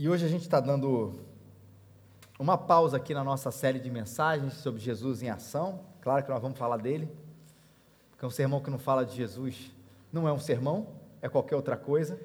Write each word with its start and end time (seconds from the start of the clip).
E 0.00 0.08
hoje 0.08 0.24
a 0.24 0.28
gente 0.30 0.44
está 0.44 0.60
dando 0.60 1.12
uma 2.38 2.56
pausa 2.56 2.96
aqui 2.96 3.12
na 3.12 3.22
nossa 3.22 3.50
série 3.50 3.78
de 3.78 3.90
mensagens 3.90 4.54
sobre 4.54 4.80
Jesus 4.80 5.22
em 5.22 5.28
ação. 5.28 5.80
Claro 6.00 6.24
que 6.24 6.30
nós 6.30 6.40
vamos 6.40 6.58
falar 6.58 6.78
dele, 6.78 7.06
porque 8.10 8.24
um 8.24 8.30
sermão 8.30 8.62
que 8.62 8.70
não 8.70 8.78
fala 8.78 9.04
de 9.04 9.14
Jesus 9.14 9.70
não 10.10 10.26
é 10.26 10.32
um 10.32 10.38
sermão, 10.38 10.86
é 11.20 11.28
qualquer 11.28 11.54
outra 11.54 11.76
coisa. 11.76 12.18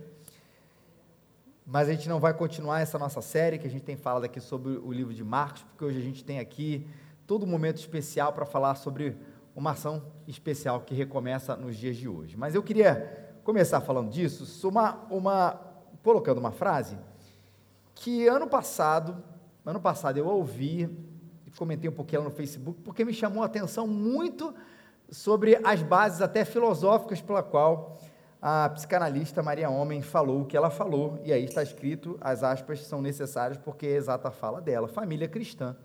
Mas 1.67 1.89
a 1.89 1.91
gente 1.91 2.07
não 2.07 2.17
vai 2.17 2.33
continuar 2.33 2.79
essa 2.79 2.97
nossa 2.97 3.21
série 3.21 3.60
que 3.60 3.67
a 3.67 3.69
gente 3.69 3.83
tem 3.83 3.97
falado 3.97 4.23
aqui 4.23 4.39
sobre 4.39 4.78
o 4.78 4.94
livro 4.94 5.13
de 5.13 5.26
Marcos, 5.26 5.63
porque 5.63 5.83
hoje 5.83 5.99
a 5.99 6.01
gente 6.01 6.23
tem 6.23 6.39
aqui 6.39 6.87
todo 7.28 7.46
momento 7.46 7.76
especial 7.76 8.31
para 8.31 8.46
falar 8.46 8.76
sobre 8.76 9.17
uma 9.53 9.71
ação 9.71 10.01
especial 10.26 10.79
que 10.79 10.96
recomeça 10.96 11.57
nos 11.57 11.76
dias 11.76 11.97
de 11.97 12.07
hoje. 12.07 12.37
Mas 12.37 12.55
eu 12.55 12.63
queria 12.63 13.35
começar 13.44 13.81
falando 13.81 14.10
disso, 14.10 14.65
uma, 14.65 14.94
uma, 15.10 15.60
colocando 16.02 16.38
uma 16.38 16.53
frase 16.53 16.98
que 17.95 18.27
ano 18.27 18.48
passado, 18.48 19.23
ano 19.65 19.79
passado 19.79 20.17
eu 20.17 20.27
ouvi, 20.27 20.89
comentei 21.57 21.89
um 21.89 21.93
pouquinho 21.93 22.21
lá 22.21 22.29
no 22.29 22.35
Facebook, 22.35 22.81
porque 22.81 23.05
me 23.05 23.13
chamou 23.13 23.41
a 23.41 23.45
atenção 23.45 23.87
muito 23.87 24.53
sobre 25.09 25.59
as 25.63 25.81
bases 25.81 26.21
até 26.21 26.43
filosóficas 26.43 27.21
pela 27.21 27.41
qual 27.41 27.97
a 28.41 28.70
psicanalista 28.70 29.41
Maria 29.41 29.70
Homem 29.70 30.01
falou 30.01 30.41
o 30.41 30.45
que 30.45 30.55
ela 30.55 30.70
falou, 30.70 31.20
e 31.23 31.34
aí 31.34 31.45
está 31.45 31.63
escrito, 31.63 32.17
as 32.21 32.43
aspas 32.43 32.81
são 32.81 33.01
necessárias 33.01 33.57
porque 33.57 33.87
é 33.87 33.93
a 33.93 33.98
exata 33.98 34.29
fala 34.29 34.62
dela, 34.62 34.87
família 34.87 35.27
cristã. 35.27 35.75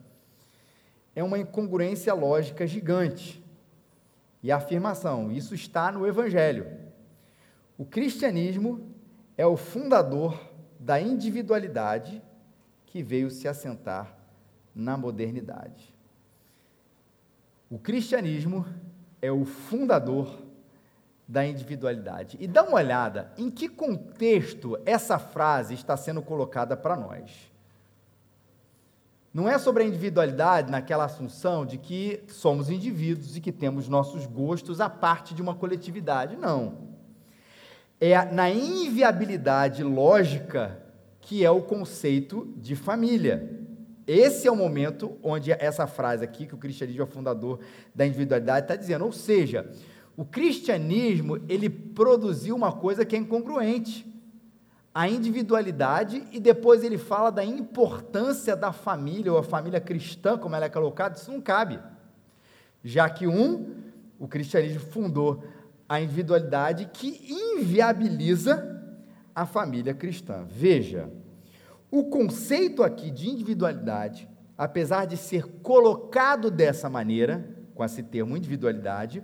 É 1.15 1.23
uma 1.25 1.39
incongruência 1.39 2.13
lógica 2.13 2.67
gigante. 2.67 3.43
E 4.43 4.51
a 4.51 4.57
afirmação, 4.57 5.31
isso 5.31 5.55
está 5.55 5.91
no 5.91 6.07
Evangelho. 6.07 6.67
O 7.79 7.85
cristianismo 7.85 8.95
é 9.37 9.47
o 9.47 9.57
fundador 9.57 10.50
da 10.81 10.99
individualidade 10.99 12.23
que 12.87 13.03
veio 13.03 13.31
se 13.31 13.47
assentar 13.47 14.17
na 14.75 14.97
modernidade. 14.97 15.95
O 17.69 17.79
cristianismo 17.79 18.65
é 19.21 19.31
o 19.31 19.45
fundador 19.45 20.41
da 21.29 21.47
individualidade. 21.47 22.39
E 22.41 22.49
dá 22.49 22.63
uma 22.65 22.79
olhada 22.79 23.31
em 23.37 23.51
que 23.51 23.69
contexto 23.69 24.81
essa 24.87 25.19
frase 25.19 25.75
está 25.75 25.97
sendo 25.99 26.23
colocada 26.23 26.77
para 26.77 26.97
nós. 26.97 27.53
Não 29.33 29.49
é 29.49 29.59
sobre 29.59 29.85
a 29.85 29.87
individualidade 29.87 30.73
naquela 30.73 31.05
assunção 31.05 31.65
de 31.65 31.77
que 31.77 32.25
somos 32.27 32.71
indivíduos 32.71 33.37
e 33.37 33.41
que 33.41 33.53
temos 33.53 33.87
nossos 33.87 34.27
gostos 34.27 34.81
a 34.81 34.89
parte 34.89 35.35
de 35.35 35.43
uma 35.43 35.55
coletividade, 35.55 36.37
não 36.37 36.90
é 38.01 38.25
na 38.33 38.51
inviabilidade 38.51 39.85
lógica 39.85 40.81
que 41.21 41.45
é 41.45 41.51
o 41.51 41.61
conceito 41.61 42.53
de 42.57 42.75
família. 42.75 43.61
Esse 44.07 44.49
é 44.49 44.51
o 44.51 44.57
momento 44.57 45.17
onde 45.23 45.53
essa 45.53 45.87
frase 45.87 46.25
aqui, 46.25 46.47
que 46.47 46.55
o 46.55 46.59
cristianismo 46.59 47.03
é 47.03 47.05
o 47.05 47.07
fundador 47.07 47.61
da 47.95 48.07
individualidade, 48.07 48.65
está 48.65 48.75
dizendo. 48.75 49.05
Ou 49.05 49.13
seja, 49.13 49.71
o 50.17 50.25
cristianismo, 50.25 51.39
ele 51.49 51.69
produziu 51.69 52.57
uma 52.57 52.73
coisa 52.73 53.05
que 53.05 53.15
é 53.15 53.19
incongruente. 53.19 54.05
A 54.93 55.09
individualidade, 55.09 56.25
e 56.33 56.41
depois 56.41 56.83
ele 56.83 56.99
fala 56.99 57.31
da 57.31 57.45
importância 57.45 58.57
da 58.57 58.73
família, 58.73 59.31
ou 59.31 59.39
a 59.39 59.45
família 59.45 59.81
cristã, 59.81 60.37
como 60.37 60.57
ela 60.57 60.65
é 60.65 60.71
colocada, 60.71 61.17
isso 61.17 61.31
não 61.31 61.41
cabe. 61.41 61.79
Já 62.83 63.09
que 63.09 63.29
um, 63.29 63.77
o 64.19 64.27
cristianismo 64.27 64.81
fundou 64.81 65.45
a 65.91 66.01
individualidade 66.01 66.89
que 66.93 67.21
inviabiliza 67.29 68.81
a 69.35 69.45
família 69.45 69.93
cristã. 69.93 70.47
Veja, 70.49 71.11
o 71.91 72.05
conceito 72.05 72.85
aqui 72.85 73.11
de 73.11 73.29
individualidade, 73.29 74.29
apesar 74.57 75.05
de 75.05 75.17
ser 75.17 75.43
colocado 75.63 76.49
dessa 76.49 76.89
maneira, 76.89 77.45
com 77.75 77.85
esse 77.85 78.05
termo 78.05 78.37
individualidade, 78.37 79.21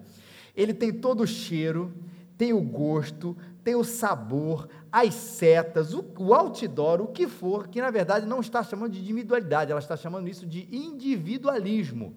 ele 0.56 0.74
tem 0.74 0.92
todo 0.92 1.20
o 1.20 1.26
cheiro, 1.26 1.94
tem 2.36 2.52
o 2.52 2.60
gosto, 2.60 3.36
tem 3.62 3.76
o 3.76 3.84
sabor, 3.84 4.68
as 4.90 5.14
setas, 5.14 5.94
o, 5.94 6.04
o 6.18 6.34
outdoor, 6.34 7.00
o 7.00 7.06
que 7.06 7.28
for, 7.28 7.68
que 7.68 7.80
na 7.80 7.92
verdade 7.92 8.26
não 8.26 8.40
está 8.40 8.64
chamando 8.64 8.90
de 8.90 9.00
individualidade, 9.00 9.70
ela 9.70 9.80
está 9.80 9.96
chamando 9.96 10.28
isso 10.28 10.44
de 10.44 10.68
individualismo. 10.74 12.16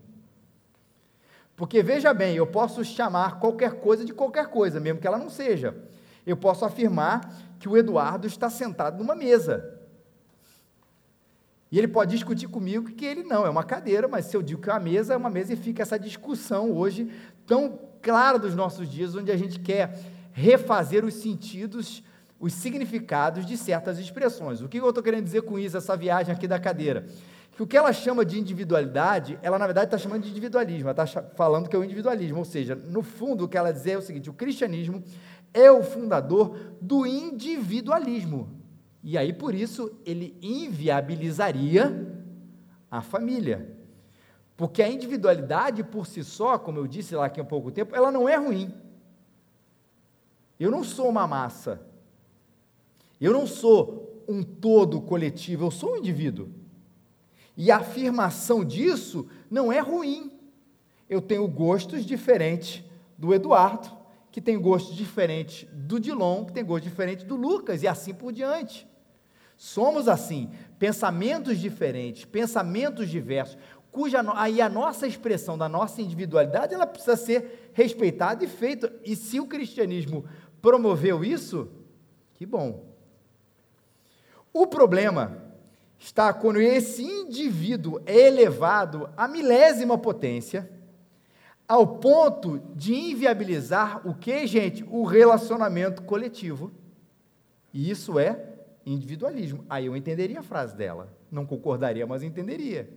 Porque 1.60 1.84
veja 1.84 2.14
bem, 2.14 2.38
eu 2.38 2.48
posso 2.48 2.86
chamar 2.86 3.38
qualquer 3.38 3.82
coisa 3.82 4.06
de 4.06 4.14
qualquer 4.14 4.48
coisa, 4.48 4.80
mesmo 4.80 4.98
que 4.98 5.06
ela 5.06 5.18
não 5.18 5.30
seja. 5.30 5.76
Eu 6.26 6.38
posso 6.38 6.64
afirmar 6.64 7.36
que 7.60 7.68
o 7.68 7.76
Eduardo 7.76 8.26
está 8.26 8.50
sentado 8.50 8.98
numa 8.98 9.14
mesa. 9.14 9.78
E 11.70 11.78
ele 11.78 11.90
pode 11.90 12.16
discutir 12.16 12.48
comigo 12.48 12.90
que 12.92 13.04
ele 13.04 13.24
não, 13.24 13.46
é 13.46 13.50
uma 13.50 13.66
cadeira, 13.66 14.08
mas 14.08 14.28
se 14.28 14.38
eu 14.38 14.42
digo 14.42 14.62
que 14.62 14.70
é 14.70 14.74
uma 14.74 14.80
mesa, 14.80 15.14
é 15.14 15.18
uma 15.18 15.30
mesa 15.30 15.52
e 15.52 15.58
fica 15.58 15.82
essa 15.82 16.00
discussão 16.00 16.72
hoje 16.72 17.12
tão 17.46 17.78
clara 18.02 18.40
dos 18.40 18.56
nossos 18.56 18.88
dias, 18.90 19.14
onde 19.14 19.30
a 19.30 19.36
gente 19.36 19.60
quer 19.60 20.00
refazer 20.32 21.04
os 21.04 21.16
sentidos, 21.16 22.02
os 22.40 22.54
significados 22.54 23.46
de 23.46 23.58
certas 23.58 24.00
expressões. 24.00 24.62
O 24.62 24.70
que 24.70 24.78
eu 24.78 24.88
estou 24.88 25.04
querendo 25.04 25.26
dizer 25.26 25.42
com 25.42 25.60
isso, 25.60 25.76
essa 25.76 25.98
viagem 25.98 26.34
aqui 26.34 26.48
da 26.48 26.58
cadeira? 26.58 27.06
Que 27.60 27.64
o 27.64 27.68
que 27.68 27.76
ela 27.76 27.92
chama 27.92 28.24
de 28.24 28.40
individualidade, 28.40 29.38
ela 29.42 29.60
na 29.60 29.66
verdade 29.66 29.88
está 29.88 29.98
chamando 29.98 30.24
de 30.24 30.30
individualismo, 30.30 30.90
ela 30.90 31.04
está 31.04 31.22
falando 31.36 31.68
que 31.68 31.76
é 31.76 31.80
o 31.80 31.84
individualismo, 31.84 32.38
ou 32.38 32.46
seja, 32.46 32.74
no 32.74 33.04
fundo 33.04 33.44
o 33.44 33.50
que 33.50 33.58
ela 33.58 33.74
diz 33.74 33.86
é 33.86 33.98
o 33.98 34.02
seguinte: 34.02 34.30
o 34.30 34.34
cristianismo 34.34 35.04
é 35.54 35.70
o 35.70 35.84
fundador 35.84 36.58
do 36.80 37.06
individualismo. 37.06 38.50
E 39.04 39.18
aí, 39.18 39.34
por 39.34 39.54
isso, 39.54 39.92
ele 40.06 40.38
inviabilizaria 40.42 42.08
a 42.90 43.02
família. 43.02 43.76
Porque 44.56 44.82
a 44.82 44.88
individualidade 44.88 45.84
por 45.84 46.08
si 46.08 46.24
só, 46.24 46.58
como 46.58 46.80
eu 46.80 46.88
disse 46.88 47.14
lá 47.14 47.26
aqui 47.26 47.42
há 47.42 47.46
pouco 47.46 47.72
tempo, 47.72 47.94
ela 47.94 48.10
não 48.10 48.30
é 48.30 48.38
ruim. 48.38 48.74
Eu 50.58 50.72
não 50.72 50.82
sou 50.82 51.10
uma 51.10 51.28
massa. 51.28 51.82
Eu 53.20 53.34
não 53.34 53.46
sou 53.46 54.24
um 54.30 54.44
todo 54.44 55.02
coletivo, 55.02 55.66
eu 55.66 55.72
sou 55.72 55.96
um 55.96 55.98
indivíduo. 55.98 56.59
E 57.60 57.70
a 57.72 57.80
afirmação 57.80 58.64
disso 58.64 59.28
não 59.52 59.70
é 59.70 59.82
ruim. 59.82 60.32
Eu 61.10 61.22
tenho 61.22 61.46
gostos 61.46 62.06
diferentes 62.06 62.82
do 63.18 63.34
Eduardo, 63.34 63.92
que 64.32 64.40
tem 64.40 64.58
gostos 64.58 64.96
diferentes 64.96 65.68
do 65.74 66.00
Dilon, 66.00 66.46
que 66.46 66.54
tem 66.54 66.64
gostos 66.64 66.90
diferentes 66.90 67.26
do 67.26 67.36
Lucas, 67.36 67.84
e 67.84 67.88
assim 67.88 68.14
por 68.14 68.32
diante. 68.32 68.88
Somos 69.58 70.08
assim, 70.08 70.50
pensamentos 70.80 71.60
diferentes, 71.60 72.24
pensamentos 72.24 73.10
diversos, 73.10 73.58
cuja 73.92 74.24
aí 74.36 74.62
a 74.62 74.70
nossa 74.70 75.06
expressão 75.06 75.58
da 75.58 75.68
nossa 75.68 76.02
individualidade, 76.02 76.74
ela 76.74 76.88
precisa 76.88 77.18
ser 77.18 77.72
respeitada 77.74 78.42
e 78.42 78.48
feita. 78.48 78.90
E 79.04 79.18
se 79.18 79.38
o 79.38 79.48
cristianismo 79.48 80.24
promoveu 80.62 81.26
isso, 81.26 81.70
que 82.36 82.46
bom. 82.46 82.86
O 84.54 84.66
problema 84.66 85.49
está 86.00 86.34
quando 86.34 86.62
esse 86.62 87.04
indivíduo 87.04 88.02
é 88.06 88.28
elevado 88.28 89.10
à 89.18 89.28
milésima 89.28 89.98
potência, 89.98 90.72
ao 91.68 91.86
ponto 92.00 92.60
de 92.74 92.96
inviabilizar 92.96 94.08
o 94.08 94.16
que, 94.16 94.48
gente? 94.48 94.84
O 94.90 95.04
relacionamento 95.04 96.02
coletivo. 96.02 96.72
E 97.72 97.92
isso 97.92 98.18
é 98.18 98.44
individualismo. 98.86 99.64
Aí 99.70 99.86
eu 99.86 99.96
entenderia 99.96 100.40
a 100.40 100.44
frase 100.44 100.76
dela. 100.76 101.14
Não 101.30 101.46
concordaria, 101.46 102.08
mas 102.08 102.24
entenderia. 102.24 102.90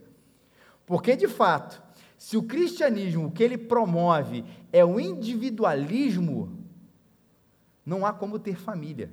Porque, 0.87 1.15
de 1.15 1.29
fato, 1.29 1.83
se 2.17 2.37
o 2.37 2.45
cristianismo, 2.45 3.27
o 3.27 3.31
que 3.33 3.43
ele 3.43 3.59
promove 3.59 4.45
é 4.73 4.85
o 4.85 4.99
individualismo, 4.99 6.57
não 7.85 8.07
há 8.07 8.13
como 8.13 8.39
ter 8.39 8.57
família. 8.57 9.11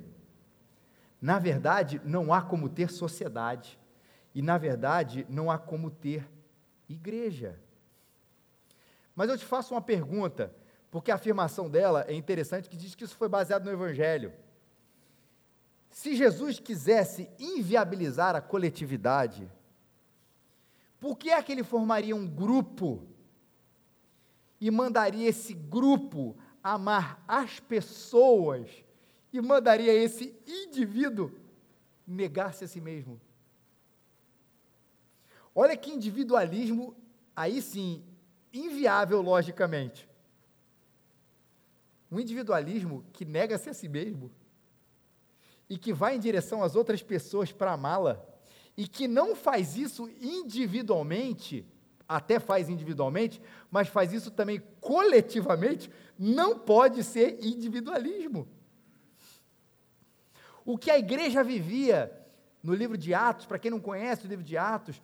Na 1.20 1.38
verdade, 1.38 2.00
não 2.04 2.32
há 2.32 2.40
como 2.40 2.68
ter 2.68 2.88
sociedade. 2.90 3.79
E, 4.34 4.42
na 4.42 4.58
verdade, 4.58 5.26
não 5.28 5.50
há 5.50 5.58
como 5.58 5.90
ter 5.90 6.28
igreja. 6.88 7.58
Mas 9.14 9.28
eu 9.28 9.36
te 9.36 9.44
faço 9.44 9.74
uma 9.74 9.82
pergunta, 9.82 10.54
porque 10.90 11.10
a 11.10 11.16
afirmação 11.16 11.68
dela 11.68 12.04
é 12.08 12.14
interessante, 12.14 12.68
que 12.68 12.76
diz 12.76 12.94
que 12.94 13.04
isso 13.04 13.16
foi 13.16 13.28
baseado 13.28 13.64
no 13.64 13.72
Evangelho. 13.72 14.32
Se 15.90 16.14
Jesus 16.14 16.60
quisesse 16.60 17.28
inviabilizar 17.38 18.36
a 18.36 18.40
coletividade, 18.40 19.50
por 21.00 21.16
que 21.16 21.30
é 21.30 21.42
que 21.42 21.50
ele 21.50 21.64
formaria 21.64 22.14
um 22.14 22.26
grupo 22.26 23.06
e 24.60 24.70
mandaria 24.70 25.28
esse 25.28 25.54
grupo 25.54 26.36
amar 26.62 27.24
as 27.26 27.58
pessoas 27.58 28.68
e 29.32 29.40
mandaria 29.40 29.92
esse 29.92 30.38
indivíduo 30.46 31.32
negar-se 32.06 32.64
a 32.64 32.68
si 32.68 32.80
mesmo? 32.80 33.20
Olha 35.54 35.76
que 35.76 35.90
individualismo, 35.90 36.96
aí 37.34 37.60
sim, 37.60 38.04
inviável 38.52 39.20
logicamente. 39.20 40.08
Um 42.10 42.18
individualismo 42.18 43.04
que 43.12 43.24
nega-se 43.24 43.70
a 43.70 43.74
si 43.74 43.88
mesmo 43.88 44.30
e 45.68 45.78
que 45.78 45.92
vai 45.92 46.16
em 46.16 46.20
direção 46.20 46.62
às 46.62 46.74
outras 46.74 47.02
pessoas 47.02 47.52
para 47.52 47.72
amá-la 47.72 48.20
e 48.76 48.88
que 48.88 49.06
não 49.06 49.36
faz 49.36 49.76
isso 49.76 50.08
individualmente, 50.20 51.66
até 52.08 52.40
faz 52.40 52.68
individualmente, 52.68 53.40
mas 53.70 53.88
faz 53.88 54.12
isso 54.12 54.30
também 54.30 54.60
coletivamente, 54.80 55.90
não 56.18 56.58
pode 56.58 57.04
ser 57.04 57.38
individualismo. 57.44 58.48
O 60.64 60.76
que 60.76 60.90
a 60.90 60.98
igreja 60.98 61.44
vivia 61.44 62.12
no 62.62 62.74
livro 62.74 62.98
de 62.98 63.14
Atos, 63.14 63.46
para 63.46 63.58
quem 63.58 63.70
não 63.70 63.80
conhece 63.80 64.26
o 64.26 64.28
livro 64.28 64.44
de 64.44 64.56
Atos, 64.56 65.00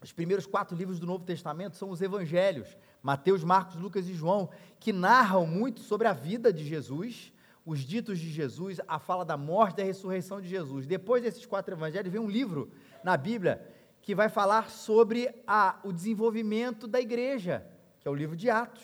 os 0.00 0.12
primeiros 0.12 0.46
quatro 0.46 0.76
livros 0.76 1.00
do 1.00 1.06
Novo 1.06 1.24
Testamento 1.24 1.76
são 1.76 1.90
os 1.90 2.00
evangelhos, 2.00 2.76
Mateus, 3.02 3.42
Marcos, 3.42 3.76
Lucas 3.76 4.08
e 4.08 4.14
João, 4.14 4.48
que 4.78 4.92
narram 4.92 5.46
muito 5.46 5.80
sobre 5.80 6.06
a 6.06 6.12
vida 6.12 6.52
de 6.52 6.64
Jesus, 6.64 7.32
os 7.66 7.80
ditos 7.80 8.18
de 8.18 8.30
Jesus, 8.30 8.80
a 8.86 8.98
fala 8.98 9.24
da 9.24 9.36
morte 9.36 9.74
e 9.74 9.76
da 9.78 9.82
ressurreição 9.84 10.40
de 10.40 10.48
Jesus. 10.48 10.86
Depois 10.86 11.22
desses 11.22 11.44
quatro 11.44 11.74
evangelhos, 11.74 12.12
vem 12.12 12.20
um 12.20 12.30
livro 12.30 12.70
na 13.02 13.16
Bíblia 13.16 13.60
que 14.00 14.14
vai 14.14 14.28
falar 14.28 14.70
sobre 14.70 15.34
a, 15.46 15.78
o 15.84 15.92
desenvolvimento 15.92 16.86
da 16.86 17.00
igreja, 17.00 17.66
que 18.00 18.06
é 18.06 18.10
o 18.10 18.14
livro 18.14 18.36
de 18.36 18.48
Atos. 18.48 18.82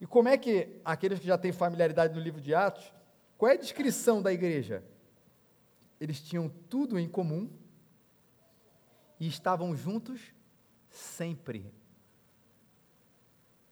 E 0.00 0.06
como 0.06 0.28
é 0.28 0.38
que, 0.38 0.80
aqueles 0.84 1.18
que 1.18 1.26
já 1.26 1.36
têm 1.36 1.52
familiaridade 1.52 2.14
no 2.14 2.20
livro 2.20 2.40
de 2.40 2.54
Atos, 2.54 2.92
qual 3.36 3.50
é 3.50 3.54
a 3.54 3.58
descrição 3.58 4.22
da 4.22 4.32
igreja? 4.32 4.82
Eles 6.00 6.20
tinham 6.20 6.48
tudo 6.68 6.98
em 6.98 7.08
comum 7.08 7.48
e 9.18 9.26
estavam 9.26 9.74
juntos 9.76 10.20
sempre. 10.90 11.72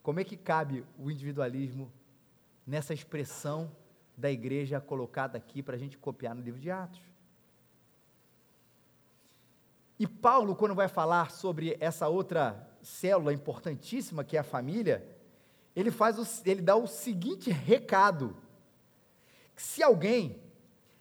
Como 0.02 0.20
é 0.20 0.24
que 0.24 0.36
cabe 0.36 0.84
o 0.98 1.10
individualismo 1.10 1.90
nessa 2.66 2.94
expressão 2.94 3.70
da 4.16 4.30
igreja 4.30 4.80
colocada 4.80 5.36
aqui 5.36 5.62
para 5.62 5.76
a 5.76 5.78
gente 5.78 5.98
copiar 5.98 6.34
no 6.34 6.42
livro 6.42 6.60
de 6.60 6.70
Atos? 6.70 7.02
E 9.98 10.06
Paulo, 10.06 10.54
quando 10.54 10.74
vai 10.74 10.88
falar 10.88 11.30
sobre 11.30 11.76
essa 11.80 12.06
outra 12.06 12.70
célula 12.82 13.32
importantíssima 13.32 14.22
que 14.22 14.36
é 14.36 14.40
a 14.40 14.44
família, 14.44 15.06
ele 15.74 15.90
faz 15.90 16.18
o, 16.18 16.48
ele 16.48 16.60
dá 16.60 16.76
o 16.76 16.86
seguinte 16.86 17.50
recado: 17.50 18.36
se 19.56 19.82
alguém 19.82 20.40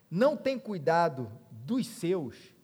não 0.09 0.38
tem 0.38 0.57
cuidado 0.57 1.31
dos 1.51 1.86
seus, 1.88 2.55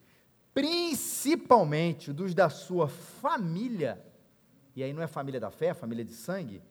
principalmente 0.54 2.12
dos 2.12 2.34
da 2.34 2.48
sua 2.50 2.88
família, 2.88 4.04
e 4.76 4.82
aí 4.82 4.92
não 4.92 5.02
é 5.02 5.06
família 5.06 5.40
da 5.40 5.50
fé, 5.50 5.66
é 5.66 5.74
família 5.74 6.04
de 6.04 6.12
sangue, 6.12 6.62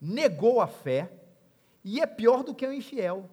negou 0.00 0.60
a 0.60 0.66
fé 0.66 1.12
e 1.84 2.00
é 2.00 2.06
pior 2.06 2.42
do 2.42 2.54
que 2.54 2.66
o 2.66 2.72
infiel. 2.72 3.28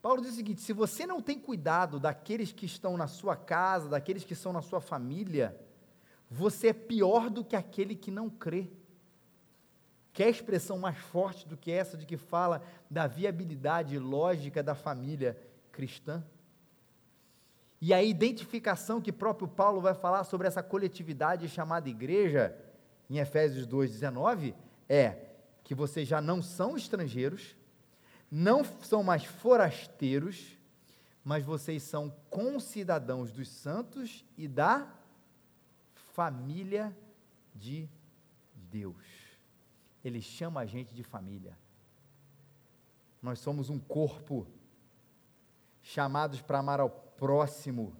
Paulo 0.00 0.20
diz 0.20 0.32
o 0.32 0.36
seguinte: 0.36 0.60
se 0.60 0.72
você 0.72 1.06
não 1.06 1.22
tem 1.22 1.38
cuidado 1.38 2.00
daqueles 2.00 2.50
que 2.50 2.66
estão 2.66 2.96
na 2.96 3.06
sua 3.06 3.36
casa, 3.36 3.88
daqueles 3.88 4.24
que 4.24 4.32
estão 4.32 4.52
na 4.52 4.60
sua 4.60 4.80
família, 4.80 5.56
você 6.28 6.68
é 6.68 6.72
pior 6.72 7.30
do 7.30 7.44
que 7.44 7.54
aquele 7.54 7.94
que 7.94 8.10
não 8.10 8.28
crê. 8.28 8.68
Quer 10.12 10.28
expressão 10.28 10.78
mais 10.78 10.98
forte 10.98 11.48
do 11.48 11.56
que 11.56 11.70
essa 11.70 11.96
de 11.96 12.04
que 12.04 12.16
fala 12.16 12.62
da 12.90 13.06
viabilidade 13.06 13.98
lógica 13.98 14.62
da 14.62 14.74
família 14.74 15.38
cristã? 15.72 16.22
E 17.80 17.92
a 17.92 18.00
identificação 18.00 19.00
que 19.00 19.10
próprio 19.10 19.48
Paulo 19.48 19.80
vai 19.80 19.94
falar 19.94 20.22
sobre 20.22 20.46
essa 20.46 20.62
coletividade 20.62 21.48
chamada 21.48 21.88
igreja, 21.88 22.56
em 23.10 23.18
Efésios 23.18 23.66
2,19, 23.66 24.54
é 24.88 25.16
que 25.64 25.74
vocês 25.74 26.06
já 26.06 26.20
não 26.20 26.40
são 26.40 26.76
estrangeiros, 26.76 27.56
não 28.30 28.62
são 28.64 29.02
mais 29.02 29.24
forasteiros, 29.24 30.56
mas 31.24 31.44
vocês 31.44 31.82
são 31.82 32.14
concidadãos 32.30 33.32
dos 33.32 33.48
santos 33.48 34.24
e 34.36 34.46
da 34.46 34.88
família 36.12 36.96
de 37.54 37.88
Deus. 38.70 39.04
Ele 40.04 40.20
chama 40.20 40.60
a 40.60 40.66
gente 40.66 40.94
de 40.94 41.02
família. 41.02 41.56
Nós 43.20 43.38
somos 43.38 43.70
um 43.70 43.78
corpo, 43.78 44.46
chamados 45.92 46.40
para 46.40 46.58
amar 46.58 46.80
ao 46.80 46.88
próximo 46.88 47.94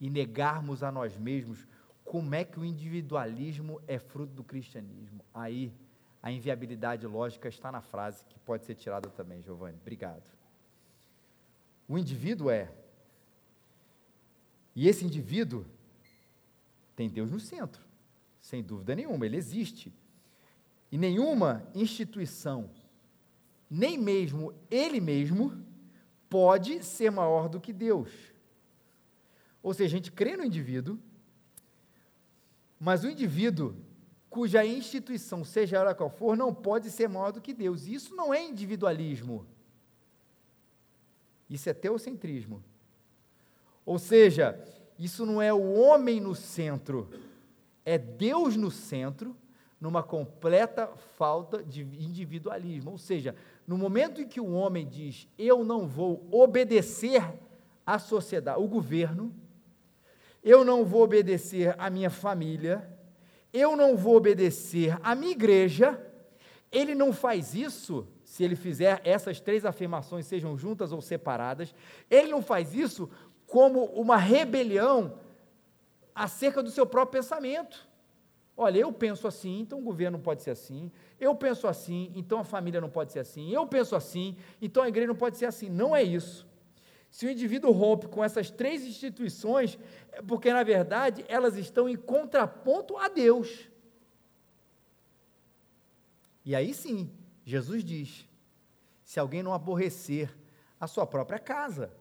e 0.00 0.08
negarmos 0.08 0.82
a 0.82 0.92
nós 0.92 1.16
mesmos. 1.16 1.66
Como 2.04 2.34
é 2.34 2.44
que 2.44 2.60
o 2.60 2.64
individualismo 2.64 3.80
é 3.88 3.98
fruto 3.98 4.32
do 4.32 4.44
cristianismo? 4.44 5.24
Aí 5.34 5.74
a 6.22 6.30
inviabilidade 6.30 7.06
lógica 7.06 7.48
está 7.48 7.72
na 7.72 7.80
frase, 7.80 8.24
que 8.26 8.38
pode 8.38 8.64
ser 8.64 8.76
tirada 8.76 9.10
também, 9.10 9.42
Giovanni. 9.42 9.78
Obrigado. 9.80 10.22
O 11.88 11.98
indivíduo 11.98 12.50
é. 12.50 12.70
E 14.74 14.88
esse 14.88 15.04
indivíduo 15.04 15.66
tem 16.94 17.08
Deus 17.08 17.30
no 17.30 17.40
centro, 17.40 17.82
sem 18.40 18.62
dúvida 18.62 18.94
nenhuma, 18.94 19.26
ele 19.26 19.36
existe. 19.36 19.92
E 20.92 20.96
nenhuma 20.96 21.66
instituição, 21.74 22.70
nem 23.68 23.98
mesmo 23.98 24.54
ele 24.70 25.00
mesmo, 25.00 25.65
pode 26.28 26.82
ser 26.84 27.10
maior 27.10 27.48
do 27.48 27.60
que 27.60 27.72
Deus. 27.72 28.10
Ou 29.62 29.74
seja, 29.74 29.94
a 29.94 29.98
gente 29.98 30.12
crê 30.12 30.36
no 30.36 30.44
indivíduo, 30.44 30.98
mas 32.78 33.04
o 33.04 33.10
indivíduo 33.10 33.74
cuja 34.28 34.66
instituição, 34.66 35.42
seja 35.42 35.78
ela 35.78 35.94
qual 35.94 36.10
for, 36.10 36.36
não 36.36 36.54
pode 36.54 36.90
ser 36.90 37.08
maior 37.08 37.32
do 37.32 37.40
que 37.40 37.54
Deus. 37.54 37.86
Isso 37.86 38.14
não 38.14 38.34
é 38.34 38.44
individualismo. 38.44 39.46
Isso 41.48 41.70
é 41.70 41.72
teocentrismo. 41.72 42.62
Ou 43.84 43.98
seja, 43.98 44.62
isso 44.98 45.24
não 45.24 45.40
é 45.40 45.52
o 45.54 45.72
homem 45.72 46.20
no 46.20 46.34
centro, 46.34 47.08
é 47.84 47.96
Deus 47.96 48.56
no 48.56 48.70
centro, 48.70 49.36
numa 49.80 50.02
completa 50.02 50.88
falta 51.16 51.62
de 51.62 51.82
individualismo. 51.82 52.90
Ou 52.90 52.98
seja, 52.98 53.34
no 53.66 53.76
momento 53.76 54.20
em 54.20 54.28
que 54.28 54.40
o 54.40 54.52
homem 54.52 54.86
diz, 54.86 55.28
eu 55.36 55.64
não 55.64 55.86
vou 55.86 56.26
obedecer 56.30 57.22
à 57.84 57.98
sociedade, 57.98 58.60
o 58.60 58.68
governo, 58.68 59.34
eu 60.42 60.64
não 60.64 60.84
vou 60.84 61.02
obedecer 61.02 61.74
à 61.78 61.90
minha 61.90 62.10
família, 62.10 62.88
eu 63.52 63.76
não 63.76 63.96
vou 63.96 64.16
obedecer 64.16 64.96
à 65.02 65.14
minha 65.14 65.32
igreja, 65.32 66.00
ele 66.70 66.94
não 66.94 67.12
faz 67.12 67.54
isso, 67.54 68.06
se 68.24 68.44
ele 68.44 68.54
fizer 68.54 69.00
essas 69.02 69.40
três 69.40 69.64
afirmações, 69.64 70.26
sejam 70.26 70.56
juntas 70.56 70.92
ou 70.92 71.00
separadas, 71.00 71.74
ele 72.08 72.30
não 72.30 72.42
faz 72.42 72.74
isso 72.74 73.10
como 73.46 73.84
uma 73.86 74.16
rebelião 74.16 75.18
acerca 76.14 76.62
do 76.62 76.70
seu 76.70 76.86
próprio 76.86 77.22
pensamento. 77.22 77.86
Olha, 78.56 78.78
eu 78.78 78.90
penso 78.90 79.28
assim, 79.28 79.60
então 79.60 79.78
o 79.78 79.82
governo 79.82 80.18
pode 80.18 80.42
ser 80.42 80.50
assim. 80.50 80.90
Eu 81.20 81.34
penso 81.34 81.66
assim, 81.66 82.10
então 82.14 82.38
a 82.38 82.44
família 82.44 82.80
não 82.80 82.88
pode 82.88 83.12
ser 83.12 83.18
assim. 83.18 83.50
Eu 83.50 83.66
penso 83.66 83.94
assim, 83.94 84.36
então 84.62 84.82
a 84.82 84.88
igreja 84.88 85.08
não 85.08 85.14
pode 85.14 85.36
ser 85.36 85.44
assim. 85.44 85.68
Não 85.68 85.94
é 85.94 86.02
isso. 86.02 86.46
Se 87.10 87.26
o 87.26 87.30
indivíduo 87.30 87.70
rompe 87.70 88.08
com 88.08 88.24
essas 88.24 88.50
três 88.50 88.82
instituições, 88.82 89.78
é 90.10 90.22
porque 90.22 90.52
na 90.52 90.62
verdade 90.62 91.24
elas 91.28 91.56
estão 91.56 91.88
em 91.88 91.96
contraponto 91.96 92.96
a 92.96 93.08
Deus. 93.08 93.68
E 96.44 96.54
aí 96.54 96.72
sim, 96.72 97.10
Jesus 97.44 97.84
diz: 97.84 98.26
se 99.04 99.20
alguém 99.20 99.42
não 99.42 99.52
aborrecer 99.52 100.34
a 100.80 100.86
sua 100.86 101.06
própria 101.06 101.38
casa, 101.38 101.92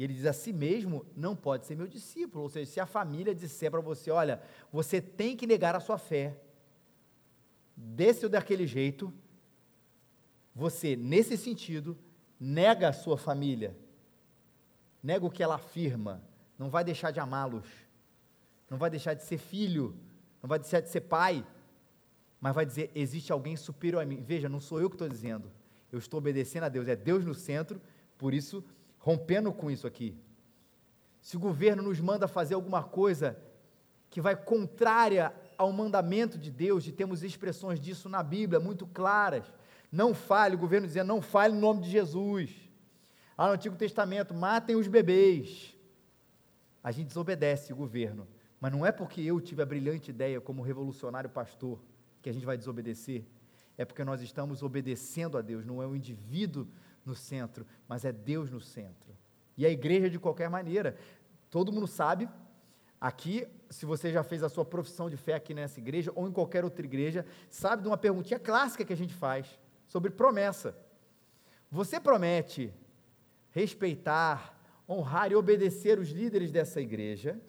e 0.00 0.02
ele 0.02 0.14
diz 0.14 0.24
a 0.24 0.32
si 0.32 0.50
mesmo, 0.50 1.04
não 1.14 1.36
pode 1.36 1.66
ser 1.66 1.76
meu 1.76 1.86
discípulo. 1.86 2.44
Ou 2.44 2.48
seja, 2.48 2.70
se 2.70 2.80
a 2.80 2.86
família 2.86 3.34
disser 3.34 3.70
para 3.70 3.82
você, 3.82 4.10
olha, 4.10 4.40
você 4.72 4.98
tem 4.98 5.36
que 5.36 5.46
negar 5.46 5.76
a 5.76 5.80
sua 5.80 5.98
fé, 5.98 6.40
desse 7.76 8.24
ou 8.24 8.30
daquele 8.30 8.66
jeito, 8.66 9.12
você, 10.54 10.96
nesse 10.96 11.36
sentido, 11.36 11.98
nega 12.40 12.88
a 12.88 12.94
sua 12.94 13.18
família, 13.18 13.76
nega 15.02 15.26
o 15.26 15.30
que 15.30 15.42
ela 15.42 15.56
afirma, 15.56 16.22
não 16.58 16.70
vai 16.70 16.82
deixar 16.82 17.10
de 17.10 17.20
amá-los, 17.20 17.68
não 18.70 18.78
vai 18.78 18.88
deixar 18.88 19.12
de 19.12 19.22
ser 19.22 19.36
filho, 19.36 19.94
não 20.42 20.48
vai 20.48 20.58
deixar 20.58 20.80
de 20.80 20.88
ser 20.88 21.02
pai, 21.02 21.46
mas 22.40 22.54
vai 22.54 22.64
dizer: 22.64 22.90
existe 22.94 23.30
alguém 23.30 23.54
superior 23.54 24.02
a 24.02 24.06
mim. 24.06 24.22
Veja, 24.22 24.48
não 24.48 24.60
sou 24.60 24.80
eu 24.80 24.88
que 24.88 24.94
estou 24.94 25.10
dizendo, 25.10 25.52
eu 25.92 25.98
estou 25.98 26.16
obedecendo 26.16 26.64
a 26.64 26.70
Deus, 26.70 26.88
é 26.88 26.96
Deus 26.96 27.22
no 27.22 27.34
centro, 27.34 27.78
por 28.16 28.32
isso, 28.32 28.64
rompendo 29.00 29.52
com 29.52 29.70
isso 29.70 29.86
aqui. 29.86 30.16
Se 31.20 31.36
o 31.36 31.40
governo 31.40 31.82
nos 31.82 32.00
manda 32.00 32.28
fazer 32.28 32.54
alguma 32.54 32.84
coisa 32.84 33.36
que 34.08 34.20
vai 34.20 34.36
contrária 34.36 35.34
ao 35.58 35.72
mandamento 35.72 36.38
de 36.38 36.50
Deus, 36.50 36.86
e 36.86 36.92
temos 36.92 37.22
expressões 37.22 37.80
disso 37.80 38.08
na 38.08 38.22
Bíblia 38.22 38.60
muito 38.60 38.86
claras, 38.86 39.44
não 39.90 40.14
fale, 40.14 40.54
o 40.54 40.58
governo 40.58 40.86
dizia, 40.86 41.02
não 41.02 41.20
fale 41.20 41.54
no 41.54 41.60
nome 41.60 41.82
de 41.82 41.90
Jesus 41.90 42.70
lá 43.36 43.46
no 43.46 43.54
Antigo 43.54 43.74
Testamento, 43.74 44.34
matem 44.34 44.76
os 44.76 44.86
bebês. 44.86 45.74
A 46.84 46.92
gente 46.92 47.06
desobedece 47.06 47.72
o 47.72 47.76
governo, 47.76 48.28
mas 48.60 48.70
não 48.70 48.84
é 48.84 48.92
porque 48.92 49.22
eu 49.22 49.40
tive 49.40 49.62
a 49.62 49.66
brilhante 49.66 50.10
ideia 50.10 50.40
como 50.42 50.62
revolucionário 50.62 51.30
pastor 51.30 51.82
que 52.20 52.28
a 52.28 52.32
gente 52.34 52.44
vai 52.44 52.58
desobedecer. 52.58 53.24
É 53.78 53.84
porque 53.86 54.04
nós 54.04 54.20
estamos 54.20 54.62
obedecendo 54.62 55.38
a 55.38 55.40
Deus, 55.40 55.64
não 55.64 55.82
é 55.82 55.86
o 55.86 55.96
indivíduo 55.96 56.68
no 57.04 57.14
centro, 57.14 57.66
mas 57.88 58.04
é 58.04 58.12
Deus 58.12 58.50
no 58.50 58.60
centro. 58.60 59.16
E 59.56 59.66
a 59.66 59.70
igreja 59.70 60.08
de 60.08 60.18
qualquer 60.18 60.48
maneira. 60.48 60.96
Todo 61.50 61.72
mundo 61.72 61.86
sabe, 61.86 62.28
aqui, 63.00 63.46
se 63.68 63.84
você 63.84 64.12
já 64.12 64.22
fez 64.22 64.42
a 64.42 64.48
sua 64.48 64.64
profissão 64.64 65.10
de 65.10 65.16
fé 65.16 65.34
aqui 65.34 65.52
nessa 65.52 65.80
igreja 65.80 66.12
ou 66.14 66.28
em 66.28 66.32
qualquer 66.32 66.64
outra 66.64 66.84
igreja, 66.84 67.26
sabe 67.48 67.82
de 67.82 67.88
uma 67.88 67.98
perguntinha 67.98 68.38
clássica 68.38 68.84
que 68.84 68.92
a 68.92 68.96
gente 68.96 69.14
faz 69.14 69.58
sobre 69.86 70.10
promessa. 70.10 70.76
Você 71.70 71.98
promete 71.98 72.72
respeitar, 73.50 74.58
honrar 74.88 75.30
e 75.32 75.34
obedecer 75.34 75.98
os 75.98 76.10
líderes 76.10 76.50
dessa 76.52 76.80
igreja? 76.80 77.40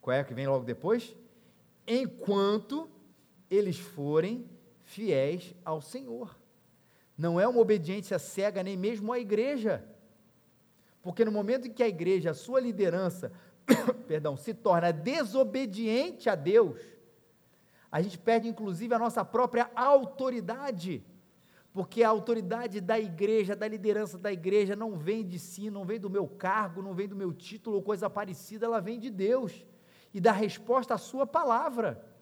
Qual 0.00 0.14
é 0.14 0.22
que 0.24 0.34
vem 0.34 0.46
logo 0.46 0.64
depois? 0.64 1.16
Enquanto 1.86 2.90
eles 3.50 3.78
forem 3.78 4.48
fiéis 4.82 5.54
ao 5.64 5.80
Senhor. 5.80 6.36
Não 7.16 7.38
é 7.38 7.46
uma 7.46 7.60
obediência 7.60 8.18
cega 8.18 8.62
nem 8.62 8.76
mesmo 8.76 9.12
à 9.12 9.18
igreja. 9.18 9.84
Porque 11.02 11.24
no 11.24 11.30
momento 11.30 11.68
em 11.68 11.72
que 11.72 11.82
a 11.82 11.88
igreja, 11.88 12.30
a 12.30 12.34
sua 12.34 12.60
liderança, 12.60 13.30
perdão, 14.08 14.36
se 14.36 14.52
torna 14.52 14.92
desobediente 14.92 16.28
a 16.28 16.34
Deus, 16.34 16.80
a 17.90 18.02
gente 18.02 18.18
perde 18.18 18.48
inclusive 18.48 18.94
a 18.94 18.98
nossa 18.98 19.24
própria 19.24 19.70
autoridade. 19.76 21.04
Porque 21.72 22.02
a 22.02 22.08
autoridade 22.08 22.80
da 22.80 22.98
igreja, 22.98 23.54
da 23.54 23.68
liderança 23.68 24.16
da 24.16 24.32
igreja, 24.32 24.74
não 24.74 24.96
vem 24.96 25.26
de 25.26 25.38
si, 25.38 25.70
não 25.70 25.84
vem 25.84 26.00
do 26.00 26.10
meu 26.10 26.26
cargo, 26.26 26.82
não 26.82 26.94
vem 26.94 27.08
do 27.08 27.16
meu 27.16 27.32
título 27.32 27.76
ou 27.76 27.82
coisa 27.82 28.08
parecida, 28.08 28.66
ela 28.66 28.80
vem 28.80 28.98
de 28.98 29.10
Deus 29.10 29.64
e 30.12 30.20
dá 30.20 30.32
resposta 30.32 30.94
à 30.94 30.98
Sua 30.98 31.26
palavra 31.26 32.13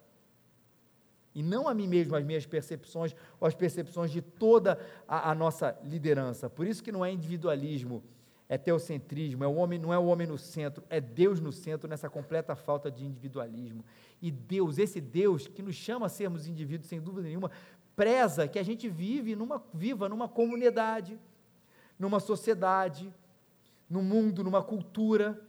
e 1.34 1.42
não 1.42 1.68
a 1.68 1.74
mim 1.74 1.86
mesmo, 1.86 2.14
as 2.14 2.24
minhas 2.24 2.46
percepções 2.46 3.14
ou 3.40 3.48
as 3.48 3.54
percepções 3.54 4.10
de 4.10 4.20
toda 4.20 4.78
a, 5.08 5.30
a, 5.30 5.34
nossa 5.34 5.78
liderança. 5.82 6.50
Por 6.50 6.66
isso 6.66 6.82
que 6.82 6.92
não 6.92 7.04
é 7.04 7.10
individualismo, 7.10 8.02
é 8.48 8.58
teocentrismo, 8.58 9.42
é 9.42 9.46
o 9.46 9.54
homem, 9.54 9.78
não 9.78 9.92
é 9.92 9.98
o 9.98 10.04
homem 10.04 10.26
no 10.26 10.36
centro, 10.36 10.84
é 10.90 11.00
Deus 11.00 11.40
no 11.40 11.50
centro 11.50 11.88
nessa 11.88 12.10
completa 12.10 12.54
falta 12.54 12.90
de 12.90 13.04
individualismo. 13.04 13.82
E 14.20 14.30
Deus, 14.30 14.78
esse 14.78 15.00
Deus 15.00 15.48
que 15.48 15.62
nos 15.62 15.74
chama 15.74 16.06
a 16.06 16.10
sermos 16.10 16.46
indivíduos 16.46 16.88
sem 16.88 17.00
dúvida 17.00 17.28
nenhuma, 17.28 17.50
preza 17.96 18.46
que 18.46 18.58
a 18.58 18.62
gente 18.62 18.88
vive 18.88 19.34
numa 19.34 19.62
viva 19.72 20.08
numa 20.08 20.28
comunidade, 20.28 21.18
numa 21.98 22.20
sociedade, 22.20 23.12
num 23.88 24.02
mundo, 24.02 24.44
numa 24.44 24.62
cultura. 24.62 25.40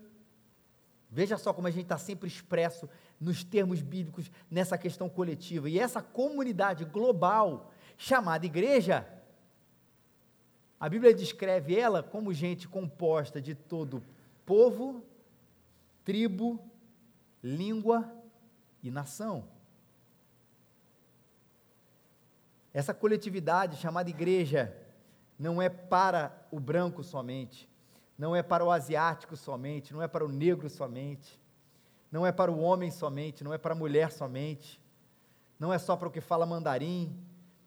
Veja 1.09 1.37
só 1.37 1.53
como 1.53 1.67
a 1.67 1.71
gente 1.71 1.83
está 1.83 1.97
sempre 1.97 2.27
expresso 2.27 2.89
nos 3.23 3.43
termos 3.43 3.81
bíblicos 3.81 4.29
nessa 4.49 4.77
questão 4.77 5.09
coletiva. 5.09 5.69
E 5.69 5.79
essa 5.79 6.01
comunidade 6.01 6.85
global, 6.85 7.71
chamada 7.97 8.45
igreja, 8.45 9.07
a 10.79 10.89
Bíblia 10.89 11.13
descreve 11.13 11.79
ela 11.79 12.03
como 12.03 12.33
gente 12.33 12.67
composta 12.67 13.41
de 13.41 13.55
todo 13.55 14.03
povo, 14.45 15.01
tribo, 16.03 16.59
língua 17.41 18.13
e 18.81 18.91
nação. 18.91 19.47
Essa 22.73 22.93
coletividade 22.93 23.77
chamada 23.77 24.09
igreja 24.09 24.75
não 25.39 25.61
é 25.61 25.69
para 25.69 26.45
o 26.51 26.59
branco 26.59 27.03
somente, 27.03 27.69
não 28.17 28.35
é 28.35 28.43
para 28.43 28.65
o 28.65 28.71
asiático 28.71 29.37
somente, 29.37 29.93
não 29.93 30.01
é 30.01 30.07
para 30.07 30.25
o 30.25 30.29
negro 30.29 30.69
somente, 30.69 31.39
não 32.13 32.27
é 32.27 32.31
para 32.31 32.51
o 32.51 32.59
homem 32.59 32.91
somente, 32.91 33.43
não 33.43 33.51
é 33.51 33.57
para 33.57 33.73
a 33.73 33.75
mulher 33.75 34.11
somente, 34.11 34.79
não 35.59 35.73
é 35.73 35.79
só 35.79 35.97
para 35.97 36.07
o 36.07 36.11
que 36.11 36.21
fala 36.21 36.45
mandarim, 36.45 37.11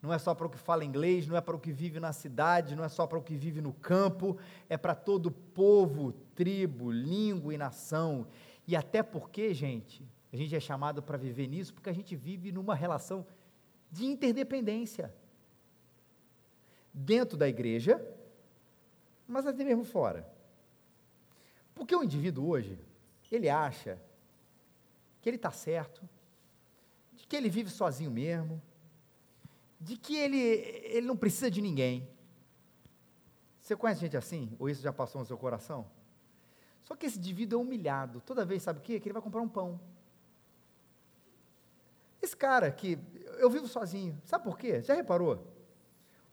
não 0.01 0.13
é 0.13 0.17
só 0.17 0.33
para 0.33 0.47
o 0.47 0.49
que 0.49 0.57
fala 0.57 0.85
inglês, 0.85 1.27
não 1.27 1.35
é 1.35 1.41
para 1.41 1.53
o 1.53 1.59
que 1.59 1.69
vive 1.69 1.99
na 1.99 2.13
cidade, 2.13 2.73
não 2.73 2.81
é 2.81 2.87
só 2.87 3.05
para 3.05 3.17
o 3.17 3.21
que 3.21 3.35
vive 3.35 3.59
no 3.59 3.73
campo, 3.73 4.37
é 4.69 4.77
para 4.77 4.95
todo 4.95 5.29
povo, 5.29 6.13
tribo, 6.33 6.89
língua 6.89 7.53
e 7.53 7.57
nação. 7.57 8.25
E 8.65 8.73
até 8.73 9.03
porque, 9.03 9.53
gente, 9.53 10.01
a 10.31 10.37
gente 10.37 10.55
é 10.55 10.61
chamado 10.61 11.03
para 11.03 11.17
viver 11.17 11.47
nisso 11.47 11.73
porque 11.73 11.89
a 11.89 11.93
gente 11.93 12.15
vive 12.15 12.49
numa 12.49 12.73
relação 12.73 13.27
de 13.91 14.05
interdependência. 14.05 15.13
Dentro 16.93 17.37
da 17.37 17.49
igreja, 17.49 18.01
mas 19.27 19.45
até 19.45 19.65
mesmo 19.65 19.83
fora. 19.83 20.25
Porque 21.75 21.93
o 21.93 22.01
indivíduo 22.01 22.47
hoje, 22.47 22.79
ele 23.29 23.49
acha 23.49 24.06
que 25.27 25.29
ele 25.29 25.35
está 25.35 25.51
certo, 25.51 26.07
de 27.11 27.27
que 27.27 27.35
ele 27.35 27.49
vive 27.49 27.69
sozinho 27.69 28.09
mesmo, 28.09 28.61
de 29.77 29.97
que 29.97 30.15
ele, 30.15 30.37
ele 30.37 31.05
não 31.05 31.17
precisa 31.17 31.51
de 31.51 31.61
ninguém. 31.61 32.09
Você 33.61 33.75
conhece 33.75 33.99
gente 33.99 34.15
assim? 34.15 34.55
Ou 34.57 34.69
isso 34.69 34.81
já 34.81 34.93
passou 34.93 35.19
no 35.19 35.27
seu 35.27 35.37
coração? 35.37 35.85
Só 36.81 36.95
que 36.95 37.05
esse 37.05 37.17
indivíduo 37.17 37.59
é 37.59 37.61
humilhado. 37.61 38.21
Toda 38.21 38.45
vez, 38.45 38.63
sabe 38.63 38.79
o 38.79 38.81
quê? 38.81 39.01
Que 39.01 39.09
ele 39.09 39.13
vai 39.13 39.21
comprar 39.21 39.41
um 39.41 39.49
pão. 39.49 39.77
Esse 42.21 42.37
cara 42.37 42.71
que 42.71 42.97
eu 43.37 43.49
vivo 43.49 43.67
sozinho, 43.67 44.17
sabe 44.23 44.45
por 44.45 44.57
quê? 44.57 44.81
Já 44.81 44.93
reparou? 44.93 45.45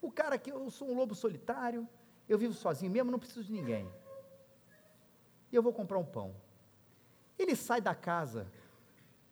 O 0.01 0.13
cara 0.13 0.39
que 0.39 0.53
eu 0.53 0.71
sou 0.71 0.89
um 0.89 0.95
lobo 0.95 1.17
solitário, 1.17 1.89
eu 2.29 2.39
vivo 2.39 2.55
sozinho 2.55 2.93
mesmo, 2.93 3.11
não 3.11 3.19
preciso 3.19 3.43
de 3.43 3.53
ninguém. 3.53 3.93
E 5.51 5.57
eu 5.57 5.65
vou 5.65 5.73
comprar 5.73 5.99
um 5.99 6.05
pão. 6.05 6.33
Ele 7.37 7.57
sai 7.57 7.81
da 7.81 7.93
casa 7.93 8.47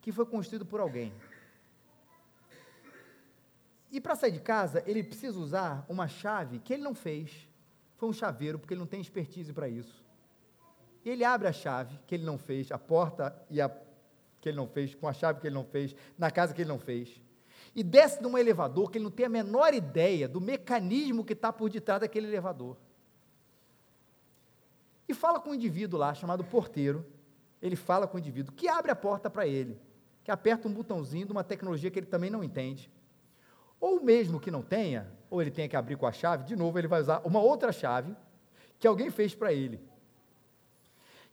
que 0.03 0.11
foi 0.11 0.25
construído 0.25 0.65
por 0.65 0.81
alguém. 0.81 1.13
E 3.89 4.01
para 4.01 4.15
sair 4.15 4.31
de 4.31 4.41
casa, 4.41 4.83
ele 4.85 5.01
precisa 5.01 5.39
usar 5.39 5.85
uma 5.87 6.09
chave 6.09 6.59
que 6.59 6.73
ele 6.73 6.83
não 6.83 6.93
fez. 6.93 7.47
Foi 7.95 8.09
um 8.09 8.13
chaveiro, 8.13 8.59
porque 8.59 8.73
ele 8.73 8.81
não 8.81 8.87
tem 8.87 8.99
expertise 8.99 9.53
para 9.53 9.69
isso. 9.69 10.03
E 11.05 11.09
ele 11.09 11.23
abre 11.23 11.47
a 11.47 11.53
chave 11.53 11.97
que 12.05 12.15
ele 12.15 12.25
não 12.25 12.37
fez, 12.37 12.69
a 12.69 12.77
porta 12.77 13.33
e 13.49 13.61
a 13.61 13.69
que 14.41 14.49
ele 14.49 14.57
não 14.57 14.67
fez, 14.67 14.93
com 14.93 15.07
a 15.07 15.13
chave 15.13 15.39
que 15.39 15.47
ele 15.47 15.55
não 15.55 15.63
fez, 15.63 15.95
na 16.17 16.29
casa 16.29 16.53
que 16.53 16.61
ele 16.61 16.67
não 16.67 16.79
fez. 16.79 17.21
E 17.73 17.81
desce 17.81 18.21
num 18.21 18.37
elevador 18.37 18.91
que 18.91 18.97
ele 18.97 19.05
não 19.05 19.11
tem 19.11 19.25
a 19.25 19.29
menor 19.29 19.73
ideia 19.73 20.27
do 20.27 20.41
mecanismo 20.41 21.23
que 21.23 21.31
está 21.31 21.53
por 21.53 21.69
detrás 21.69 22.01
daquele 22.01 22.27
elevador. 22.27 22.75
E 25.07 25.13
fala 25.13 25.39
com 25.39 25.51
um 25.51 25.53
indivíduo 25.53 25.97
lá, 25.97 26.13
chamado 26.13 26.43
porteiro. 26.43 27.05
Ele 27.61 27.77
fala 27.77 28.05
com 28.05 28.17
o 28.17 28.19
indivíduo 28.19 28.53
que 28.53 28.67
abre 28.67 28.91
a 28.91 28.95
porta 28.95 29.29
para 29.29 29.47
ele 29.47 29.79
que 30.23 30.31
aperta 30.31 30.67
um 30.67 30.73
botãozinho 30.73 31.25
de 31.25 31.31
uma 31.31 31.43
tecnologia 31.43 31.91
que 31.91 31.99
ele 31.99 32.05
também 32.05 32.29
não 32.29 32.43
entende. 32.43 32.89
Ou 33.79 34.01
mesmo 34.01 34.39
que 34.39 34.49
não 34.49 34.61
tenha, 34.61 35.11
ou 35.29 35.41
ele 35.41 35.51
tenha 35.51 35.67
que 35.67 35.75
abrir 35.75 35.97
com 35.97 36.07
a 36.07 36.11
chave, 36.11 36.45
de 36.45 36.55
novo 36.55 36.79
ele 36.79 36.87
vai 36.87 37.01
usar 37.01 37.21
uma 37.25 37.41
outra 37.41 37.71
chave 37.71 38.15
que 38.79 38.87
alguém 38.87 39.09
fez 39.09 39.35
para 39.35 39.51
ele. 39.51 39.81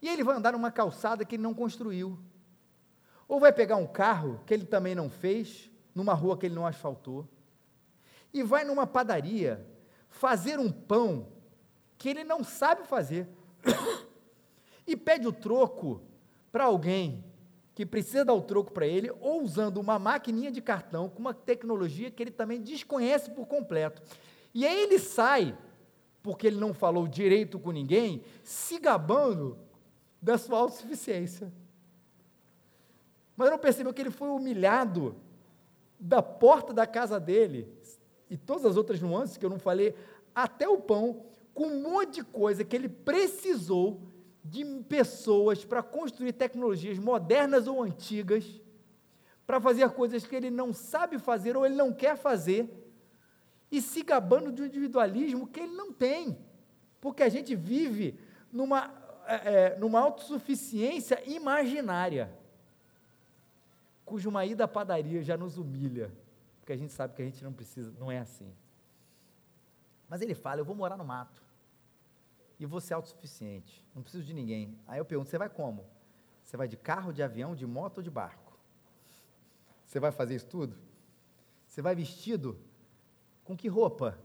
E 0.03 0.09
ele 0.09 0.25
vai 0.25 0.37
andar 0.37 0.53
numa 0.53 0.73
calçada 0.73 1.25
que 1.25 1.37
ele 1.37 1.43
não 1.43 1.55
construiu. 1.55 2.19
Ou 3.29 3.39
vai 3.39 3.53
pegar 3.53 3.77
um 3.77 3.87
carro 3.87 4.41
que 4.45 4.53
ele 4.53 4.67
também 4.67 4.95
não 4.95 5.09
fez, 5.09 5.71
numa 5.95 6.15
rua 6.15 6.37
que 6.37 6.47
ele 6.47 6.55
não 6.55 6.67
asfaltou. 6.67 7.29
E 8.33 8.43
vai 8.43 8.65
numa 8.65 8.87
padaria 8.87 9.65
fazer 10.09 10.59
um 10.59 10.73
pão 10.73 11.29
que 11.97 12.09
ele 12.09 12.25
não 12.25 12.43
sabe 12.43 12.85
fazer. 12.85 13.29
e 14.87 14.97
pede 14.97 15.29
o 15.29 15.33
troco 15.33 16.03
para 16.51 16.65
alguém 16.65 17.25
que 17.81 17.87
precisa 17.87 18.27
dar 18.27 18.35
o 18.35 18.43
troco 18.43 18.71
para 18.73 18.87
ele, 18.87 19.11
ou 19.23 19.43
usando 19.43 19.79
uma 19.79 19.99
maquininha 19.99 20.51
de 20.51 20.61
cartão 20.61 21.09
com 21.09 21.19
uma 21.19 21.33
tecnologia 21.33 22.11
que 22.11 22.23
ele 22.23 22.31
também 22.31 22.61
desconhece 22.61 23.31
por 23.31 23.47
completo. 23.47 24.03
E 24.53 24.67
aí 24.67 24.83
ele 24.83 24.99
sai, 24.99 25.57
porque 26.23 26.47
ele 26.47 26.61
não 26.61 26.75
falou 26.75 27.09
direito 27.09 27.59
com 27.59 27.71
ninguém, 27.71 28.23
se 28.45 28.79
gabando 28.79 29.57
da 30.21 30.37
sua 30.37 30.59
autossuficiência. 30.59 31.51
Mas 33.35 33.49
não 33.49 33.59
percebeu 33.59 33.95
que 33.95 34.03
ele 34.03 34.11
foi 34.11 34.29
humilhado 34.29 35.17
da 35.99 36.23
porta 36.23 36.75
da 36.75 36.87
casa 36.87 37.19
dele, 37.19 37.67
e 38.29 38.37
todas 38.37 38.67
as 38.67 38.77
outras 38.77 39.01
nuances 39.01 39.39
que 39.39 39.47
eu 39.47 39.51
não 39.51 39.59
falei, 39.59 39.95
até 40.35 40.69
o 40.69 40.77
pão, 40.77 41.25
com 41.55 41.69
um 41.69 41.81
monte 41.81 42.17
de 42.17 42.25
coisa 42.25 42.63
que 42.63 42.77
ele 42.77 42.91
precisou 42.91 44.03
de 44.43 44.65
pessoas 44.89 45.65
para 45.65 45.83
construir 45.83 46.33
tecnologias 46.33 46.99
modernas 46.99 47.67
ou 47.67 47.83
antigas, 47.83 48.61
para 49.47 49.61
fazer 49.61 49.89
coisas 49.91 50.27
que 50.27 50.35
ele 50.35 50.51
não 50.51 50.73
sabe 50.73 51.19
fazer 51.19 51.57
ou 51.57 51.67
ele 51.67 51.75
não 51.75 51.93
quer 51.93 52.17
fazer, 52.17 52.69
e 53.71 53.81
se 53.81 54.03
gabando 54.03 54.51
de 54.51 54.63
um 54.63 54.67
individualismo 54.67 55.47
que 55.47 55.61
ele 55.61 55.73
não 55.73 55.93
tem, 55.93 56.39
porque 57.01 57.23
a 57.23 57.29
gente 57.29 57.55
vive 57.55 58.19
numa, 58.53 58.93
é, 59.27 59.35
é 59.35 59.79
numa 59.79 60.01
autossuficiência 60.01 61.23
imaginária, 61.29 62.33
cuja 64.05 64.29
uma 64.29 64.45
ida 64.45 64.65
à 64.65 64.69
padaria 64.69 65.23
já 65.23 65.37
nos 65.37 65.57
humilha, 65.57 66.13
porque 66.61 66.73
a 66.73 66.77
gente 66.77 66.93
sabe 66.93 67.15
que 67.15 67.23
a 67.23 67.25
gente 67.25 67.45
não 67.45 67.53
precisa, 67.53 67.93
não 67.99 68.11
é 68.11 68.19
assim. 68.19 68.53
Mas 70.09 70.21
ele 70.21 70.35
fala: 70.35 70.61
Eu 70.61 70.65
vou 70.65 70.75
morar 70.75 70.97
no 70.97 71.05
mato 71.05 71.41
e 72.61 72.67
vou 72.67 72.81
ser 72.81 72.93
autossuficiente. 72.93 73.83
Não 73.95 74.03
preciso 74.03 74.23
de 74.23 74.35
ninguém. 74.35 74.79
Aí 74.87 74.99
eu 75.01 75.05
pergunto: 75.05 75.31
você 75.31 75.39
vai 75.39 75.49
como? 75.49 75.87
Você 76.45 76.57
vai 76.57 76.69
de 76.69 76.77
carro, 76.77 77.13
de 77.13 77.23
avião, 77.23 77.57
de 77.57 77.67
moto 77.67 77.99
ou 77.99 78.03
de 78.03 78.11
barco? 78.11 78.57
Você 79.87 79.99
vai 79.99 80.13
fazer 80.13 80.37
isso 80.37 80.47
tudo? 80.47 80.77
Você 81.67 81.81
vai 81.81 81.95
vestido 81.95 82.61
com 83.43 83.57
que 83.57 83.67
roupa? 83.67 84.19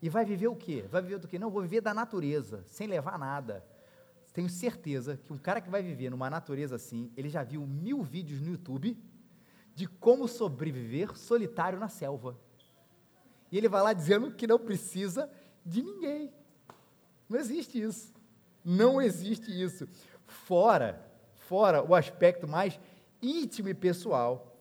E 0.00 0.08
vai 0.08 0.24
viver 0.24 0.48
o 0.48 0.56
quê? 0.56 0.86
Vai 0.90 1.02
viver 1.02 1.18
do 1.18 1.28
quê? 1.28 1.38
Não, 1.38 1.50
vou 1.50 1.62
viver 1.62 1.80
da 1.80 1.92
natureza, 1.92 2.64
sem 2.66 2.86
levar 2.86 3.18
nada. 3.18 3.64
Tenho 4.32 4.48
certeza 4.48 5.16
que 5.16 5.32
um 5.32 5.38
cara 5.38 5.60
que 5.60 5.70
vai 5.70 5.82
viver 5.82 6.10
numa 6.10 6.28
natureza 6.30 6.76
assim, 6.76 7.10
ele 7.16 7.28
já 7.28 7.42
viu 7.42 7.66
mil 7.66 8.02
vídeos 8.02 8.40
no 8.40 8.50
YouTube 8.50 8.96
de 9.74 9.86
como 9.86 10.28
sobreviver 10.28 11.16
solitário 11.16 11.78
na 11.78 11.88
selva. 11.88 12.38
E 13.50 13.56
ele 13.56 13.68
vai 13.68 13.82
lá 13.82 13.92
dizendo 13.92 14.32
que 14.32 14.46
não 14.46 14.58
precisa 14.58 15.30
de 15.66 15.82
ninguém. 15.82 16.32
Não 17.28 17.38
existe 17.38 17.82
isso. 17.82 18.14
Não 18.64 19.02
existe 19.02 19.50
isso. 19.50 19.88
Fora, 20.26 21.04
fora 21.34 21.82
o 21.82 21.94
aspecto 21.94 22.46
mais 22.46 22.78
íntimo 23.20 23.68
e 23.68 23.74
pessoal. 23.74 24.56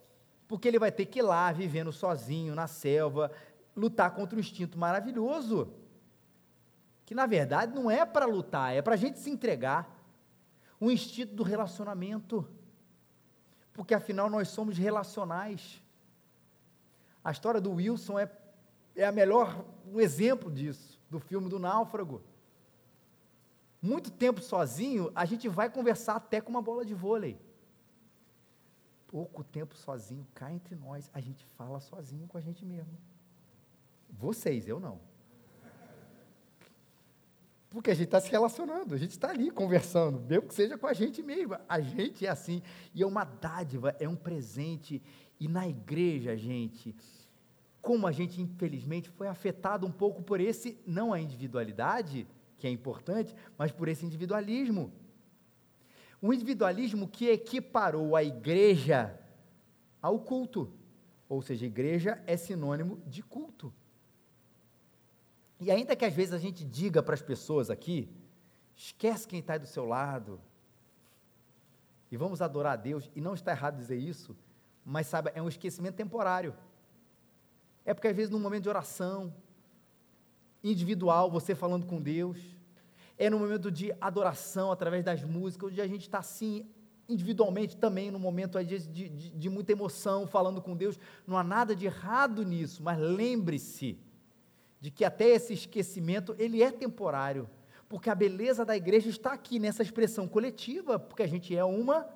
Porque 0.47 0.67
ele 0.67 0.79
vai 0.79 0.91
ter 0.91 1.05
que 1.05 1.19
ir 1.19 1.21
lá, 1.21 1.51
vivendo 1.51 1.91
sozinho 1.91 2.55
na 2.55 2.67
selva, 2.67 3.31
lutar 3.75 4.11
contra 4.11 4.35
um 4.35 4.39
instinto 4.39 4.77
maravilhoso. 4.77 5.71
Que 7.05 7.13
na 7.13 7.27
verdade 7.27 7.73
não 7.73 7.89
é 7.89 8.03
para 8.03 8.25
lutar, 8.25 8.73
é 8.73 8.81
para 8.81 8.95
a 8.95 8.97
gente 8.97 9.19
se 9.19 9.29
entregar. 9.29 9.91
O 10.79 10.91
instinto 10.91 11.33
do 11.35 11.43
relacionamento. 11.43 12.47
Porque 13.73 13.93
afinal 13.93 14.29
nós 14.29 14.49
somos 14.49 14.77
relacionais. 14.77 15.81
A 17.23 17.31
história 17.31 17.59
do 17.59 17.71
Wilson 17.73 18.19
é, 18.19 18.29
é 18.95 19.05
a 19.05 19.11
melhor, 19.11 19.65
um 19.91 19.99
exemplo 19.99 20.51
disso, 20.51 20.94
do 21.09 21.19
filme 21.19 21.49
do 21.49 21.59
Náufrago. 21.59 22.21
Muito 23.81 24.09
tempo 24.11 24.41
sozinho, 24.41 25.11
a 25.13 25.25
gente 25.25 25.47
vai 25.47 25.69
conversar 25.69 26.15
até 26.15 26.41
com 26.41 26.49
uma 26.49 26.61
bola 26.61 26.83
de 26.83 26.93
vôlei 26.93 27.39
pouco 29.15 29.45
tempo 29.45 29.77
sozinho, 29.77 30.27
cá 30.33 30.51
entre 30.51 30.75
nós, 30.75 31.09
a 31.13 31.21
gente 31.21 31.45
fala 31.45 31.79
sozinho 31.79 32.27
com 32.27 32.37
a 32.37 32.41
gente 32.41 32.65
mesmo. 32.65 32.97
Vocês, 34.09 34.67
eu 34.67 34.77
não. 34.77 34.99
Porque 37.69 37.91
a 37.91 37.93
gente 37.93 38.07
está 38.07 38.19
se 38.19 38.29
relacionando, 38.29 38.93
a 38.93 38.97
gente 38.97 39.11
está 39.11 39.29
ali 39.29 39.49
conversando, 39.49 40.19
mesmo 40.19 40.49
que 40.49 40.53
seja 40.53 40.77
com 40.77 40.85
a 40.85 40.91
gente 40.91 41.23
mesmo. 41.23 41.57
A 41.69 41.79
gente 41.79 42.25
é 42.25 42.29
assim, 42.29 42.61
e 42.93 43.03
é 43.03 43.05
uma 43.05 43.23
dádiva, 43.23 43.95
é 44.01 44.09
um 44.09 44.17
presente. 44.17 45.01
E 45.39 45.47
na 45.47 45.65
igreja, 45.65 46.35
gente, 46.35 46.93
como 47.85 48.07
a 48.07 48.11
gente 48.11 48.41
infelizmente 48.41 49.11
foi 49.11 49.27
afetado 49.27 49.85
um 49.85 49.91
pouco 49.91 50.23
por 50.23 50.41
esse, 50.41 50.75
não 50.87 51.13
a 51.13 51.21
individualidade, 51.21 52.27
que 52.57 52.65
é 52.65 52.69
importante, 52.71 53.35
mas 53.59 53.71
por 53.71 53.87
esse 53.87 54.03
individualismo. 54.03 54.91
Um 56.19 56.33
individualismo 56.33 57.07
que 57.07 57.29
equiparou 57.29 58.15
a 58.15 58.23
igreja 58.23 59.15
ao 60.01 60.17
culto. 60.17 60.73
Ou 61.29 61.43
seja, 61.43 61.67
igreja 61.67 62.23
é 62.25 62.35
sinônimo 62.35 62.99
de 63.05 63.21
culto. 63.21 63.71
E 65.59 65.69
ainda 65.69 65.95
que 65.95 66.05
às 66.05 66.13
vezes 66.13 66.33
a 66.33 66.39
gente 66.39 66.65
diga 66.65 67.03
para 67.03 67.13
as 67.13 67.21
pessoas 67.21 67.69
aqui, 67.69 68.09
esquece 68.75 69.27
quem 69.27 69.41
está 69.41 69.59
do 69.59 69.67
seu 69.67 69.85
lado, 69.85 70.41
e 72.11 72.17
vamos 72.17 72.41
adorar 72.41 72.73
a 72.73 72.77
Deus, 72.77 73.11
e 73.15 73.21
não 73.21 73.35
está 73.35 73.51
errado 73.51 73.77
dizer 73.77 73.97
isso, 73.97 74.35
mas 74.83 75.05
sabe, 75.05 75.31
é 75.35 75.41
um 75.41 75.47
esquecimento 75.47 75.95
temporário. 75.95 76.55
É 77.85 77.93
porque 77.93 78.07
às 78.07 78.15
vezes 78.15 78.31
num 78.31 78.39
momento 78.39 78.63
de 78.63 78.69
oração, 78.69 79.33
individual, 80.63 81.29
você 81.29 81.53
falando 81.53 81.85
com 81.85 82.01
Deus, 82.01 82.39
é 83.17 83.29
no 83.29 83.39
momento 83.39 83.71
de 83.71 83.93
adoração, 84.01 84.71
através 84.71 85.03
das 85.03 85.23
músicas, 85.23 85.71
onde 85.71 85.79
a 85.79 85.87
gente 85.87 86.01
está 86.01 86.19
assim, 86.19 86.67
individualmente 87.07 87.77
também, 87.77 88.09
no 88.09 88.19
momento 88.19 88.61
de, 88.63 88.79
de, 88.79 89.09
de, 89.09 89.49
muita 89.49 89.71
emoção, 89.71 90.25
falando 90.25 90.61
com 90.61 90.75
Deus. 90.75 90.99
Não 91.25 91.37
há 91.37 91.43
nada 91.43 91.75
de 91.75 91.85
errado 91.85 92.43
nisso, 92.43 92.83
mas 92.83 92.97
lembre-se 92.99 93.97
de 94.81 94.91
que 94.91 95.05
até 95.05 95.29
esse 95.29 95.53
esquecimento, 95.53 96.35
ele 96.37 96.61
é 96.61 96.71
temporário, 96.71 97.49
porque 97.87 98.09
a 98.09 98.15
beleza 98.15 98.65
da 98.65 98.75
igreja 98.75 99.09
está 99.09 99.33
aqui 99.33 99.59
nessa 99.59 99.83
expressão 99.83 100.27
coletiva, 100.27 100.97
porque 100.99 101.23
a 101.23 101.27
gente 101.27 101.55
é 101.55 101.63
uma 101.63 102.07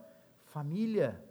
família. 0.46 1.24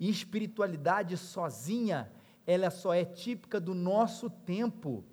E 0.00 0.10
espiritualidade 0.10 1.16
sozinha, 1.16 2.10
ela 2.46 2.70
só 2.70 2.92
é 2.92 3.04
típica 3.04 3.60
do 3.60 3.74
nosso 3.74 4.28
tempo 4.28 5.04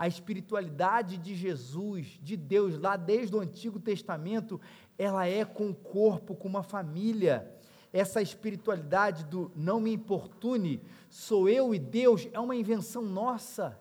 a 0.00 0.08
espiritualidade 0.08 1.18
de 1.18 1.34
Jesus, 1.34 2.18
de 2.22 2.34
Deus, 2.34 2.78
lá 2.78 2.96
desde 2.96 3.36
o 3.36 3.38
Antigo 3.40 3.78
Testamento, 3.78 4.58
ela 4.96 5.26
é 5.26 5.44
com 5.44 5.68
o 5.68 5.74
corpo, 5.74 6.34
com 6.34 6.48
uma 6.48 6.62
família. 6.62 7.54
Essa 7.92 8.22
espiritualidade 8.22 9.26
do 9.26 9.52
não 9.54 9.78
me 9.78 9.92
importune, 9.92 10.82
sou 11.10 11.50
eu 11.50 11.74
e 11.74 11.78
Deus, 11.78 12.26
é 12.32 12.40
uma 12.40 12.56
invenção 12.56 13.02
nossa. 13.02 13.78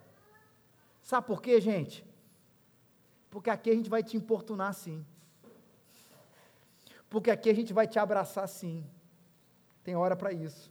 Sabe 1.01 1.25
por 1.25 1.41
quê, 1.41 1.61
gente? 1.61 2.05
Porque 3.29 3.49
aqui 3.49 3.69
a 3.69 3.75
gente 3.75 3.89
vai 3.89 4.03
te 4.03 4.17
importunar 4.17 4.73
sim. 4.73 5.05
Porque 7.09 7.31
aqui 7.31 7.49
a 7.49 7.55
gente 7.55 7.71
vai 7.71 7.87
te 7.87 7.97
abraçar 7.97 8.49
sim. 8.49 8.85
Tem 9.85 9.95
hora 9.95 10.17
para 10.17 10.33
isso. 10.33 10.69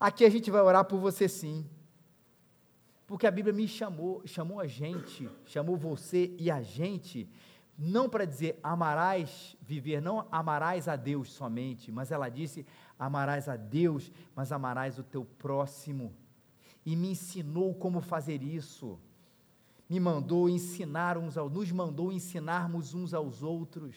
Aqui 0.00 0.24
a 0.24 0.30
gente 0.30 0.50
vai 0.50 0.60
orar 0.60 0.84
por 0.84 0.98
você 0.98 1.28
sim. 1.28 1.66
Porque 3.06 3.26
a 3.26 3.30
Bíblia 3.30 3.54
me 3.54 3.66
chamou, 3.66 4.22
chamou 4.26 4.60
a 4.60 4.66
gente, 4.66 5.28
chamou 5.46 5.76
você 5.76 6.34
e 6.38 6.50
a 6.50 6.62
gente, 6.62 7.28
não 7.76 8.08
para 8.08 8.26
dizer 8.26 8.60
amarás 8.62 9.56
viver, 9.62 10.00
não 10.00 10.26
amarás 10.30 10.86
a 10.88 10.94
Deus 10.94 11.32
somente, 11.32 11.90
mas 11.90 12.12
ela 12.12 12.28
disse 12.28 12.66
amarás 12.98 13.48
a 13.48 13.56
Deus, 13.56 14.12
mas 14.36 14.52
amarás 14.52 14.98
o 14.98 15.02
teu 15.02 15.24
próximo. 15.24 16.12
E 16.84 16.94
me 16.94 17.10
ensinou 17.10 17.74
como 17.74 18.00
fazer 18.00 18.42
isso. 18.42 18.98
Me 19.88 19.98
mandou 19.98 20.48
ensinar 20.48 21.16
uns 21.16 21.36
aos, 21.38 21.50
nos 21.50 21.72
mandou 21.72 22.12
ensinarmos 22.12 22.94
uns 22.94 23.14
aos 23.14 23.42
outros. 23.42 23.96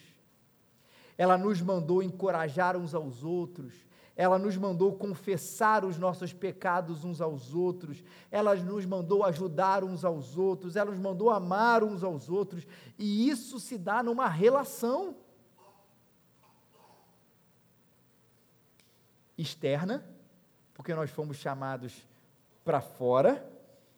Ela 1.18 1.38
nos 1.38 1.62
mandou 1.62 2.02
encorajar 2.02 2.78
uns 2.78 2.96
aos 2.96 3.24
outros 3.24 3.91
ela 4.22 4.38
nos 4.38 4.56
mandou 4.56 4.94
confessar 4.94 5.84
os 5.84 5.98
nossos 5.98 6.32
pecados 6.32 7.04
uns 7.04 7.20
aos 7.20 7.56
outros, 7.56 8.04
ela 8.30 8.54
nos 8.54 8.86
mandou 8.86 9.26
ajudar 9.26 9.84
uns 9.84 10.06
aos 10.06 10.38
outros, 10.38 10.76
ela 10.76 10.92
nos 10.92 11.00
mandou 11.00 11.32
amar 11.32 11.84
uns 11.84 12.04
aos 12.04 12.30
outros, 12.30 12.68
e 13.00 13.28
isso 13.28 13.60
se 13.60 13.80
dá 13.80 14.04
numa 14.04 14.28
relação 14.28 15.16
externa, 19.36 20.06
porque 20.76 20.94
nós 20.94 21.10
fomos 21.10 21.38
chamados 21.38 22.08
para 22.64 22.80
fora, 22.80 23.44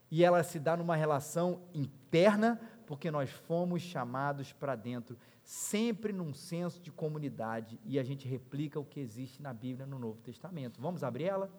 e 0.09 0.23
ela 0.23 0.41
se 0.41 0.57
dá 0.57 0.77
numa 0.77 0.95
relação 0.95 1.59
interna, 1.73 2.61
porque 2.87 3.11
nós 3.11 3.29
fomos 3.29 3.81
chamados 3.81 4.53
para 4.53 4.73
dentro 4.73 5.17
sempre 5.43 6.13
num 6.13 6.33
senso 6.33 6.81
de 6.81 6.91
comunidade 6.91 7.79
e 7.85 7.99
a 7.99 8.03
gente 8.03 8.27
replica 8.27 8.79
o 8.79 8.85
que 8.85 8.99
existe 8.99 9.41
na 9.41 9.53
Bíblia 9.53 9.85
no 9.85 9.99
Novo 9.99 10.21
Testamento. 10.21 10.81
Vamos 10.81 11.03
abrir 11.03 11.25
ela? 11.25 11.51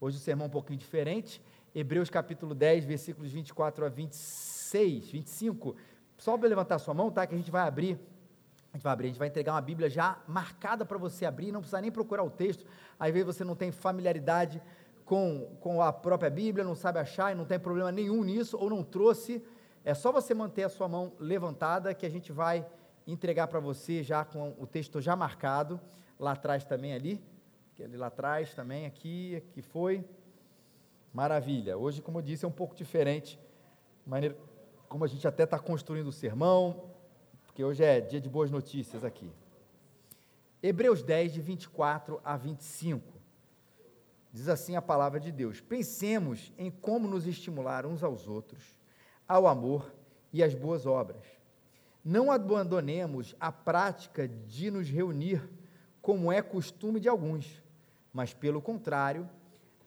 Hoje 0.00 0.16
o 0.16 0.20
sermão 0.20 0.46
é 0.46 0.48
um 0.48 0.52
pouquinho 0.52 0.78
diferente. 0.78 1.42
Hebreus 1.74 2.08
capítulo 2.08 2.54
10, 2.54 2.84
versículos 2.84 3.32
24 3.32 3.84
a 3.84 3.88
26, 3.88 5.10
25. 5.10 5.74
Só 6.16 6.38
para 6.38 6.48
levantar 6.48 6.78
sua 6.78 6.94
mão, 6.94 7.10
tá? 7.10 7.26
Que 7.26 7.34
a 7.34 7.38
gente 7.38 7.50
vai 7.50 7.66
abrir. 7.66 7.98
A 8.72 8.76
gente 8.76 8.84
vai 8.84 8.92
abrir, 8.92 9.06
a 9.06 9.10
gente 9.10 9.18
vai 9.18 9.28
entregar 9.28 9.52
uma 9.52 9.60
Bíblia 9.60 9.88
já 9.88 10.20
marcada 10.26 10.84
para 10.84 10.98
você 10.98 11.24
abrir, 11.24 11.52
não 11.52 11.60
precisa 11.60 11.80
nem 11.80 11.90
procurar 11.90 12.22
o 12.24 12.30
texto. 12.30 12.64
Às 12.98 13.12
vezes 13.12 13.26
você 13.26 13.44
não 13.44 13.54
tem 13.54 13.70
familiaridade 13.70 14.60
com, 15.04 15.56
com 15.60 15.80
a 15.80 15.92
própria 15.92 16.30
Bíblia, 16.30 16.64
não 16.64 16.74
sabe 16.74 16.98
achar 16.98 17.32
e 17.32 17.34
não 17.34 17.44
tem 17.44 17.58
problema 17.58 17.92
nenhum 17.92 18.24
nisso, 18.24 18.56
ou 18.58 18.68
não 18.68 18.82
trouxe. 18.82 19.42
É 19.84 19.94
só 19.94 20.10
você 20.10 20.34
manter 20.34 20.64
a 20.64 20.68
sua 20.68 20.88
mão 20.88 21.12
levantada 21.18 21.94
que 21.94 22.06
a 22.06 22.08
gente 22.08 22.32
vai 22.32 22.66
entregar 23.06 23.48
para 23.48 23.60
você 23.60 24.02
já 24.02 24.24
com 24.24 24.54
o 24.58 24.66
texto 24.66 25.00
já 25.00 25.14
marcado, 25.14 25.80
lá 26.18 26.32
atrás 26.32 26.64
também 26.64 26.94
ali, 26.94 27.22
ali 27.82 27.96
lá 27.96 28.06
atrás 28.06 28.54
também, 28.54 28.86
aqui, 28.86 29.36
aqui 29.36 29.60
foi. 29.60 30.04
Maravilha. 31.12 31.76
Hoje, 31.76 32.00
como 32.00 32.18
eu 32.18 32.22
disse, 32.22 32.44
é 32.44 32.48
um 32.48 32.52
pouco 32.52 32.74
diferente, 32.74 33.38
maneira 34.06 34.36
como 34.88 35.04
a 35.04 35.08
gente 35.08 35.26
até 35.26 35.44
está 35.44 35.58
construindo 35.58 36.08
o 36.08 36.12
sermão, 36.12 36.90
porque 37.44 37.64
hoje 37.64 37.82
é 37.82 38.00
dia 38.00 38.20
de 38.20 38.28
boas 38.28 38.50
notícias 38.50 39.04
aqui. 39.04 39.30
Hebreus 40.62 41.02
10, 41.02 41.32
de 41.32 41.40
24 41.40 42.20
a 42.24 42.36
25. 42.36 43.12
Diz 44.32 44.48
assim 44.48 44.76
a 44.76 44.82
palavra 44.82 45.20
de 45.20 45.30
Deus: 45.30 45.60
Pensemos 45.60 46.52
em 46.56 46.70
como 46.70 47.06
nos 47.06 47.26
estimular 47.26 47.86
uns 47.86 48.02
aos 48.02 48.26
outros, 48.26 48.62
ao 49.28 49.46
amor 49.46 49.92
e 50.32 50.42
às 50.42 50.54
boas 50.54 50.86
obras 50.86 51.43
não 52.04 52.30
abandonemos 52.30 53.34
a 53.40 53.50
prática 53.50 54.28
de 54.28 54.70
nos 54.70 54.88
reunir, 54.88 55.42
como 56.02 56.30
é 56.30 56.42
costume 56.42 57.00
de 57.00 57.08
alguns, 57.08 57.62
mas, 58.12 58.34
pelo 58.34 58.60
contrário, 58.60 59.28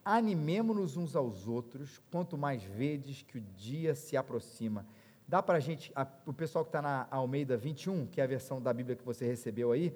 animemo-nos 0.04 0.96
uns 0.96 1.14
aos 1.14 1.46
outros, 1.46 2.00
quanto 2.10 2.36
mais 2.36 2.62
vedes 2.62 3.22
que 3.22 3.38
o 3.38 3.40
dia 3.56 3.94
se 3.94 4.16
aproxima. 4.16 4.84
Dá 5.28 5.42
para 5.42 5.58
a 5.58 5.60
gente, 5.60 5.92
o 6.26 6.32
pessoal 6.32 6.64
que 6.64 6.70
está 6.70 6.82
na 6.82 7.06
Almeida 7.10 7.56
21, 7.56 8.06
que 8.06 8.20
é 8.20 8.24
a 8.24 8.26
versão 8.26 8.60
da 8.60 8.72
Bíblia 8.72 8.96
que 8.96 9.04
você 9.04 9.26
recebeu 9.26 9.70
aí, 9.70 9.94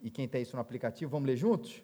e 0.00 0.10
quem 0.10 0.28
tem 0.28 0.42
isso 0.42 0.54
no 0.54 0.62
aplicativo, 0.62 1.10
vamos 1.10 1.26
ler 1.26 1.36
juntos? 1.36 1.82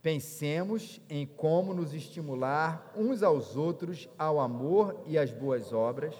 Pensemos 0.00 1.00
em 1.08 1.26
como 1.26 1.74
nos 1.74 1.92
estimular 1.92 2.92
uns 2.96 3.22
aos 3.22 3.56
outros 3.56 4.08
ao 4.18 4.40
amor 4.40 5.02
e 5.06 5.18
às 5.18 5.32
boas 5.32 5.72
obras, 5.72 6.14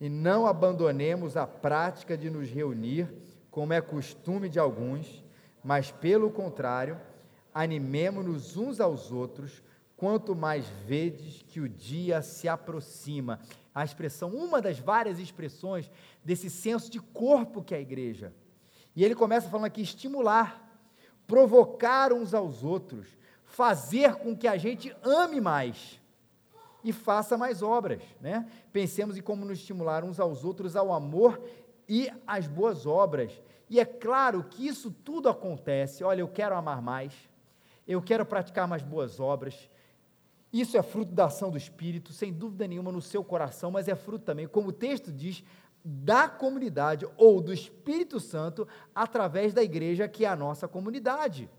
e 0.00 0.08
não 0.08 0.46
abandonemos 0.46 1.36
a 1.36 1.46
prática 1.46 2.16
de 2.16 2.28
nos 2.28 2.50
reunir, 2.50 3.08
como 3.50 3.72
é 3.72 3.80
costume 3.80 4.48
de 4.48 4.58
alguns, 4.58 5.22
mas, 5.62 5.90
pelo 5.90 6.30
contrário, 6.30 7.00
animemo-nos 7.52 8.56
uns 8.56 8.80
aos 8.80 9.12
outros, 9.12 9.62
quanto 9.96 10.34
mais 10.34 10.66
vedes 10.86 11.42
que 11.42 11.60
o 11.60 11.68
dia 11.68 12.20
se 12.20 12.48
aproxima. 12.48 13.40
A 13.74 13.84
expressão, 13.84 14.30
uma 14.30 14.60
das 14.60 14.78
várias 14.78 15.18
expressões 15.18 15.90
desse 16.24 16.50
senso 16.50 16.90
de 16.90 16.98
corpo 16.98 17.62
que 17.62 17.74
é 17.74 17.78
a 17.78 17.80
igreja. 17.80 18.32
E 18.94 19.04
ele 19.04 19.14
começa 19.14 19.48
falando 19.48 19.66
aqui 19.66 19.82
estimular, 19.82 20.78
provocar 21.26 22.12
uns 22.12 22.34
aos 22.34 22.62
outros, 22.62 23.08
fazer 23.44 24.16
com 24.16 24.36
que 24.36 24.48
a 24.48 24.56
gente 24.56 24.94
ame 25.02 25.40
mais 25.40 26.00
e 26.84 26.92
faça 26.92 27.36
mais 27.38 27.62
obras, 27.62 28.02
né? 28.20 28.46
Pensemos 28.72 29.16
em 29.16 29.22
como 29.22 29.44
nos 29.44 29.58
estimular 29.58 30.04
uns 30.04 30.20
aos 30.20 30.44
outros 30.44 30.76
ao 30.76 30.92
amor 30.92 31.42
e 31.88 32.12
às 32.26 32.46
boas 32.46 32.84
obras. 32.86 33.32
E 33.70 33.80
é 33.80 33.84
claro 33.84 34.44
que 34.44 34.66
isso 34.66 34.90
tudo 34.90 35.28
acontece. 35.28 36.04
Olha, 36.04 36.20
eu 36.20 36.28
quero 36.28 36.54
amar 36.54 36.82
mais, 36.82 37.14
eu 37.88 38.02
quero 38.02 38.26
praticar 38.26 38.68
mais 38.68 38.82
boas 38.82 39.18
obras. 39.18 39.70
Isso 40.52 40.76
é 40.76 40.82
fruto 40.82 41.12
da 41.12 41.24
ação 41.24 41.50
do 41.50 41.56
Espírito, 41.56 42.12
sem 42.12 42.32
dúvida 42.32 42.68
nenhuma, 42.68 42.92
no 42.92 43.02
seu 43.02 43.24
coração, 43.24 43.70
mas 43.70 43.88
é 43.88 43.94
fruto 43.96 44.24
também, 44.24 44.46
como 44.46 44.68
o 44.68 44.72
texto 44.72 45.10
diz, 45.10 45.42
da 45.84 46.28
comunidade 46.28 47.06
ou 47.16 47.40
do 47.40 47.52
Espírito 47.52 48.20
Santo 48.20 48.68
através 48.94 49.52
da 49.52 49.62
igreja, 49.62 50.06
que 50.06 50.24
é 50.24 50.28
a 50.28 50.36
nossa 50.36 50.68
comunidade. 50.68 51.50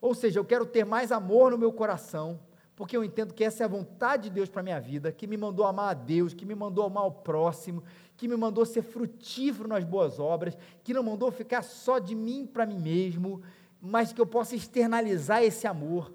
Ou 0.00 0.14
seja, 0.14 0.38
eu 0.38 0.44
quero 0.44 0.66
ter 0.66 0.84
mais 0.84 1.12
amor 1.12 1.50
no 1.50 1.58
meu 1.58 1.72
coração, 1.72 2.40
porque 2.76 2.94
eu 2.94 3.02
entendo 3.02 3.32
que 3.32 3.42
essa 3.42 3.62
é 3.62 3.64
a 3.64 3.68
vontade 3.68 4.24
de 4.24 4.30
Deus 4.30 4.50
para 4.50 4.60
a 4.60 4.62
minha 4.62 4.78
vida, 4.78 5.10
que 5.10 5.26
me 5.26 5.38
mandou 5.38 5.64
amar 5.64 5.88
a 5.88 5.94
Deus, 5.94 6.34
que 6.34 6.44
me 6.44 6.54
mandou 6.54 6.84
amar 6.84 7.06
o 7.06 7.10
próximo, 7.10 7.82
que 8.18 8.28
me 8.28 8.36
mandou 8.36 8.66
ser 8.66 8.82
frutífero 8.82 9.66
nas 9.66 9.82
boas 9.82 10.20
obras, 10.20 10.56
que 10.84 10.92
não 10.92 11.02
mandou 11.02 11.32
ficar 11.32 11.62
só 11.62 11.98
de 11.98 12.14
mim 12.14 12.46
para 12.46 12.66
mim 12.66 12.78
mesmo, 12.78 13.42
mas 13.80 14.12
que 14.12 14.20
eu 14.20 14.26
possa 14.26 14.54
externalizar 14.54 15.42
esse 15.42 15.66
amor. 15.66 16.12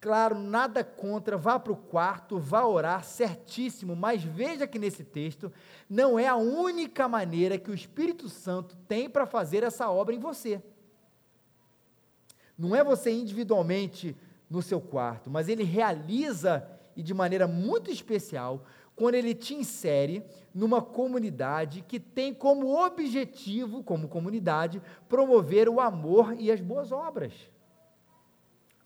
Claro, 0.00 0.38
nada 0.38 0.84
contra, 0.84 1.36
vá 1.36 1.58
para 1.58 1.72
o 1.72 1.76
quarto, 1.76 2.38
vá 2.38 2.64
orar, 2.64 3.02
certíssimo, 3.02 3.96
mas 3.96 4.22
veja 4.22 4.64
que 4.64 4.78
nesse 4.78 5.02
texto 5.02 5.52
não 5.90 6.16
é 6.16 6.28
a 6.28 6.36
única 6.36 7.08
maneira 7.08 7.58
que 7.58 7.70
o 7.70 7.74
Espírito 7.74 8.28
Santo 8.28 8.76
tem 8.86 9.10
para 9.10 9.26
fazer 9.26 9.64
essa 9.64 9.90
obra 9.90 10.14
em 10.14 10.20
você. 10.20 10.62
Não 12.56 12.76
é 12.76 12.84
você 12.84 13.10
individualmente 13.10 14.16
no 14.48 14.62
seu 14.62 14.80
quarto, 14.80 15.30
mas 15.30 15.48
ele 15.48 15.64
realiza 15.64 16.66
e 16.96 17.02
de 17.02 17.12
maneira 17.12 17.46
muito 17.46 17.90
especial 17.90 18.64
quando 18.94 19.14
ele 19.14 19.34
te 19.34 19.54
insere 19.54 20.24
numa 20.54 20.80
comunidade 20.80 21.82
que 21.82 22.00
tem 22.00 22.32
como 22.32 22.82
objetivo, 22.82 23.82
como 23.82 24.08
comunidade, 24.08 24.80
promover 25.06 25.68
o 25.68 25.80
amor 25.80 26.34
e 26.38 26.50
as 26.50 26.60
boas 26.60 26.90
obras. 26.90 27.32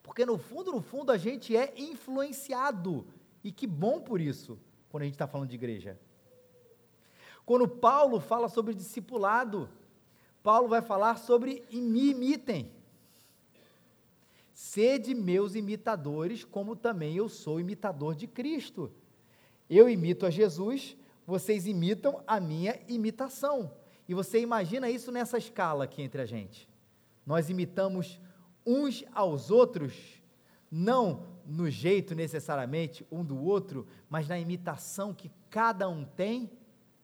Porque 0.02 0.26
no 0.26 0.36
fundo, 0.36 0.72
no 0.72 0.82
fundo, 0.82 1.12
a 1.12 1.16
gente 1.16 1.56
é 1.56 1.72
influenciado. 1.76 3.06
E 3.44 3.52
que 3.52 3.68
bom 3.68 4.00
por 4.00 4.20
isso, 4.20 4.58
quando 4.90 5.02
a 5.02 5.06
gente 5.06 5.14
está 5.14 5.28
falando 5.28 5.48
de 5.48 5.54
igreja. 5.54 5.96
Quando 7.46 7.68
Paulo 7.68 8.18
fala 8.18 8.48
sobre 8.48 8.74
discipulado, 8.74 9.68
Paulo 10.42 10.68
vai 10.68 10.82
falar 10.82 11.16
sobre 11.16 11.64
me 11.70 12.10
imitem. 12.10 12.72
Sede 14.60 15.14
meus 15.14 15.54
imitadores, 15.54 16.44
como 16.44 16.76
também 16.76 17.16
eu 17.16 17.30
sou 17.30 17.58
imitador 17.58 18.14
de 18.14 18.26
Cristo. 18.26 18.92
Eu 19.70 19.88
imito 19.88 20.26
a 20.26 20.30
Jesus, 20.30 20.98
vocês 21.26 21.66
imitam 21.66 22.22
a 22.26 22.38
minha 22.38 22.78
imitação. 22.86 23.72
E 24.06 24.12
você 24.12 24.38
imagina 24.38 24.90
isso 24.90 25.10
nessa 25.10 25.38
escala 25.38 25.84
aqui 25.84 26.02
entre 26.02 26.20
a 26.20 26.26
gente. 26.26 26.68
Nós 27.24 27.48
imitamos 27.48 28.20
uns 28.66 29.02
aos 29.14 29.50
outros, 29.50 29.94
não 30.70 31.26
no 31.46 31.70
jeito 31.70 32.14
necessariamente 32.14 33.06
um 33.10 33.24
do 33.24 33.42
outro, 33.42 33.86
mas 34.10 34.28
na 34.28 34.38
imitação 34.38 35.14
que 35.14 35.32
cada 35.48 35.88
um 35.88 36.04
tem 36.04 36.50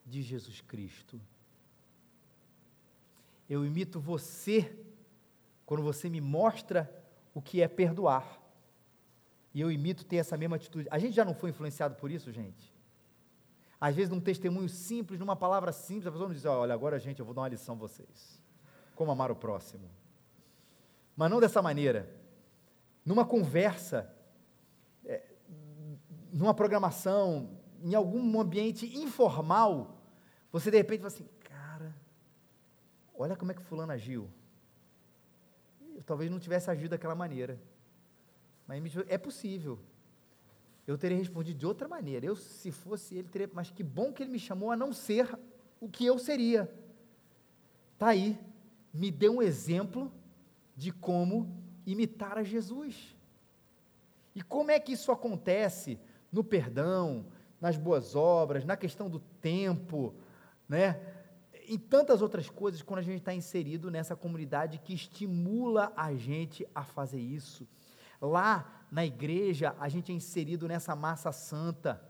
de 0.04 0.20
Jesus 0.20 0.60
Cristo. 0.60 1.18
Eu 3.48 3.64
imito 3.64 3.98
você 3.98 4.78
quando 5.64 5.82
você 5.82 6.10
me 6.10 6.20
mostra 6.20 7.05
o 7.36 7.40
que 7.40 7.62
é 7.62 7.68
perdoar. 7.68 8.40
E 9.54 9.60
eu 9.60 9.70
imito 9.70 10.04
ter 10.04 10.16
essa 10.16 10.36
mesma 10.36 10.56
atitude. 10.56 10.88
A 10.90 10.98
gente 10.98 11.14
já 11.14 11.24
não 11.24 11.34
foi 11.34 11.50
influenciado 11.50 11.94
por 11.94 12.10
isso, 12.10 12.32
gente? 12.32 12.74
Às 13.80 13.94
vezes, 13.94 14.10
num 14.10 14.20
testemunho 14.20 14.68
simples, 14.68 15.20
numa 15.20 15.36
palavra 15.36 15.70
simples, 15.70 16.08
a 16.08 16.10
pessoa 16.10 16.28
não 16.28 16.34
diz: 16.34 16.44
Olha, 16.44 16.74
agora, 16.74 16.98
gente, 16.98 17.20
eu 17.20 17.24
vou 17.24 17.34
dar 17.34 17.42
uma 17.42 17.48
lição 17.48 17.76
a 17.76 17.78
vocês. 17.78 18.42
Como 18.96 19.12
amar 19.12 19.30
o 19.30 19.36
próximo 19.36 19.88
mas 21.16 21.30
não 21.30 21.40
dessa 21.40 21.62
maneira. 21.62 22.08
Numa 23.04 23.24
conversa, 23.24 24.12
é, 25.04 25.22
numa 26.32 26.52
programação, 26.52 27.58
em 27.82 27.94
algum 27.94 28.38
ambiente 28.38 28.86
informal, 28.98 29.96
você 30.52 30.70
de 30.70 30.76
repente 30.76 31.00
fala 31.00 31.14
assim: 31.14 31.28
cara, 31.40 31.94
olha 33.14 33.34
como 33.34 33.50
é 33.50 33.54
que 33.54 33.62
Fulano 33.62 33.92
agiu. 33.92 34.28
Eu 35.96 36.02
talvez 36.02 36.30
não 36.30 36.38
tivesse 36.38 36.70
agido 36.70 36.90
daquela 36.90 37.14
maneira, 37.14 37.58
mas 38.66 38.82
é 39.08 39.16
possível. 39.16 39.78
Eu 40.86 40.98
teria 40.98 41.16
respondido 41.16 41.58
de 41.58 41.66
outra 41.66 41.88
maneira. 41.88 42.26
Eu, 42.26 42.36
se 42.36 42.70
fosse 42.70 43.16
ele, 43.16 43.28
teria. 43.28 43.50
Mas 43.52 43.70
que 43.70 43.82
bom 43.82 44.12
que 44.12 44.22
ele 44.22 44.30
me 44.30 44.38
chamou 44.38 44.70
a 44.70 44.76
não 44.76 44.92
ser 44.92 45.36
o 45.80 45.88
que 45.88 46.04
eu 46.04 46.18
seria. 46.18 46.70
Está 47.94 48.08
aí. 48.08 48.38
Me 48.92 49.10
deu 49.10 49.36
um 49.36 49.42
exemplo 49.42 50.12
de 50.76 50.92
como 50.92 51.50
imitar 51.84 52.38
a 52.38 52.44
Jesus. 52.44 53.16
E 54.34 54.42
como 54.42 54.70
é 54.70 54.78
que 54.78 54.92
isso 54.92 55.10
acontece 55.10 55.98
no 56.30 56.44
perdão, 56.44 57.26
nas 57.60 57.76
boas 57.76 58.14
obras, 58.14 58.64
na 58.64 58.76
questão 58.76 59.08
do 59.08 59.18
tempo, 59.40 60.14
né? 60.68 61.00
Em 61.68 61.78
tantas 61.78 62.22
outras 62.22 62.48
coisas, 62.48 62.80
quando 62.82 63.00
a 63.00 63.02
gente 63.02 63.18
está 63.18 63.34
inserido 63.34 63.90
nessa 63.90 64.14
comunidade 64.14 64.78
que 64.78 64.94
estimula 64.94 65.92
a 65.96 66.14
gente 66.14 66.66
a 66.74 66.84
fazer 66.84 67.18
isso. 67.20 67.66
Lá 68.20 68.86
na 68.90 69.04
igreja, 69.04 69.74
a 69.80 69.88
gente 69.88 70.12
é 70.12 70.14
inserido 70.14 70.68
nessa 70.68 70.94
massa 70.94 71.32
santa, 71.32 72.00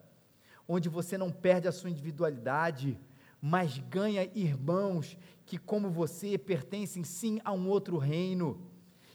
onde 0.69 0.88
você 0.88 1.16
não 1.16 1.31
perde 1.31 1.66
a 1.66 1.73
sua 1.73 1.90
individualidade, 1.90 2.99
mas 3.40 3.79
ganha 3.79 4.31
irmãos 4.35 5.16
que, 5.45 5.57
como 5.57 5.88
você, 5.88 6.37
pertencem 6.37 7.03
sim 7.03 7.40
a 7.45 7.53
um 7.53 7.69
outro 7.69 7.97
reino 7.97 8.61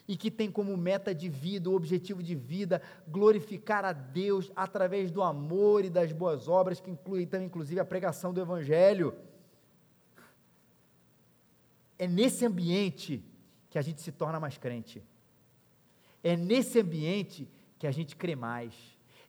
e 0.07 0.17
que 0.17 0.31
tem 0.31 0.49
como 0.49 0.75
meta 0.75 1.13
de 1.13 1.29
vida, 1.29 1.69
o 1.69 1.75
objetivo 1.75 2.23
de 2.23 2.35
vida, 2.35 2.81
glorificar 3.07 3.85
a 3.85 3.93
Deus 3.93 4.51
através 4.55 5.11
do 5.11 5.21
amor 5.21 5.85
e 5.85 5.89
das 5.89 6.11
boas 6.11 6.47
obras, 6.47 6.81
que 6.81 6.89
inclui 6.89 7.25
também, 7.25 7.47
inclusive, 7.47 7.79
a 7.79 7.85
pregação 7.85 8.33
do 8.33 8.41
Evangelho. 8.41 9.13
É 12.01 12.07
nesse 12.07 12.43
ambiente 12.43 13.23
que 13.69 13.77
a 13.77 13.81
gente 13.83 14.01
se 14.01 14.11
torna 14.11 14.39
mais 14.39 14.57
crente. 14.57 15.03
É 16.23 16.35
nesse 16.35 16.79
ambiente 16.79 17.47
que 17.77 17.85
a 17.85 17.91
gente 17.91 18.15
crê 18.15 18.35
mais. 18.35 18.73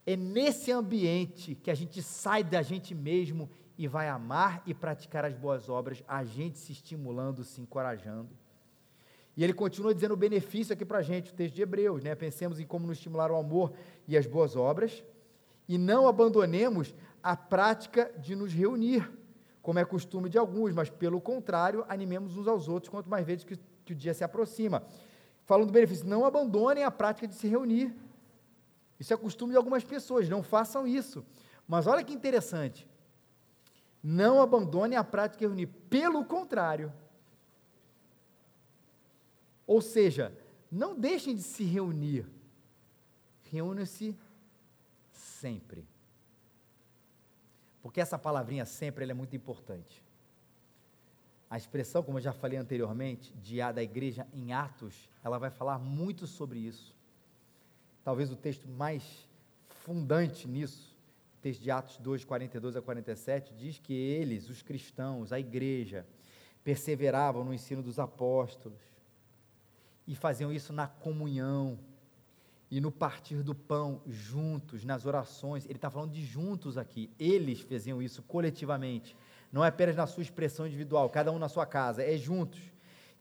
É 0.07 0.17
nesse 0.17 0.73
ambiente 0.73 1.55
que 1.55 1.71
a 1.71 1.75
gente 1.75 2.01
sai 2.03 2.43
da 2.43 2.63
gente 2.63 2.95
mesmo 2.95 3.51
e 3.77 3.87
vai 3.87 4.09
amar 4.09 4.63
e 4.65 4.73
praticar 4.73 5.23
as 5.23 5.35
boas 5.35 5.69
obras, 5.69 6.03
a 6.09 6.25
gente 6.25 6.57
se 6.57 6.73
estimulando, 6.73 7.45
se 7.45 7.61
encorajando. 7.61 8.31
E 9.37 9.45
ele 9.45 9.53
continua 9.53 9.93
dizendo 9.93 10.15
o 10.15 10.17
benefício 10.17 10.73
aqui 10.73 10.87
para 10.87 11.01
a 11.01 11.03
gente, 11.03 11.31
o 11.31 11.35
texto 11.35 11.55
de 11.55 11.61
Hebreus, 11.61 12.03
né? 12.03 12.15
Pensemos 12.15 12.59
em 12.59 12.65
como 12.67 12.87
nos 12.87 12.97
estimular 12.97 13.31
o 13.31 13.37
amor 13.37 13.75
e 14.09 14.17
as 14.17 14.27
boas 14.27 14.57
obras, 14.57 15.05
e 15.69 15.77
não 15.77 16.09
abandonemos 16.09 16.95
a 17.23 17.37
prática 17.37 18.11
de 18.19 18.35
nos 18.35 18.51
reunir, 18.51 19.13
como 19.63 19.79
é 19.79 19.85
costume 19.85 20.29
de 20.29 20.37
alguns, 20.37 20.75
mas 20.75 20.91
pelo 20.91 21.21
contrário, 21.21 21.85
animemos 21.89 22.37
uns 22.37 22.49
aos 22.49 22.69
outros, 22.69 22.91
quanto 22.91 23.09
mais 23.09 23.25
vezes 23.25 23.45
que, 23.45 23.57
que 23.85 23.93
o 23.93 23.97
dia 23.97 24.13
se 24.13 24.25
aproxima. 24.25 24.83
Falando 25.45 25.69
do 25.69 25.73
benefício, 25.73 26.07
não 26.07 26.25
abandonem 26.25 26.83
a 26.83 26.91
prática 26.91 27.29
de 27.29 27.35
se 27.35 27.47
reunir. 27.47 27.95
Isso 28.99 29.15
é 29.15 29.17
costume 29.17 29.53
de 29.53 29.57
algumas 29.57 29.85
pessoas, 29.85 30.29
não 30.29 30.43
façam 30.43 30.87
isso. 30.87 31.25
Mas 31.67 31.87
olha 31.87 32.05
que 32.05 32.13
interessante. 32.13 32.89
Não 34.03 34.43
abandonem 34.43 34.99
a 34.99 35.05
prática 35.05 35.39
de 35.39 35.47
reunir. 35.47 35.67
Pelo 35.89 36.25
contrário. 36.25 36.93
Ou 39.67 39.81
seja, 39.81 40.37
não 40.71 40.99
deixem 40.99 41.35
de 41.37 41.43
se 41.43 41.63
reunir. 41.63 42.27
Reúnam-se 43.45 44.17
sempre. 45.13 45.87
Porque 47.83 48.01
essa 48.01 48.19
palavrinha 48.19 48.65
sempre 48.65 49.11
é 49.11 49.15
muito 49.15 49.35
importante. 49.35 50.03
A 51.51 51.59
expressão, 51.59 52.03
como 52.03 52.19
eu 52.19 52.23
já 52.23 52.33
falei 52.33 52.59
anteriormente, 52.59 53.35
de 53.35 53.61
a 53.61 53.73
da 53.73 53.83
igreja 53.83 54.27
em 54.33 54.53
Atos, 54.53 55.11
ela 55.23 55.39
vai 55.39 55.51
falar 55.51 55.79
muito 55.79 56.27
sobre 56.27 56.61
isso. 56.61 56.97
Talvez 58.03 58.33
o 58.33 58.37
texto 58.37 58.67
mais 58.69 59.29
fundante 59.69 60.49
nisso, 60.49 60.97
o 61.39 61.43
texto 61.43 61.61
de 61.61 61.71
Atos 61.71 61.99
2, 61.99 62.25
42 62.25 62.77
a 62.77 62.81
47, 62.81 63.53
diz 63.55 63.79
que 63.79 63.93
eles, 63.93 64.49
os 64.49 64.63
cristãos, 64.63 65.33
a 65.33 65.39
igreja, 65.39 66.07
perseveravam 66.65 67.45
no 67.45 67.53
ensino 67.53 67.83
dos 67.83 67.99
apóstolos 67.99 68.81
e 70.07 70.15
faziam 70.15 70.53
isso 70.53 70.73
na 70.73 70.87
comunhão 70.87 71.79
e 72.73 72.81
no 72.81 72.91
partir 72.91 73.43
do 73.43 73.55
pão, 73.55 74.01
juntos, 74.07 74.83
nas 74.83 75.05
orações. 75.05 75.67
Ele 75.67 75.75
está 75.75 75.91
falando 75.91 76.13
de 76.13 76.25
juntos 76.25 76.79
aqui. 76.79 77.11
Eles 77.19 77.61
faziam 77.61 78.01
isso 78.01 78.23
coletivamente. 78.23 79.15
Não 79.53 79.63
é 79.63 79.69
apenas 79.69 79.95
na 79.95 80.07
sua 80.07 80.23
expressão 80.23 80.67
individual, 80.67 81.11
cada 81.11 81.31
um 81.31 81.39
na 81.39 81.51
sua 81.51 81.67
casa, 81.67 82.03
é 82.03 82.17
juntos. 82.17 82.63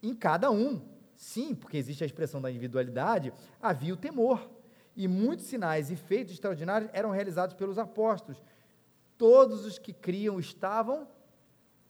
Em 0.02 0.16
cada 0.16 0.50
um, 0.50 0.82
sim, 1.18 1.54
porque 1.54 1.76
existe 1.76 2.02
a 2.02 2.06
expressão 2.06 2.42
da 2.42 2.50
individualidade, 2.50 3.34
havia 3.62 3.94
o 3.94 3.98
temor. 3.98 4.50
E 4.96 5.06
muitos 5.06 5.48
sinais 5.48 5.92
e 5.92 5.98
feitos 5.98 6.36
extraordinários 6.36 6.90
eram 6.94 7.12
realizados 7.12 7.54
pelos 7.54 7.78
apóstolos. 7.78 8.42
Todos 9.18 9.66
os 9.66 9.78
que 9.78 9.92
criam 9.92 10.40
estavam 10.40 11.06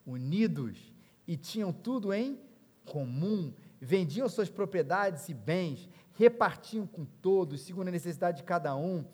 unidos 0.03 0.91
e 1.27 1.37
tinham 1.37 1.71
tudo 1.71 2.11
em 2.11 2.39
comum, 2.85 3.53
vendiam 3.79 4.27
suas 4.27 4.49
propriedades 4.49 5.29
e 5.29 5.33
bens, 5.35 5.87
repartiam 6.13 6.85
com 6.85 7.05
todos, 7.05 7.61
segundo 7.61 7.87
a 7.87 7.91
necessidade 7.91 8.37
de 8.37 8.43
cada 8.43 8.75
um, 8.75 9.05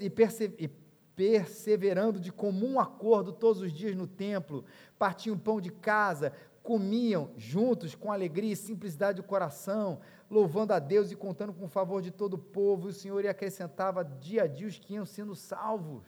e, 0.00 0.70
perseverando 1.16 2.20
de 2.20 2.30
comum 2.30 2.78
acordo 2.78 3.32
todos 3.32 3.62
os 3.62 3.72
dias 3.72 3.96
no 3.96 4.06
templo, 4.06 4.64
partiam 4.98 5.38
pão 5.38 5.60
de 5.60 5.70
casa, 5.70 6.32
comiam 6.62 7.30
juntos 7.36 7.94
com 7.94 8.12
alegria 8.12 8.52
e 8.52 8.56
simplicidade 8.56 9.22
do 9.22 9.26
coração, 9.26 10.00
louvando 10.30 10.72
a 10.72 10.78
Deus 10.78 11.10
e 11.10 11.16
contando 11.16 11.52
com 11.54 11.66
o 11.66 11.68
favor 11.68 12.02
de 12.02 12.10
todo 12.10 12.34
o 12.34 12.38
povo, 12.38 12.88
e 12.88 12.90
o 12.90 12.94
Senhor 12.94 13.26
acrescentava 13.26 14.04
dia 14.04 14.42
a 14.42 14.46
dia 14.46 14.66
os 14.66 14.78
que 14.78 14.94
iam 14.94 15.06
sendo 15.06 15.34
salvos. 15.34 16.02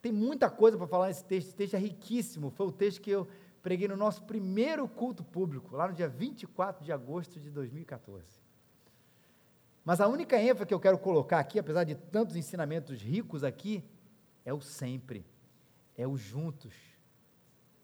Tem 0.00 0.12
muita 0.12 0.50
coisa 0.50 0.76
para 0.76 0.86
falar 0.86 1.08
nesse 1.08 1.24
texto, 1.24 1.48
esse 1.48 1.56
texto 1.56 1.74
é 1.74 1.78
riquíssimo, 1.78 2.50
foi 2.50 2.66
o 2.66 2.72
texto 2.72 3.00
que 3.00 3.10
eu 3.10 3.26
preguei 3.62 3.88
no 3.88 3.96
nosso 3.96 4.22
primeiro 4.24 4.86
culto 4.86 5.24
público, 5.24 5.76
lá 5.76 5.88
no 5.88 5.94
dia 5.94 6.08
24 6.08 6.84
de 6.84 6.92
agosto 6.92 7.40
de 7.40 7.50
2014. 7.50 8.51
Mas 9.84 10.00
a 10.00 10.08
única 10.08 10.40
ênfase 10.40 10.66
que 10.66 10.74
eu 10.74 10.80
quero 10.80 10.98
colocar 10.98 11.38
aqui, 11.38 11.58
apesar 11.58 11.84
de 11.84 11.94
tantos 11.94 12.36
ensinamentos 12.36 13.00
ricos 13.00 13.42
aqui, 13.42 13.84
é 14.44 14.52
o 14.52 14.60
sempre, 14.60 15.24
é 15.96 16.06
o 16.06 16.16
juntos, 16.16 16.74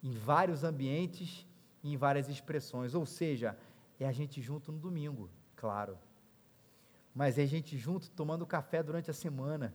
em 0.03 0.13
vários 0.13 0.63
ambientes 0.63 1.47
e 1.83 1.93
em 1.93 1.97
várias 1.97 2.29
expressões. 2.29 2.95
Ou 2.95 3.05
seja, 3.05 3.57
é 3.99 4.07
a 4.07 4.13
gente 4.13 4.41
junto 4.41 4.71
no 4.71 4.79
domingo, 4.79 5.29
claro. 5.57 5.99
Mas 7.15 7.39
é 7.39 7.43
a 7.43 7.47
gente 7.47 7.77
junto 7.77 8.11
tomando 8.11 8.47
café 8.47 8.83
durante 8.83 9.11
a 9.11 9.15
semana. 9.15 9.75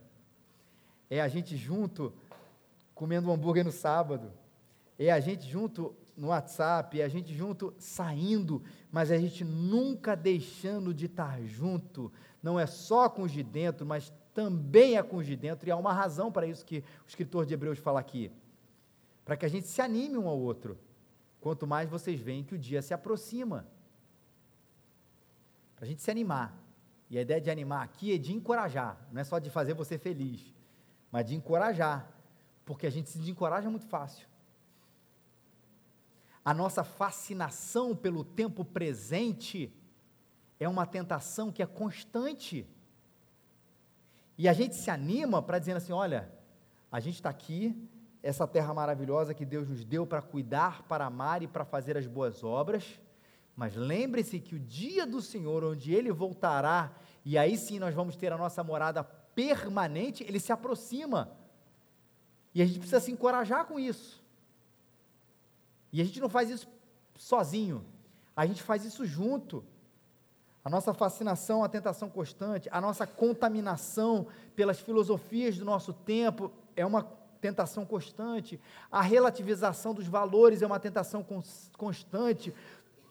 É 1.10 1.20
a 1.20 1.28
gente 1.28 1.56
junto 1.56 2.12
comendo 2.94 3.28
um 3.28 3.32
hambúrguer 3.32 3.64
no 3.64 3.72
sábado 3.72 4.32
é 4.98 5.10
a 5.10 5.20
gente 5.20 5.48
junto 5.48 5.94
no 6.16 6.28
WhatsApp, 6.28 7.02
a 7.02 7.08
gente 7.08 7.34
junto 7.34 7.74
saindo, 7.78 8.62
mas 8.90 9.10
a 9.10 9.18
gente 9.18 9.44
nunca 9.44 10.14
deixando 10.14 10.94
de 10.94 11.06
estar 11.06 11.42
junto. 11.42 12.12
Não 12.42 12.58
é 12.58 12.66
só 12.66 13.08
com 13.08 13.22
os 13.22 13.32
de 13.32 13.42
dentro, 13.42 13.84
mas 13.84 14.12
também 14.32 14.96
é 14.96 15.02
com 15.02 15.16
os 15.16 15.26
de 15.26 15.36
dentro, 15.36 15.68
e 15.68 15.72
há 15.72 15.76
uma 15.76 15.92
razão 15.92 16.30
para 16.30 16.46
isso 16.46 16.64
que 16.64 16.78
o 16.78 17.08
escritor 17.08 17.46
de 17.46 17.54
Hebreus 17.54 17.78
fala 17.78 18.00
aqui. 18.00 18.30
Para 19.24 19.36
que 19.36 19.46
a 19.46 19.48
gente 19.48 19.66
se 19.66 19.80
anime 19.80 20.18
um 20.18 20.28
ao 20.28 20.38
outro. 20.38 20.78
Quanto 21.40 21.66
mais 21.66 21.88
vocês 21.88 22.20
veem 22.20 22.44
que 22.44 22.54
o 22.54 22.58
dia 22.58 22.82
se 22.82 22.94
aproxima. 22.94 23.66
Para 25.76 25.84
a 25.84 25.88
gente 25.88 26.02
se 26.02 26.10
animar. 26.10 26.56
E 27.10 27.18
a 27.18 27.22
ideia 27.22 27.40
de 27.40 27.50
animar 27.50 27.84
aqui 27.84 28.14
é 28.14 28.18
de 28.18 28.32
encorajar, 28.32 28.98
não 29.12 29.20
é 29.20 29.24
só 29.24 29.38
de 29.38 29.50
fazer 29.50 29.74
você 29.74 29.98
feliz, 29.98 30.52
mas 31.12 31.26
de 31.26 31.34
encorajar. 31.34 32.10
Porque 32.64 32.86
a 32.86 32.90
gente 32.90 33.10
se 33.10 33.18
desencoraja 33.18 33.68
muito 33.68 33.86
fácil 33.86 34.26
a 36.44 36.52
nossa 36.52 36.84
fascinação 36.84 37.96
pelo 37.96 38.22
tempo 38.22 38.64
presente 38.64 39.72
é 40.60 40.68
uma 40.68 40.86
tentação 40.86 41.50
que 41.50 41.62
é 41.62 41.66
constante. 41.66 42.66
E 44.36 44.48
a 44.48 44.52
gente 44.52 44.74
se 44.74 44.90
anima 44.90 45.40
para 45.40 45.58
dizer 45.58 45.76
assim: 45.76 45.92
olha, 45.92 46.30
a 46.92 47.00
gente 47.00 47.14
está 47.14 47.30
aqui, 47.30 47.74
essa 48.22 48.46
terra 48.46 48.74
maravilhosa 48.74 49.32
que 49.32 49.44
Deus 49.44 49.68
nos 49.68 49.84
deu 49.84 50.06
para 50.06 50.20
cuidar, 50.20 50.82
para 50.82 51.06
amar 51.06 51.42
e 51.42 51.46
para 51.46 51.64
fazer 51.64 51.96
as 51.96 52.06
boas 52.06 52.44
obras. 52.44 53.00
Mas 53.56 53.76
lembre-se 53.76 54.40
que 54.40 54.54
o 54.54 54.58
dia 54.58 55.06
do 55.06 55.22
Senhor, 55.22 55.62
onde 55.64 55.94
Ele 55.94 56.10
voltará, 56.10 56.92
e 57.24 57.38
aí 57.38 57.56
sim 57.56 57.78
nós 57.78 57.94
vamos 57.94 58.16
ter 58.16 58.32
a 58.32 58.38
nossa 58.38 58.64
morada 58.64 59.04
permanente, 59.04 60.24
Ele 60.24 60.40
se 60.40 60.52
aproxima. 60.52 61.36
E 62.54 62.60
a 62.60 62.66
gente 62.66 62.78
precisa 62.78 63.00
se 63.00 63.12
encorajar 63.12 63.66
com 63.66 63.78
isso. 63.78 64.23
E 65.94 66.00
a 66.00 66.04
gente 66.04 66.18
não 66.18 66.28
faz 66.28 66.50
isso 66.50 66.66
sozinho, 67.14 67.86
a 68.34 68.44
gente 68.44 68.60
faz 68.64 68.84
isso 68.84 69.06
junto. 69.06 69.64
A 70.64 70.68
nossa 70.68 70.92
fascinação, 70.92 71.62
a 71.62 71.68
tentação 71.68 72.10
constante, 72.10 72.68
a 72.72 72.80
nossa 72.80 73.06
contaminação 73.06 74.26
pelas 74.56 74.80
filosofias 74.80 75.56
do 75.56 75.64
nosso 75.64 75.92
tempo 75.92 76.50
é 76.74 76.84
uma 76.84 77.04
tentação 77.40 77.86
constante, 77.86 78.60
a 78.90 79.02
relativização 79.02 79.94
dos 79.94 80.08
valores 80.08 80.62
é 80.62 80.66
uma 80.66 80.80
tentação 80.80 81.24
constante, 81.78 82.52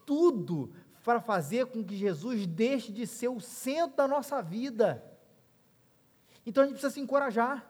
tudo 0.06 0.69
para 1.06 1.22
fazer 1.22 1.67
com 1.67 1.86
que 1.86 1.96
Jesus 1.96 2.46
deixe 2.46 2.91
de 2.91 3.08
ser 3.08 3.30
o 3.30 3.39
centro 3.39 3.96
da 3.96 4.10
nossa 4.10 4.41
vida. 4.41 5.02
Então 6.46 6.62
a 6.62 6.65
gente 6.65 6.74
precisa 6.74 6.93
se 6.93 7.00
encorajar. 7.00 7.65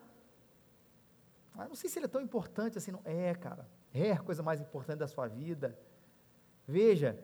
Ah, 1.56 1.68
não 1.68 1.76
sei 1.76 1.88
se 1.88 2.00
ele 2.00 2.06
é 2.06 2.10
tão 2.10 2.22
importante 2.22 2.80
assim, 2.80 2.92
não. 2.92 3.02
É, 3.06 3.36
cara 3.36 3.73
é 3.94 4.12
a 4.12 4.20
coisa 4.20 4.42
mais 4.42 4.60
importante 4.60 5.00
da 5.00 5.08
sua 5.08 5.28
vida. 5.28 5.78
Veja 6.68 7.20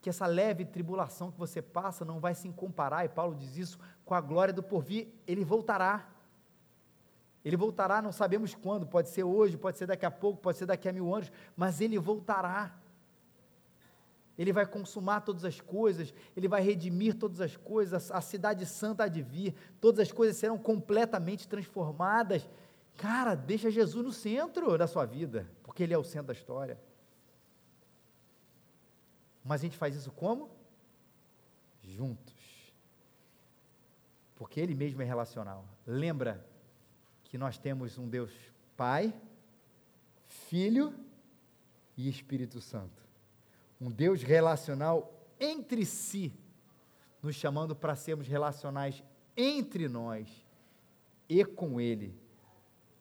que 0.00 0.08
essa 0.08 0.26
leve 0.26 0.64
tribulação 0.64 1.30
que 1.30 1.38
você 1.38 1.60
passa 1.60 2.04
não 2.04 2.20
vai 2.20 2.34
se 2.34 2.48
comparar, 2.50 3.04
e 3.04 3.08
Paulo 3.08 3.34
diz 3.34 3.56
isso, 3.56 3.78
com 4.04 4.14
a 4.14 4.20
glória 4.20 4.54
do 4.54 4.62
porvir, 4.62 5.08
ele 5.26 5.44
voltará. 5.44 6.08
Ele 7.44 7.56
voltará, 7.56 8.00
não 8.00 8.12
sabemos 8.12 8.54
quando, 8.54 8.86
pode 8.86 9.08
ser 9.08 9.24
hoje, 9.24 9.56
pode 9.56 9.78
ser 9.78 9.86
daqui 9.86 10.06
a 10.06 10.10
pouco, 10.10 10.40
pode 10.40 10.58
ser 10.58 10.66
daqui 10.66 10.88
a 10.88 10.92
mil 10.92 11.14
anos, 11.14 11.32
mas 11.56 11.80
ele 11.80 11.98
voltará. 11.98 12.74
Ele 14.36 14.52
vai 14.52 14.64
consumar 14.66 15.22
todas 15.22 15.44
as 15.44 15.60
coisas, 15.60 16.14
ele 16.36 16.46
vai 16.46 16.62
redimir 16.62 17.14
todas 17.14 17.40
as 17.40 17.56
coisas, 17.56 18.10
a 18.12 18.20
cidade 18.20 18.64
santa 18.66 19.04
há 19.04 19.08
de 19.08 19.20
vir, 19.20 19.54
todas 19.80 19.98
as 19.98 20.12
coisas 20.12 20.36
serão 20.36 20.56
completamente 20.56 21.48
transformadas. 21.48 22.48
Cara, 22.98 23.36
deixa 23.36 23.70
Jesus 23.70 24.04
no 24.04 24.12
centro 24.12 24.76
da 24.76 24.88
sua 24.88 25.06
vida, 25.06 25.48
porque 25.62 25.84
Ele 25.84 25.94
é 25.94 25.98
o 25.98 26.02
centro 26.02 26.26
da 26.26 26.32
história. 26.32 26.76
Mas 29.44 29.60
a 29.60 29.64
gente 29.64 29.78
faz 29.78 29.94
isso 29.94 30.10
como? 30.10 30.50
Juntos. 31.80 32.34
Porque 34.34 34.58
Ele 34.58 34.74
mesmo 34.74 35.00
é 35.00 35.04
relacional. 35.04 35.64
Lembra 35.86 36.44
que 37.22 37.38
nós 37.38 37.56
temos 37.56 37.96
um 37.98 38.08
Deus 38.08 38.32
Pai, 38.76 39.14
Filho 40.26 40.92
e 41.96 42.08
Espírito 42.08 42.60
Santo. 42.60 43.00
Um 43.80 43.92
Deus 43.92 44.24
relacional 44.24 45.14
entre 45.38 45.86
si, 45.86 46.34
nos 47.22 47.36
chamando 47.36 47.76
para 47.76 47.94
sermos 47.94 48.26
relacionais 48.26 49.04
entre 49.36 49.86
nós 49.86 50.28
e 51.28 51.44
com 51.44 51.80
Ele 51.80 52.26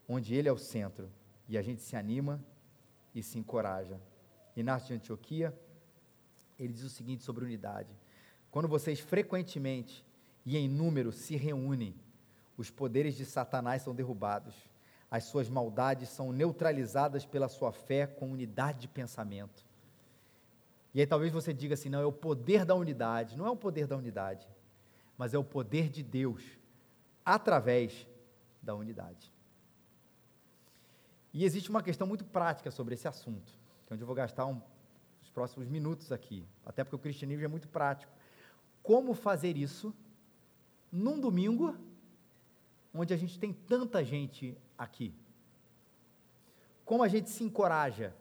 onde 0.08 0.34
ele 0.34 0.48
é 0.48 0.52
o 0.52 0.58
centro, 0.58 1.12
e 1.48 1.58
a 1.58 1.62
gente 1.62 1.82
se 1.82 1.96
anima 1.96 2.44
e 3.14 3.22
se 3.24 3.38
encoraja. 3.38 4.00
Inácio 4.56 4.88
de 4.88 4.94
Antioquia, 4.96 5.54
ele 6.58 6.74
diz 6.74 6.84
o 6.84 6.90
seguinte 6.90 7.24
sobre 7.24 7.46
unidade: 7.46 7.96
quando 8.50 8.68
vocês 8.68 9.00
frequentemente 9.00 10.06
e 10.46 10.58
em 10.58 10.68
número 10.68 11.12
se 11.12 11.36
reúnem, 11.36 11.96
os 12.58 12.70
poderes 12.70 13.16
de 13.16 13.26
Satanás 13.26 13.82
são 13.84 13.94
derrubados, 13.94 14.56
as 15.10 15.26
suas 15.26 15.50
maldades 15.50 16.10
são 16.10 16.32
neutralizadas 16.32 17.26
pela 17.26 17.48
sua 17.48 17.72
fé 17.72 18.08
com 18.08 18.32
unidade 18.32 18.80
de 18.80 18.88
pensamento. 18.88 19.66
E 20.94 21.00
aí 21.00 21.06
talvez 21.06 21.32
você 21.32 21.54
diga 21.54 21.76
assim: 21.76 21.90
não, 21.90 22.02
é 22.02 22.06
o 22.06 22.12
poder 22.12 22.66
da 22.66 22.76
unidade. 22.76 23.38
Não 23.38 23.46
é 23.46 23.50
o 23.50 23.56
poder 23.56 23.88
da 23.88 23.96
unidade, 23.96 24.48
mas 25.18 25.34
é 25.34 25.38
o 25.38 25.44
poder 25.44 25.90
de 25.90 26.02
Deus 26.02 26.44
através 27.24 28.08
da 28.62 28.74
unidade. 28.74 29.32
E 31.38 31.46
existe 31.46 31.70
uma 31.70 31.84
questão 31.84 32.08
muito 32.08 32.26
prática 32.26 32.72
sobre 32.72 32.96
esse 32.96 33.08
assunto, 33.08 33.52
que 33.86 33.92
é 33.92 33.94
onde 33.94 34.04
eu 34.04 34.08
vou 34.08 34.16
gastar 34.16 34.46
um, 34.46 34.60
os 35.22 35.30
próximos 35.30 35.68
minutos 35.68 36.12
aqui, 36.12 36.46
até 36.66 36.84
porque 36.84 36.96
o 36.96 37.00
cristianismo 37.00 37.46
é 37.46 37.48
muito 37.48 37.68
prático. 37.68 38.12
Como 38.82 39.14
fazer 39.14 39.56
isso 39.56 39.94
num 40.92 41.20
domingo, 41.20 41.78
onde 42.94 43.14
a 43.14 43.18
gente 43.18 43.38
tem 43.38 43.54
tanta 43.54 44.04
gente 44.04 44.58
aqui? 44.78 45.14
Como 46.84 47.04
a 47.04 47.08
gente 47.08 47.30
se 47.30 47.44
encoraja? 47.44 48.16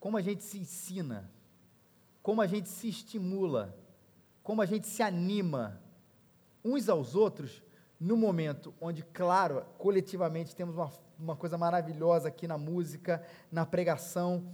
como 0.00 0.16
a 0.16 0.20
gente 0.20 0.44
se 0.44 0.58
ensina, 0.58 1.30
como 2.22 2.40
a 2.40 2.46
gente 2.46 2.68
se 2.68 2.88
estimula, 2.88 3.76
como 4.42 4.62
a 4.62 4.66
gente 4.66 4.86
se 4.86 5.02
anima 5.02 5.80
uns 6.64 6.88
aos 6.88 7.14
outros 7.14 7.62
no 8.00 8.16
momento 8.16 8.72
onde, 8.80 9.02
claro, 9.02 9.64
coletivamente 9.76 10.54
temos 10.54 10.76
uma, 10.76 10.90
uma 11.18 11.36
coisa 11.36 11.58
maravilhosa 11.58 12.28
aqui 12.28 12.46
na 12.46 12.56
música, 12.56 13.22
na 13.50 13.66
pregação, 13.66 14.46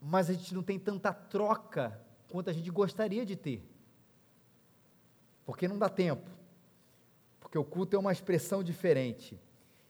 mas 0.00 0.28
a 0.28 0.32
gente 0.32 0.54
não 0.54 0.62
tem 0.62 0.78
tanta 0.78 1.12
troca 1.12 2.00
quanto 2.28 2.50
a 2.50 2.52
gente 2.52 2.70
gostaria 2.70 3.24
de 3.24 3.36
ter. 3.36 3.64
Porque 5.44 5.68
não 5.68 5.78
dá 5.78 5.88
tempo. 5.88 6.28
Porque 7.38 7.56
o 7.56 7.64
culto 7.64 7.94
é 7.94 7.98
uma 7.98 8.12
expressão 8.12 8.64
diferente. 8.64 9.40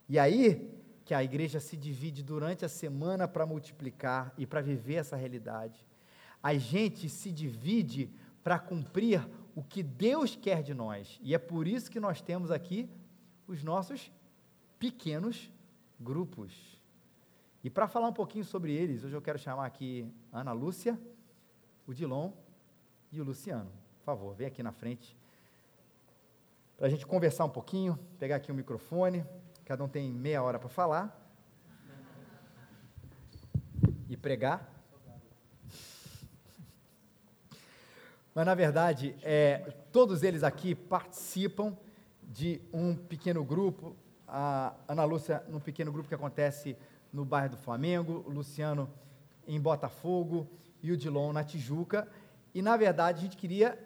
E 0.08 0.18
aí 0.18 0.70
que 1.06 1.14
a 1.14 1.22
igreja 1.22 1.60
se 1.60 1.76
divide 1.76 2.20
durante 2.20 2.64
a 2.64 2.68
semana 2.68 3.28
para 3.28 3.46
multiplicar 3.46 4.34
e 4.36 4.44
para 4.44 4.60
viver 4.60 4.96
essa 4.96 5.14
realidade. 5.14 5.86
A 6.42 6.54
gente 6.54 7.08
se 7.08 7.30
divide 7.30 8.10
para 8.42 8.58
cumprir 8.58 9.26
o 9.56 9.64
que 9.64 9.82
Deus 9.82 10.36
quer 10.36 10.62
de 10.62 10.74
nós. 10.74 11.18
E 11.22 11.34
é 11.34 11.38
por 11.38 11.66
isso 11.66 11.90
que 11.90 11.98
nós 11.98 12.20
temos 12.20 12.50
aqui 12.50 12.88
os 13.48 13.64
nossos 13.64 14.12
pequenos 14.78 15.50
grupos. 15.98 16.78
E 17.64 17.70
para 17.70 17.88
falar 17.88 18.08
um 18.08 18.12
pouquinho 18.12 18.44
sobre 18.44 18.72
eles, 18.72 19.02
hoje 19.02 19.16
eu 19.16 19.22
quero 19.22 19.38
chamar 19.38 19.64
aqui 19.64 20.06
a 20.30 20.40
Ana 20.40 20.52
Lúcia, 20.52 21.00
o 21.86 21.94
Dilon 21.94 22.30
e 23.10 23.18
o 23.18 23.24
Luciano. 23.24 23.72
Por 23.98 24.04
favor, 24.04 24.34
vem 24.34 24.46
aqui 24.46 24.62
na 24.62 24.72
frente 24.72 25.16
para 26.76 26.88
a 26.88 26.90
gente 26.90 27.06
conversar 27.06 27.46
um 27.46 27.50
pouquinho, 27.50 27.98
pegar 28.18 28.36
aqui 28.36 28.52
o 28.52 28.54
microfone, 28.54 29.24
cada 29.64 29.82
um 29.82 29.88
tem 29.88 30.12
meia 30.12 30.42
hora 30.42 30.58
para 30.58 30.68
falar 30.68 31.26
e 34.06 34.16
pregar. 34.16 34.75
Mas, 38.36 38.44
na 38.44 38.54
verdade, 38.54 39.16
é, 39.22 39.72
todos 39.90 40.22
eles 40.22 40.44
aqui 40.44 40.74
participam 40.74 41.74
de 42.22 42.60
um 42.70 42.94
pequeno 42.94 43.42
grupo. 43.42 43.96
A 44.28 44.74
Ana 44.86 45.04
Lúcia, 45.04 45.42
num 45.48 45.58
pequeno 45.58 45.90
grupo 45.90 46.06
que 46.06 46.14
acontece 46.14 46.76
no 47.10 47.24
bairro 47.24 47.52
do 47.52 47.56
Flamengo, 47.56 48.22
o 48.26 48.30
Luciano 48.30 48.90
em 49.48 49.58
Botafogo 49.58 50.46
e 50.82 50.92
o 50.92 50.98
Dilon 50.98 51.32
na 51.32 51.42
Tijuca. 51.42 52.06
E, 52.54 52.60
na 52.60 52.76
verdade, 52.76 53.20
a 53.20 53.22
gente 53.22 53.38
queria 53.38 53.78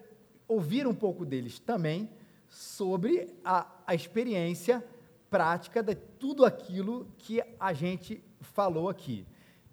ouvir 0.49 0.85
um 0.85 0.93
pouco 0.93 1.25
deles 1.25 1.57
também 1.57 2.09
sobre 2.49 3.33
a, 3.45 3.65
a 3.87 3.95
experiência 3.95 4.83
prática 5.29 5.81
de 5.81 5.95
tudo 5.95 6.43
aquilo 6.43 7.07
que 7.19 7.41
a 7.57 7.71
gente 7.71 8.21
falou 8.41 8.89
aqui. 8.89 9.25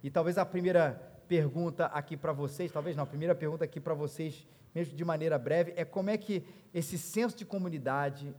E 0.04 0.08
talvez 0.08 0.38
a 0.38 0.46
primeira 0.46 0.92
pergunta 1.26 1.86
aqui 1.86 2.16
para 2.16 2.32
vocês, 2.32 2.70
talvez 2.70 2.94
não, 2.94 3.02
a 3.02 3.08
primeira 3.08 3.34
pergunta 3.34 3.64
aqui 3.64 3.80
para 3.80 3.92
vocês 3.92 4.46
mesmo 4.78 4.96
de 4.96 5.04
maneira 5.04 5.36
breve, 5.36 5.72
é 5.76 5.84
como 5.84 6.08
é 6.08 6.16
que 6.16 6.44
esse 6.72 6.96
senso 6.96 7.36
de 7.36 7.44
comunidade 7.44 8.32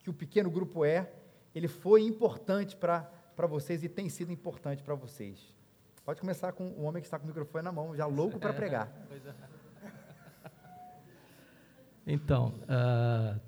que 0.00 0.10
o 0.10 0.12
pequeno 0.12 0.50
grupo 0.50 0.84
é, 0.84 1.10
ele 1.54 1.68
foi 1.68 2.02
importante 2.02 2.76
para 2.76 3.46
vocês 3.48 3.82
e 3.82 3.88
tem 3.88 4.10
sido 4.10 4.30
importante 4.30 4.82
para 4.82 4.94
vocês. 4.94 5.54
Pode 6.04 6.20
começar 6.20 6.52
com 6.52 6.68
o 6.68 6.82
homem 6.82 7.00
que 7.00 7.06
está 7.06 7.18
com 7.18 7.24
o 7.24 7.28
microfone 7.28 7.64
na 7.64 7.72
mão, 7.72 7.96
já 7.96 8.06
louco 8.06 8.38
para 8.38 8.52
pregar. 8.52 8.92
Então, 12.08 12.54
uh, 12.70 13.40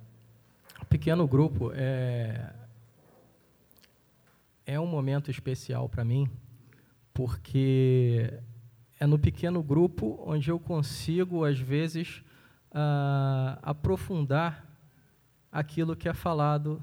o 0.82 0.86
pequeno 0.86 1.28
grupo 1.28 1.70
é, 1.72 2.52
é 4.66 4.80
um 4.80 4.86
momento 4.86 5.30
especial 5.30 5.88
para 5.88 6.04
mim, 6.04 6.28
porque 7.14 8.40
é 8.98 9.06
no 9.06 9.16
pequeno 9.16 9.62
grupo 9.62 10.20
onde 10.26 10.50
eu 10.50 10.58
consigo, 10.58 11.44
às 11.44 11.60
vezes, 11.60 12.24
aprofundar 13.62 14.64
aquilo 15.50 15.96
que 15.96 16.08
é 16.08 16.14
falado 16.14 16.82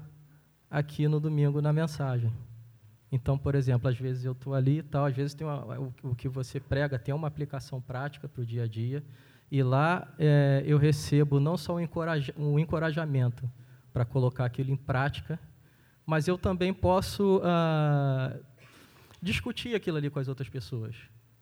aqui 0.70 1.08
no 1.08 1.20
domingo 1.20 1.60
na 1.60 1.72
mensagem. 1.72 2.32
Então, 3.10 3.38
por 3.38 3.54
exemplo, 3.54 3.88
às 3.88 3.96
vezes 3.96 4.24
eu 4.24 4.32
estou 4.32 4.54
ali 4.54 4.78
e 4.78 4.82
tal, 4.82 5.06
às 5.06 5.14
vezes 5.14 5.34
tem 5.34 5.46
uma, 5.46 5.78
o, 5.78 5.94
o, 6.02 6.14
que 6.14 6.28
você 6.28 6.58
prega 6.58 6.98
tem 6.98 7.14
uma 7.14 7.28
aplicação 7.28 7.80
prática 7.80 8.28
para 8.28 8.42
o 8.42 8.44
dia 8.44 8.64
a 8.64 8.66
dia, 8.66 9.02
e 9.50 9.62
lá 9.62 10.12
é, 10.18 10.62
eu 10.66 10.76
recebo 10.76 11.38
não 11.38 11.56
só 11.56 11.76
um, 11.76 11.88
um 12.36 12.58
encorajamento 12.58 13.48
para 13.92 14.04
colocar 14.04 14.44
aquilo 14.44 14.70
em 14.70 14.76
prática, 14.76 15.38
mas 16.04 16.28
eu 16.28 16.36
também 16.36 16.74
posso 16.74 17.38
uh, 17.38 18.44
discutir 19.22 19.74
aquilo 19.74 19.96
ali 19.96 20.10
com 20.10 20.18
as 20.18 20.28
outras 20.28 20.48
pessoas. 20.48 20.96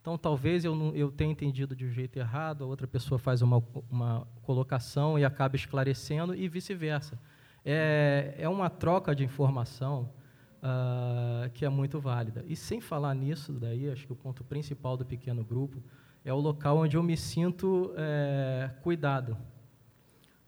Então, 0.04 0.18
talvez 0.18 0.66
eu, 0.66 0.94
eu 0.94 1.10
tenha 1.10 1.32
entendido 1.32 1.74
de 1.74 1.86
um 1.86 1.90
jeito 1.90 2.18
errado, 2.18 2.62
a 2.62 2.66
outra 2.66 2.86
pessoa 2.86 3.18
faz 3.18 3.40
uma, 3.40 3.64
uma 3.90 4.28
colocação 4.42 5.18
e 5.18 5.24
acaba 5.24 5.56
esclarecendo, 5.56 6.34
e 6.34 6.46
vice-versa. 6.46 7.18
É, 7.64 8.34
é 8.36 8.46
uma 8.46 8.68
troca 8.68 9.14
de 9.14 9.24
informação 9.24 10.12
uh, 10.58 11.48
que 11.54 11.64
é 11.64 11.70
muito 11.70 11.98
válida. 12.02 12.44
E 12.46 12.54
sem 12.54 12.82
falar 12.82 13.14
nisso, 13.14 13.54
daí, 13.54 13.90
acho 13.90 14.06
que 14.06 14.12
o 14.12 14.14
ponto 14.14 14.44
principal 14.44 14.94
do 14.94 15.06
pequeno 15.06 15.42
grupo 15.42 15.82
é 16.22 16.34
o 16.34 16.38
local 16.38 16.76
onde 16.76 16.98
eu 16.98 17.02
me 17.02 17.16
sinto 17.16 17.94
é, 17.96 18.72
cuidado, 18.82 19.38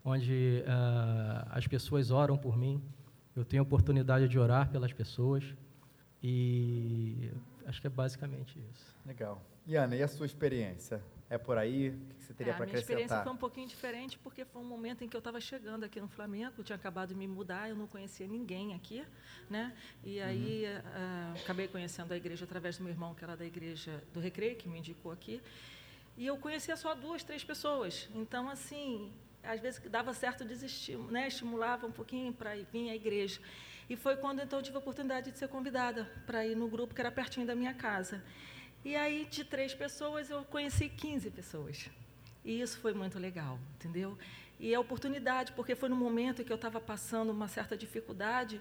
onde 0.05 0.64
uh, 0.66 1.49
as 1.49 1.66
pessoas 1.66 2.11
oram 2.11 2.37
por 2.37 2.59
mim, 2.59 2.83
eu 3.35 3.42
tenho 3.42 3.62
a 3.62 3.64
oportunidade 3.64 4.29
de 4.29 4.38
orar 4.38 4.69
pelas 4.69 4.92
pessoas, 4.92 5.57
e 6.23 7.31
acho 7.67 7.81
que 7.81 7.87
é 7.87 7.91
basicamente 7.91 8.59
isso. 8.73 8.97
Legal. 9.05 9.43
E 9.67 9.77
Ana, 9.77 9.97
e 9.97 10.03
a 10.03 10.09
sua 10.09 10.27
experiência? 10.27 11.03
É 11.29 11.37
por 11.37 11.59
aí? 11.59 11.89
O 11.89 12.15
que 12.15 12.25
você 12.25 12.33
teria 12.33 12.53
é, 12.53 12.57
para 12.57 12.65
acrescentar? 12.65 12.95
A 12.95 12.97
minha 12.97 13.05
experiência 13.05 13.23
foi 13.25 13.33
um 13.33 13.37
pouquinho 13.37 13.67
diferente, 13.67 14.19
porque 14.19 14.45
foi 14.45 14.63
um 14.63 14.65
momento 14.65 15.03
em 15.03 15.09
que 15.09 15.17
eu 15.17 15.19
estava 15.19 15.41
chegando 15.41 15.83
aqui 15.83 16.01
no 16.01 16.07
Flamengo, 16.07 16.63
tinha 16.63 16.77
acabado 16.77 17.09
de 17.09 17.15
me 17.17 17.27
mudar, 17.27 17.69
eu 17.69 17.75
não 17.75 17.89
conhecia 17.89 18.29
ninguém 18.29 18.75
aqui, 18.75 19.05
né? 19.51 19.75
E 20.05 20.21
aí 20.21 20.65
uhum. 20.67 21.35
uh, 21.35 21.41
acabei 21.43 21.67
conhecendo 21.67 22.13
a 22.13 22.17
igreja 22.17 22.45
através 22.45 22.79
do 22.79 22.85
meu 22.85 22.93
irmão, 22.93 23.13
que 23.13 23.25
era 23.25 23.37
da 23.37 23.45
igreja 23.45 24.03
do 24.15 24.21
Recreio, 24.21 24.55
que 24.55 24.69
me 24.69 24.79
indicou 24.79 25.11
aqui. 25.11 25.43
E 26.17 26.25
eu 26.27 26.39
conhecia 26.39 26.77
só 26.77 26.95
duas, 26.95 27.25
três 27.25 27.43
pessoas. 27.43 28.09
Então, 28.15 28.49
assim, 28.49 29.13
às 29.43 29.61
vezes 29.61 29.81
dava 29.91 30.15
certo 30.15 30.45
desistir, 30.45 30.97
né? 30.97 31.27
Estimulava 31.27 31.87
um 31.87 31.93
pouquinho 31.93 32.33
para 32.33 32.55
vir 32.73 32.91
à 32.91 32.95
igreja. 32.95 33.41
E 33.88 33.96
foi 33.96 34.16
quando 34.16 34.40
então 34.40 34.59
eu 34.59 34.62
tive 34.62 34.77
a 34.77 34.81
oportunidade 34.81 35.31
de 35.31 35.38
ser 35.38 35.49
convidada 35.49 36.11
para 36.27 36.44
ir 36.44 36.57
no 36.57 36.68
grupo 36.68 36.94
que 36.94 37.01
era 37.01 37.11
pertinho 37.11 37.46
da 37.46 37.55
minha 37.55 37.75
casa. 37.75 38.22
E 38.85 38.94
aí, 38.94 39.27
de 39.31 39.44
três 39.44 39.75
pessoas, 39.75 40.31
eu 40.31 40.44
conheci 40.44 40.88
15 40.88 41.31
pessoas. 41.31 41.90
E 42.44 42.61
isso 42.61 42.79
foi 42.79 42.94
muito 42.94 43.18
legal, 43.18 43.59
entendeu? 43.75 44.16
E 44.59 44.75
a 44.75 44.81
oportunidade, 44.81 45.53
porque 45.53 45.75
foi 45.75 45.88
no 45.88 45.96
momento 45.96 46.40
em 46.40 46.44
que 46.44 46.53
eu 46.53 46.57
estava 46.57 46.81
passando 46.81 47.31
uma 47.31 47.49
certa 47.49 47.77
dificuldade 47.77 48.61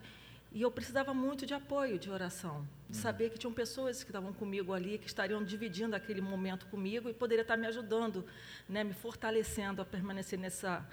e 0.51 0.61
eu 0.61 0.71
precisava 0.71 1.13
muito 1.13 1.45
de 1.45 1.53
apoio, 1.53 1.99
de 1.99 2.09
oração, 2.09 2.67
de 2.89 2.97
uhum. 2.97 3.03
saber 3.03 3.29
que 3.29 3.38
tinham 3.38 3.53
pessoas 3.53 4.03
que 4.03 4.09
estavam 4.09 4.33
comigo 4.33 4.73
ali, 4.73 4.97
que 4.97 5.07
estariam 5.07 5.43
dividindo 5.43 5.95
aquele 5.95 6.21
momento 6.21 6.65
comigo 6.67 7.09
e 7.09 7.13
poderia 7.13 7.41
estar 7.41 7.57
me 7.57 7.67
ajudando, 7.67 8.25
né, 8.67 8.83
me 8.83 8.93
fortalecendo 8.93 9.81
a 9.81 9.85
permanecer 9.85 10.39
nessa 10.39 10.88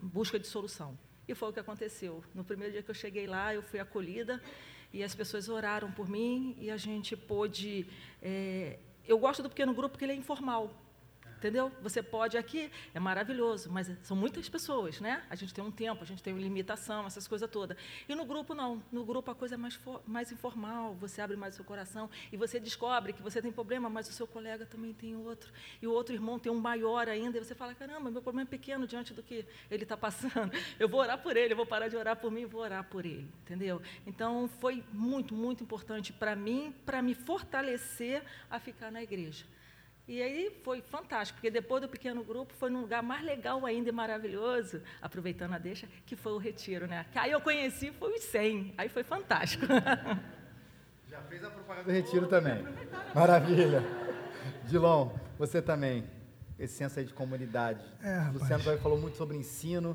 busca 0.00 0.38
de 0.38 0.46
solução. 0.46 0.96
E 1.28 1.34
foi 1.34 1.50
o 1.50 1.52
que 1.52 1.60
aconteceu. 1.60 2.24
No 2.34 2.42
primeiro 2.42 2.72
dia 2.72 2.82
que 2.82 2.90
eu 2.90 2.94
cheguei 2.94 3.26
lá, 3.26 3.54
eu 3.54 3.62
fui 3.62 3.78
acolhida 3.78 4.42
e 4.92 5.04
as 5.04 5.14
pessoas 5.14 5.48
oraram 5.48 5.92
por 5.92 6.08
mim 6.08 6.56
e 6.58 6.70
a 6.70 6.76
gente 6.76 7.14
pôde. 7.14 7.86
É, 8.22 8.78
eu 9.06 9.18
gosto 9.18 9.42
do 9.42 9.50
pequeno 9.50 9.74
grupo 9.74 9.90
porque 9.90 10.04
ele 10.06 10.12
é 10.12 10.16
informal. 10.16 10.74
Entendeu? 11.38 11.70
Você 11.80 12.02
pode 12.02 12.36
aqui, 12.36 12.68
é 12.92 12.98
maravilhoso, 12.98 13.70
mas 13.70 13.88
são 14.02 14.16
muitas 14.16 14.48
pessoas, 14.48 15.00
né? 15.00 15.22
A 15.30 15.36
gente 15.36 15.54
tem 15.54 15.62
um 15.62 15.70
tempo, 15.70 16.02
a 16.02 16.04
gente 16.04 16.20
tem 16.20 16.36
limitação, 16.36 17.06
essas 17.06 17.28
coisas 17.28 17.48
todas. 17.48 17.76
E 18.08 18.14
no 18.16 18.24
grupo, 18.24 18.56
não. 18.56 18.82
No 18.90 19.04
grupo 19.04 19.30
a 19.30 19.36
coisa 19.36 19.54
é 19.54 19.58
mais, 19.58 19.78
mais 20.04 20.32
informal, 20.32 20.96
você 20.96 21.20
abre 21.20 21.36
mais 21.36 21.54
o 21.54 21.56
seu 21.58 21.64
coração 21.64 22.10
e 22.32 22.36
você 22.36 22.58
descobre 22.58 23.12
que 23.12 23.22
você 23.22 23.40
tem 23.40 23.52
problema, 23.52 23.88
mas 23.88 24.08
o 24.08 24.12
seu 24.12 24.26
colega 24.26 24.66
também 24.66 24.92
tem 24.92 25.14
outro. 25.14 25.52
E 25.80 25.86
o 25.86 25.92
outro 25.92 26.12
irmão 26.12 26.40
tem 26.40 26.50
um 26.50 26.58
maior 26.58 27.08
ainda, 27.08 27.38
e 27.38 27.44
você 27.44 27.54
fala: 27.54 27.72
caramba, 27.72 28.10
meu 28.10 28.20
problema 28.20 28.48
é 28.48 28.50
pequeno 28.50 28.84
diante 28.84 29.14
do 29.14 29.22
que 29.22 29.46
ele 29.70 29.84
está 29.84 29.96
passando. 29.96 30.50
Eu 30.76 30.88
vou 30.88 31.00
orar 31.00 31.22
por 31.22 31.36
ele, 31.36 31.52
eu 31.52 31.56
vou 31.56 31.66
parar 31.66 31.88
de 31.88 31.96
orar 31.96 32.16
por 32.16 32.30
mim 32.30 32.42
e 32.42 32.46
vou 32.46 32.60
orar 32.60 32.84
por 32.84 33.04
ele. 33.04 33.30
Entendeu? 33.42 33.80
Então, 34.06 34.48
foi 34.60 34.84
muito, 34.92 35.34
muito 35.34 35.62
importante 35.62 36.12
para 36.12 36.34
mim, 36.34 36.74
para 36.84 37.00
me 37.00 37.14
fortalecer 37.14 38.22
a 38.50 38.58
ficar 38.58 38.90
na 38.90 39.02
igreja. 39.02 39.44
E 40.08 40.22
aí 40.22 40.50
foi 40.64 40.80
fantástico, 40.80 41.36
porque 41.36 41.50
depois 41.50 41.82
do 41.82 41.88
pequeno 41.88 42.24
grupo 42.24 42.54
foi 42.54 42.70
num 42.70 42.80
lugar 42.80 43.02
mais 43.02 43.22
legal 43.22 43.66
ainda 43.66 43.90
e 43.90 43.92
maravilhoso, 43.92 44.80
aproveitando 45.02 45.52
a 45.52 45.58
deixa, 45.58 45.86
que 46.06 46.16
foi 46.16 46.32
o 46.32 46.38
retiro, 46.38 46.86
né? 46.86 47.04
Que 47.12 47.18
aí 47.18 47.30
eu 47.30 47.42
conheci 47.42 47.92
foi 47.92 48.14
os 48.14 48.24
100, 48.24 48.72
aí 48.78 48.88
foi 48.88 49.02
fantástico. 49.02 49.66
Já 51.06 51.20
fez 51.22 51.44
a 51.44 51.50
propaganda 51.50 51.84
do 51.84 51.92
retiro 51.92 52.26
também. 52.26 52.64
Maravilha. 53.14 53.82
Dilon, 54.64 55.10
você 55.38 55.60
também, 55.60 56.04
esse 56.58 56.74
senso 56.74 56.98
aí 56.98 57.04
de 57.04 57.12
comunidade. 57.12 57.84
É, 58.02 58.30
Luciano 58.32 58.64
também 58.64 58.80
falou 58.80 58.98
muito 58.98 59.18
sobre 59.18 59.36
ensino, 59.36 59.94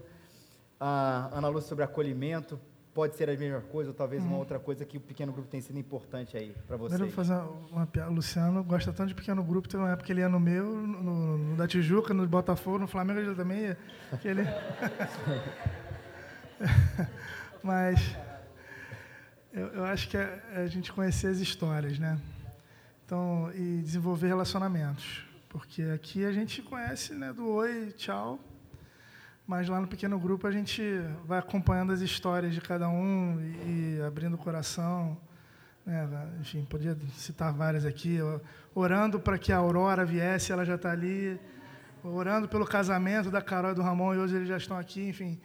a 0.80 1.30
Ana 1.34 1.48
Lúcia 1.48 1.70
sobre 1.70 1.84
acolhimento. 1.84 2.60
Pode 2.94 3.16
ser 3.16 3.30
a 3.30 3.36
mesma 3.36 3.62
coisa, 3.62 3.90
ou 3.90 3.94
talvez 3.96 4.24
uma 4.24 4.38
outra 4.38 4.60
coisa 4.60 4.86
que 4.86 4.98
o 4.98 5.02
pequeno 5.02 5.34
grupo 5.34 5.50
tem 5.50 5.60
sido 5.60 5.80
importante 5.80 6.38
aí 6.38 6.56
para 6.68 6.78
vocês? 6.78 7.00
Primeiro, 7.00 7.16
vou 7.16 7.26
fazer 7.26 7.42
uma, 7.72 7.88
piada. 7.88 8.12
O 8.12 8.14
Luciano 8.14 8.64
gosta 8.64 8.94
tanto 8.94 9.10
de 9.10 9.16
pequeno 9.16 9.44
grupo, 9.44 9.68
teve 9.68 9.82
uma 9.82 9.92
época 9.92 10.06
que 10.06 10.14
ele 10.14 10.22
ia 10.22 10.30
no 10.30 10.40
meu, 10.40 10.66
no, 10.66 11.38
no 11.38 11.56
da 11.56 11.68
Tijuca, 11.68 12.14
no 12.14 12.28
Botafogo, 12.28 12.78
no 12.78 12.88
Flamengo 12.88 13.20
ele 13.20 13.36
também 13.36 13.62
ia. 13.62 13.78
Que 14.22 14.28
ele... 14.28 14.44
Mas 17.64 18.16
eu, 19.52 19.68
eu, 19.68 19.86
acho 19.86 20.10
que 20.10 20.18
é, 20.18 20.42
é 20.54 20.62
a 20.62 20.68
gente 20.68 20.92
conhecer 20.92 21.28
as 21.28 21.40
histórias, 21.40 21.98
né? 21.98 22.20
Então, 23.06 23.52
e 23.56 23.82
desenvolver 23.82 24.28
relacionamentos. 24.28 25.26
Porque 25.50 25.84
aqui 25.84 26.26
a 26.26 26.32
gente 26.32 26.62
conhece, 26.62 27.14
né, 27.14 27.32
do 27.32 27.48
oi, 27.48 27.92
tchau, 27.96 28.40
mas 29.46 29.68
lá 29.68 29.80
no 29.80 29.88
pequeno 29.88 30.18
grupo 30.18 30.48
a 30.48 30.52
gente 30.52 30.82
vai 31.26 31.40
acompanhando 31.40 31.92
as 31.92 32.02
histórias 32.02 32.54
de 32.54 32.62
cada 32.62 32.88
um 32.88 33.40
e, 33.42 33.98
e 33.98 34.02
abrindo 34.02 34.36
o 34.36 34.38
coração. 34.38 35.18
Né? 35.86 36.08
Enfim, 36.40 36.66
podia 36.66 36.98
citar 37.18 37.52
várias 37.52 37.86
aqui. 37.86 38.20
Orando 38.74 39.20
para 39.20 39.38
que 39.38 39.52
a 39.52 39.58
Aurora 39.58 40.06
viesse, 40.06 40.52
ela 40.52 40.66
já 40.66 40.76
está 40.76 40.92
ali. 40.92 41.40
Orando 42.04 42.48
pelo 42.48 42.66
casamento 42.66 43.30
da 43.30 43.42
Carol 43.42 43.72
e 43.72 43.76
do 43.76 43.82
Ramon, 43.82 44.14
e 44.16 44.18
hoje 44.18 44.36
eles 44.36 44.48
já 44.48 44.58
estão 44.58 44.78
aqui, 44.78 45.08
enfim. 45.08 45.40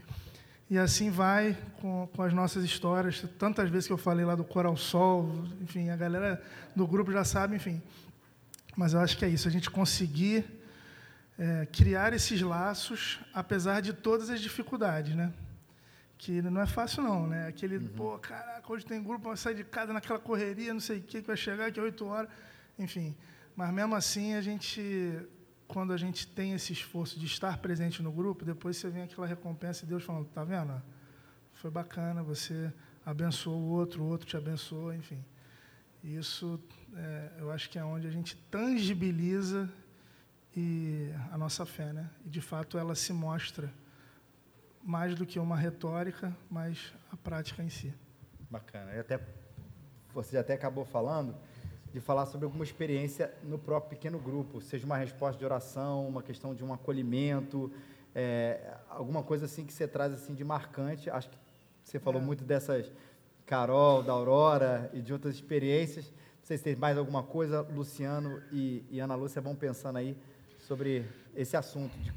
E 0.71 0.77
assim 0.77 1.11
vai 1.11 1.57
com, 1.81 2.09
com 2.15 2.23
as 2.23 2.33
nossas 2.33 2.63
histórias. 2.65 3.25
Tantas 3.39 3.71
vezes 3.71 3.87
que 3.87 3.93
eu 3.93 3.99
falei 3.99 4.25
lá 4.25 4.35
do 4.35 4.45
Coral 4.45 4.77
Sol, 4.77 5.45
enfim, 5.61 5.91
a 5.91 5.97
galera 5.97 6.43
do 6.75 6.87
grupo 6.87 7.11
já 7.11 7.25
sabe, 7.25 7.57
enfim. 7.57 7.81
Mas 8.77 8.93
eu 8.93 9.01
acho 9.01 9.17
que 9.17 9.25
é 9.25 9.29
isso, 9.29 9.49
a 9.49 9.51
gente 9.51 9.71
conseguir 9.71 10.58
é, 11.39 11.67
criar 11.67 12.13
esses 12.13 12.43
laços, 12.43 13.21
apesar 13.33 13.81
de 13.81 13.93
todas 13.93 14.29
as 14.29 14.41
dificuldades, 14.41 15.15
né? 15.15 15.33
Que 16.19 16.43
não 16.43 16.61
é 16.61 16.67
fácil, 16.67 17.05
não, 17.05 17.29
né? 17.29 17.47
Aquele, 17.47 17.77
uhum. 17.77 17.89
pô, 17.89 18.19
caraca, 18.19 18.73
hoje 18.73 18.85
tem 18.85 19.01
grupo, 19.01 19.29
vai 19.29 19.37
sair 19.37 19.55
de 19.55 19.63
casa 19.63 19.93
naquela 19.93 20.19
correria, 20.19 20.75
não 20.75 20.81
sei 20.81 20.99
o 20.99 21.03
que, 21.03 21.21
que 21.21 21.27
vai 21.27 21.37
chegar 21.37 21.67
aqui 21.67 21.81
oito 21.81 22.05
horas, 22.07 22.29
enfim. 22.77 23.17
Mas 23.55 23.73
mesmo 23.73 23.95
assim, 23.95 24.35
a 24.35 24.41
gente, 24.41 25.17
quando 25.69 25.93
a 25.93 25.97
gente 25.97 26.27
tem 26.27 26.55
esse 26.55 26.73
esforço 26.73 27.19
de 27.21 27.27
estar 27.27 27.59
presente 27.59 28.03
no 28.03 28.11
grupo, 28.11 28.45
depois 28.45 28.77
você 28.77 28.91
vem 28.91 29.05
aquela 29.05 29.27
recompensa 29.27 29.85
e 29.85 29.89
Deus 29.89 30.03
falando, 30.03 30.27
tá 30.27 30.43
vendo? 30.43 30.83
Foi 31.53 31.71
bacana, 31.71 32.21
você 32.21 32.73
abençoou 33.07 33.61
o 33.61 33.69
outro, 33.69 34.03
o 34.03 34.07
outro 34.07 34.27
te 34.27 34.37
abençoou, 34.37 34.93
enfim. 34.93 35.25
Isso, 36.03 36.61
é, 36.95 37.33
eu 37.39 37.51
acho 37.53 37.71
que 37.71 37.79
é 37.79 37.85
onde 37.85 38.09
a 38.09 38.11
gente 38.11 38.37
tangibiliza 38.51 39.71
e 40.59 41.15
a 41.31 41.39
nossa 41.39 41.65
fé, 41.65 41.93
né? 41.93 42.11
E 42.27 42.29
de 42.29 42.41
fato 42.41 42.77
ela 42.77 42.97
se 42.97 43.13
mostra 43.13 43.73
mais 44.83 45.15
do 45.15 45.25
que 45.25 45.39
uma 45.39 45.57
retórica, 45.57 46.37
mas 46.51 46.93
a 47.13 47.17
prática 47.17 47.63
em 47.63 47.69
si. 47.69 47.95
Bacana. 48.51 48.93
E 48.93 48.99
até 48.99 49.21
você 50.13 50.37
até 50.37 50.55
acabou 50.55 50.85
falando 50.85 51.37
de 51.93 52.01
falar 52.01 52.27
sobre 52.27 52.45
alguma 52.45 52.65
experiência 52.65 53.33
no 53.45 53.57
próprio 53.57 53.91
pequeno 53.91 54.19
grupo, 54.19 54.61
seja 54.61 54.85
uma 54.85 54.97
resposta 54.97 55.39
de 55.39 55.45
oração, 55.45 56.09
uma 56.09 56.25
questão 56.25 56.53
de 56.55 56.65
um 56.65 56.73
acolhimento, 56.73 57.73
é, 58.13 58.75
alguma 58.91 59.23
coisa 59.23 59.45
assim 59.45 59.65
que 59.65 59.73
você 59.73 59.87
traz 59.87 60.13
assim 60.13 60.35
de 60.35 60.43
marcante. 60.43 61.09
Acho 61.09 61.31
que 61.31 61.39
você 61.85 62.01
falou 62.01 62.21
é. 62.21 62.25
muito 62.25 62.43
dessas 62.43 62.91
Carol, 63.47 64.03
da 64.03 64.13
Aurora 64.13 64.91
e 64.93 65.01
de 65.01 65.13
outras 65.13 65.37
experiências. 65.37 66.07
Não 66.07 66.45
sei 66.49 66.57
se 66.57 66.65
tem 66.65 66.75
mais 66.75 66.99
alguma 66.99 67.23
coisa, 67.23 67.61
Luciano 67.61 68.43
e, 68.51 68.85
e 68.91 68.99
Ana 68.99 69.15
Lúcia 69.15 69.41
vão 69.41 69.55
pensando 69.55 69.99
aí 69.99 70.17
sobre 70.69 71.09
esse 71.35 71.57
assunto. 71.57 71.99
De, 71.99 72.13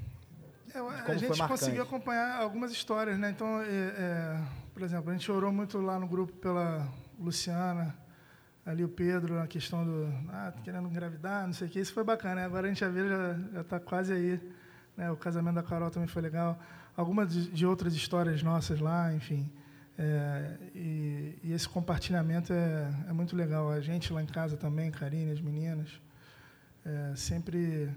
é, 0.75 0.79
a 0.79 1.15
gente 1.15 1.47
conseguiu 1.47 1.83
acompanhar 1.83 2.41
algumas 2.41 2.71
histórias, 2.71 3.17
né? 3.17 3.29
Então, 3.29 3.61
é, 3.61 3.65
é, 3.65 4.41
por 4.73 4.83
exemplo, 4.83 5.09
a 5.09 5.13
gente 5.13 5.31
orou 5.31 5.53
muito 5.53 5.79
lá 5.79 5.97
no 5.97 6.05
grupo 6.05 6.33
pela 6.33 6.85
Luciana, 7.17 7.95
ali 8.65 8.83
o 8.83 8.89
Pedro, 8.89 9.39
a 9.39 9.47
questão 9.47 9.85
do 9.85 10.13
ah, 10.29 10.53
querendo 10.65 10.89
engravidar, 10.89 11.47
não 11.47 11.53
sei 11.53 11.67
o 11.67 11.71
que. 11.71 11.79
Isso 11.79 11.93
foi 11.93 12.03
bacana, 12.03 12.35
né? 12.35 12.45
Agora 12.45 12.67
a 12.67 12.69
gente 12.69 12.81
já 12.81 12.89
vê, 12.89 13.07
já 13.53 13.61
está 13.61 13.79
quase 13.79 14.11
aí. 14.11 14.53
Né? 14.97 15.09
O 15.09 15.15
casamento 15.15 15.55
da 15.55 15.63
Carol 15.63 15.89
também 15.89 16.09
foi 16.09 16.21
legal. 16.21 16.59
Algumas 16.95 17.31
de, 17.31 17.49
de 17.49 17.65
outras 17.65 17.93
histórias 17.95 18.43
nossas 18.43 18.81
lá, 18.81 19.13
enfim. 19.13 19.49
É, 19.97 20.57
e, 20.75 21.39
e, 21.41 21.53
esse 21.53 21.69
compartilhamento 21.69 22.51
é, 22.51 22.91
é, 23.07 23.13
muito 23.13 23.33
legal. 23.33 23.71
A 23.71 23.79
gente 23.79 24.11
lá 24.11 24.21
em 24.21 24.25
casa 24.25 24.57
também, 24.57 24.91
Karine, 24.91 25.31
as 25.31 25.39
meninas, 25.39 25.89
é, 26.85 27.15
sempre 27.15 27.89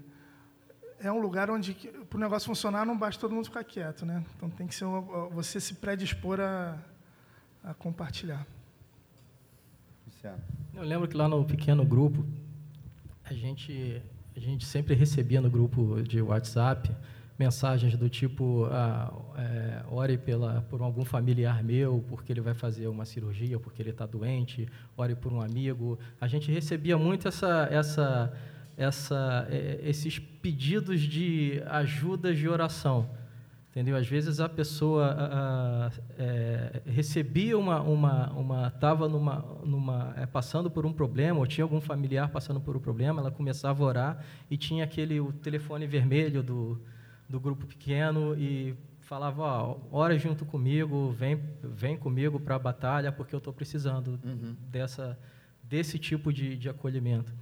é 1.05 1.13
um 1.13 1.21
lugar 1.21 1.51
onde, 1.51 1.75
para 2.09 2.17
o 2.17 2.21
negócio 2.21 2.47
funcionar, 2.47 2.87
não 2.87 2.97
basta 2.97 3.21
todo 3.21 3.35
mundo 3.35 3.45
ficar 3.45 3.63
quieto, 3.63 4.07
né? 4.07 4.25
Então 4.37 4.49
tem 4.49 4.67
que 4.67 4.75
ser 4.75 4.87
uma, 4.87 5.29
você 5.29 5.61
se 5.61 5.75
predispor 5.75 6.41
a, 6.41 6.79
a 7.63 7.75
compartilhar. 7.75 8.47
Eu 10.75 10.83
lembro 10.83 11.07
que 11.07 11.15
lá 11.15 11.29
no 11.29 11.45
pequeno 11.45 11.85
grupo, 11.85 12.25
a 13.23 13.35
gente, 13.35 14.01
a 14.35 14.41
gente 14.41 14.65
sempre 14.65 14.95
recebia 14.95 15.39
no 15.39 15.51
grupo 15.51 16.03
de 16.03 16.23
WhatsApp 16.23 16.91
mensagens 17.39 17.95
do 17.97 18.09
tipo 18.09 18.67
ah, 18.71 19.13
é, 19.37 19.83
ore 19.91 20.17
pela, 20.17 20.63
por 20.63 20.81
algum 20.81 21.05
familiar 21.05 21.63
meu 21.65 22.03
porque 22.09 22.33
ele 22.33 22.41
vai 22.41 22.55
fazer 22.55 22.87
uma 22.87 23.05
cirurgia 23.05 23.59
porque 23.59 23.83
ele 23.83 23.91
está 23.91 24.07
doente 24.07 24.69
ore 24.97 25.17
por 25.17 25.33
um 25.33 25.43
amigo 25.43 25.99
a 26.21 26.29
gente 26.29 26.53
recebia 26.53 26.97
muito 26.97 27.27
essa 27.27 27.67
essa 27.73 28.33
essa, 28.77 29.47
é, 29.51 29.81
esses 29.83 30.19
pedidos 30.19 31.01
de 31.01 31.63
ajudas 31.67 32.39
de 32.39 32.49
oração. 32.49 33.09
Entendeu? 33.71 33.97
Às 33.97 34.07
vezes 34.07 34.39
a 34.39 34.49
pessoa 34.49 35.07
a, 35.07 35.87
a, 35.87 35.91
é, 36.17 36.83
recebia 36.87 37.59
uma, 37.59 37.81
uma, 37.81 38.31
uma 38.31 38.69
estava 38.69 39.09
numa, 39.09 39.45
numa, 39.65 40.15
é, 40.17 40.27
passando 40.27 40.71
por 40.71 40.87
um 40.87 40.93
problema, 40.93 41.41
ou 41.41 41.47
tinha 41.47 41.65
algum 41.65 41.81
familiar 41.81 42.29
passando 42.29 42.61
por 42.61 42.77
um 42.77 42.81
problema, 42.81 43.21
ela 43.21 43.33
começava 43.33 43.83
a 43.83 43.87
orar 43.87 44.25
e 44.49 44.57
tinha 44.57 44.85
aquele 44.85 45.19
o 45.19 45.33
telefone 45.33 45.89
vermelho 45.89 46.41
do, 46.41 46.81
do 47.29 47.41
grupo 47.41 47.67
pequeno 47.67 48.37
e 48.39 48.77
falava, 49.01 49.43
ó, 49.43 49.77
ora 49.91 50.17
junto 50.17 50.45
comigo, 50.45 51.11
vem, 51.11 51.41
vem 51.61 51.97
comigo 51.97 52.39
para 52.39 52.55
a 52.55 52.59
batalha, 52.61 53.11
porque 53.11 53.35
eu 53.35 53.39
estou 53.39 53.53
precisando 53.53 54.21
uhum. 54.25 54.55
dessa, 54.71 55.19
desse 55.63 55.99
tipo 55.99 56.33
de, 56.33 56.57
de 56.57 56.69
acolhimento. 56.69 57.33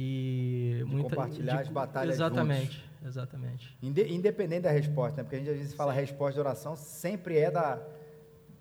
E 0.00 0.76
de 0.78 0.84
muita, 0.84 1.08
compartilhar 1.10 1.56
de, 1.56 1.62
as 1.62 1.68
batalhas 1.68 2.14
Exatamente, 2.14 2.76
juntos. 2.76 3.08
exatamente. 3.08 3.78
Independente 3.82 4.62
da 4.62 4.70
resposta, 4.70 5.16
né? 5.16 5.24
porque 5.24 5.34
a 5.34 5.38
gente 5.40 5.50
às 5.50 5.56
vezes 5.56 5.74
fala 5.74 5.92
sim. 5.92 5.98
resposta 5.98 6.34
de 6.34 6.40
oração, 6.40 6.76
sempre 6.76 7.36
é 7.36 7.50
da, 7.50 7.82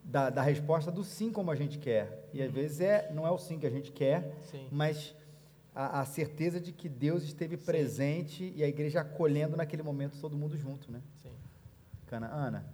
da, 0.04 0.32
da, 0.32 0.42
resposta 0.42 0.92
do 0.92 1.04
sim 1.04 1.32
como 1.32 1.52
a 1.52 1.56
gente 1.56 1.78
quer. 1.78 2.28
E 2.34 2.42
às 2.42 2.48
uhum. 2.48 2.56
vezes 2.56 2.82
é, 2.82 3.12
não 3.14 3.28
é 3.28 3.30
o 3.30 3.38
sim 3.38 3.60
que 3.60 3.68
a 3.68 3.70
gente 3.70 3.92
quer, 3.92 4.36
sim. 4.50 4.68
mas 4.72 5.14
a, 5.76 6.00
a, 6.00 6.06
certeza 6.06 6.60
de 6.60 6.72
que 6.72 6.90
Deus 6.90 7.22
esteve 7.22 7.56
sim. 7.56 7.66
presente 7.66 8.52
e 8.56 8.64
a 8.64 8.68
igreja 8.68 9.02
acolhendo 9.02 9.56
naquele 9.56 9.84
momento 9.84 10.20
todo 10.20 10.36
mundo 10.36 10.58
junto, 10.58 10.92
né? 10.92 11.04
Sim. 11.22 11.30
Cana. 12.08 12.34
Ana? 12.34 12.66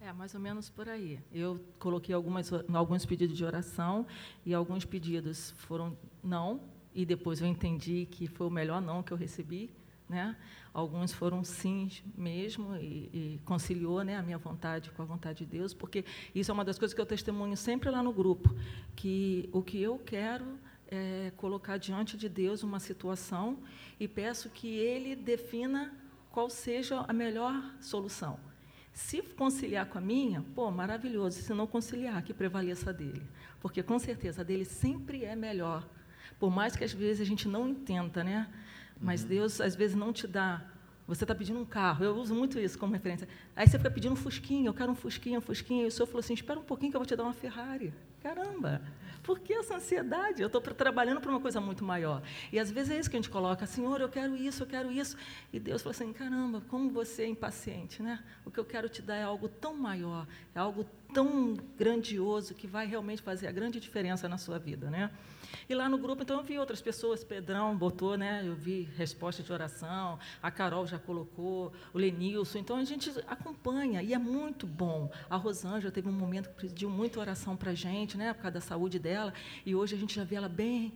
É, 0.00 0.12
mais 0.12 0.32
ou 0.34 0.40
menos 0.40 0.70
por 0.70 0.88
aí. 0.88 1.18
Eu 1.32 1.58
coloquei 1.80 2.14
algumas, 2.14 2.48
alguns 2.72 3.04
pedidos 3.04 3.36
de 3.36 3.44
oração 3.44 4.06
e 4.46 4.54
alguns 4.54 4.84
pedidos 4.84 5.50
foram 5.56 5.96
não, 6.22 6.60
e 6.94 7.04
depois 7.04 7.40
eu 7.40 7.46
entendi 7.46 8.06
que 8.10 8.26
foi 8.26 8.46
o 8.46 8.50
melhor 8.50 8.80
não 8.80 9.02
que 9.02 9.12
eu 9.12 9.16
recebi. 9.16 9.70
Né? 10.08 10.36
Alguns 10.72 11.12
foram 11.12 11.42
sims 11.42 12.02
mesmo 12.16 12.76
e, 12.76 13.10
e, 13.12 13.40
conciliou 13.44 14.02
né, 14.04 14.16
a 14.16 14.22
minha 14.22 14.36
vontade 14.36 14.90
com 14.90 15.00
a 15.00 15.04
vontade 15.04 15.38
de 15.38 15.46
Deus, 15.46 15.72
porque 15.72 16.04
isso 16.34 16.50
é 16.50 16.54
uma 16.54 16.64
das 16.64 16.78
coisas 16.78 16.94
que 16.94 17.00
eu 17.00 17.06
testemunho 17.06 17.56
sempre 17.56 17.90
lá 17.90 18.02
no 18.02 18.12
grupo, 18.12 18.54
que 18.94 19.48
o 19.50 19.62
que 19.62 19.80
eu 19.80 19.98
quero 19.98 20.58
é 20.88 21.32
colocar 21.38 21.78
diante 21.78 22.18
de 22.18 22.28
Deus 22.28 22.62
uma 22.62 22.78
situação 22.78 23.58
e 23.98 24.06
peço 24.06 24.50
que 24.50 24.76
Ele 24.76 25.16
defina 25.16 25.92
qual 26.30 26.50
seja 26.50 27.00
a 27.08 27.12
melhor 27.12 27.74
solução. 27.80 28.38
Se 28.92 29.22
conciliar 29.22 29.86
com 29.86 29.98
a 29.98 30.00
minha, 30.00 30.44
pô, 30.54 30.70
maravilhoso. 30.70 31.40
Se 31.40 31.52
não 31.52 31.66
conciliar, 31.66 32.22
que 32.22 32.34
prevaleça 32.34 32.90
a 32.90 32.92
dele, 32.92 33.22
porque 33.60 33.82
com 33.82 33.98
certeza 33.98 34.42
a 34.42 34.44
dele 34.44 34.64
sempre 34.64 35.24
é 35.24 35.34
melhor 35.34 35.88
por 36.38 36.50
mais 36.50 36.76
que 36.76 36.84
às 36.84 36.92
vezes 36.92 37.20
a 37.20 37.24
gente 37.24 37.48
não 37.48 37.68
entenda, 37.68 38.22
né? 38.22 38.48
Mas 39.00 39.22
uhum. 39.22 39.28
Deus 39.28 39.60
às 39.60 39.74
vezes 39.74 39.96
não 39.96 40.12
te 40.12 40.26
dá. 40.26 40.62
Você 41.06 41.24
está 41.24 41.34
pedindo 41.34 41.58
um 41.58 41.64
carro, 41.66 42.04
eu 42.04 42.16
uso 42.16 42.34
muito 42.34 42.58
isso 42.58 42.78
como 42.78 42.92
referência. 42.92 43.28
Aí 43.54 43.66
você 43.66 43.76
fica 43.76 43.90
pedindo 43.90 44.12
um 44.12 44.16
Fusquinha, 44.16 44.66
eu 44.66 44.74
quero 44.74 44.90
um 44.90 44.94
Fusquinha, 44.94 45.38
um 45.38 45.42
Fusquinha. 45.42 45.84
E 45.84 45.86
o 45.88 45.90
senhor 45.90 46.06
falou 46.06 46.20
assim: 46.20 46.34
espera 46.34 46.58
um 46.58 46.62
pouquinho 46.62 46.90
que 46.90 46.96
eu 46.96 47.00
vou 47.00 47.06
te 47.06 47.14
dar 47.14 47.24
uma 47.24 47.34
Ferrari. 47.34 47.92
Caramba! 48.24 48.80
Por 49.22 49.38
que 49.38 49.52
essa 49.52 49.76
ansiedade? 49.76 50.40
Eu 50.40 50.46
estou 50.46 50.62
trabalhando 50.62 51.20
para 51.20 51.30
uma 51.30 51.40
coisa 51.40 51.60
muito 51.60 51.84
maior. 51.84 52.22
E 52.50 52.58
às 52.58 52.70
vezes 52.70 52.90
é 52.90 52.98
isso 52.98 53.10
que 53.10 53.16
a 53.16 53.20
gente 53.20 53.28
coloca: 53.28 53.66
Senhor, 53.66 54.00
eu 54.00 54.08
quero 54.08 54.34
isso, 54.34 54.62
eu 54.62 54.66
quero 54.66 54.90
isso. 54.90 55.14
E 55.52 55.60
Deus 55.60 55.82
fala 55.82 55.90
assim: 55.90 56.10
caramba, 56.10 56.62
como 56.68 56.88
você 56.90 57.24
é 57.24 57.28
impaciente, 57.28 58.02
né? 58.02 58.24
O 58.42 58.50
que 58.50 58.58
eu 58.58 58.64
quero 58.64 58.88
te 58.88 59.02
dar 59.02 59.16
é 59.16 59.22
algo 59.22 59.46
tão 59.46 59.76
maior, 59.76 60.26
é 60.54 60.58
algo 60.58 60.86
tão 61.12 61.54
grandioso 61.76 62.54
que 62.54 62.66
vai 62.66 62.86
realmente 62.86 63.20
fazer 63.20 63.46
a 63.46 63.52
grande 63.52 63.78
diferença 63.78 64.26
na 64.26 64.38
sua 64.38 64.58
vida, 64.58 64.90
né? 64.90 65.10
E 65.68 65.74
lá 65.74 65.88
no 65.88 65.96
grupo, 65.96 66.22
então, 66.22 66.38
eu 66.38 66.42
vi 66.42 66.58
outras 66.58 66.80
pessoas, 66.80 67.24
Pedrão 67.24 67.76
botou, 67.76 68.16
né? 68.16 68.42
Eu 68.44 68.54
vi 68.54 68.88
resposta 68.96 69.42
de 69.42 69.52
oração, 69.52 70.18
a 70.42 70.50
Carol 70.50 70.86
já 70.86 70.98
colocou, 70.98 71.72
o 71.92 71.98
Lenilson. 71.98 72.58
Então, 72.58 72.76
a 72.76 72.84
gente 72.84 73.10
acompanha 73.26 74.02
e 74.02 74.12
é 74.12 74.18
muito 74.18 74.66
bom. 74.66 75.10
A 75.30 75.36
Rosângela 75.36 75.92
teve 75.92 76.08
um 76.08 76.12
momento 76.12 76.50
que 76.50 76.66
pediu 76.66 76.90
muita 76.90 77.20
oração 77.20 77.56
para 77.56 77.70
a 77.70 77.74
gente, 77.74 78.13
né? 78.16 78.32
Por 78.32 78.42
causa 78.42 78.54
da 78.54 78.60
saúde 78.60 78.98
dela. 78.98 79.32
E 79.64 79.74
hoje 79.74 79.94
a 79.94 79.98
gente 79.98 80.14
já 80.14 80.24
vê 80.24 80.36
ela 80.36 80.48
bem 80.48 80.92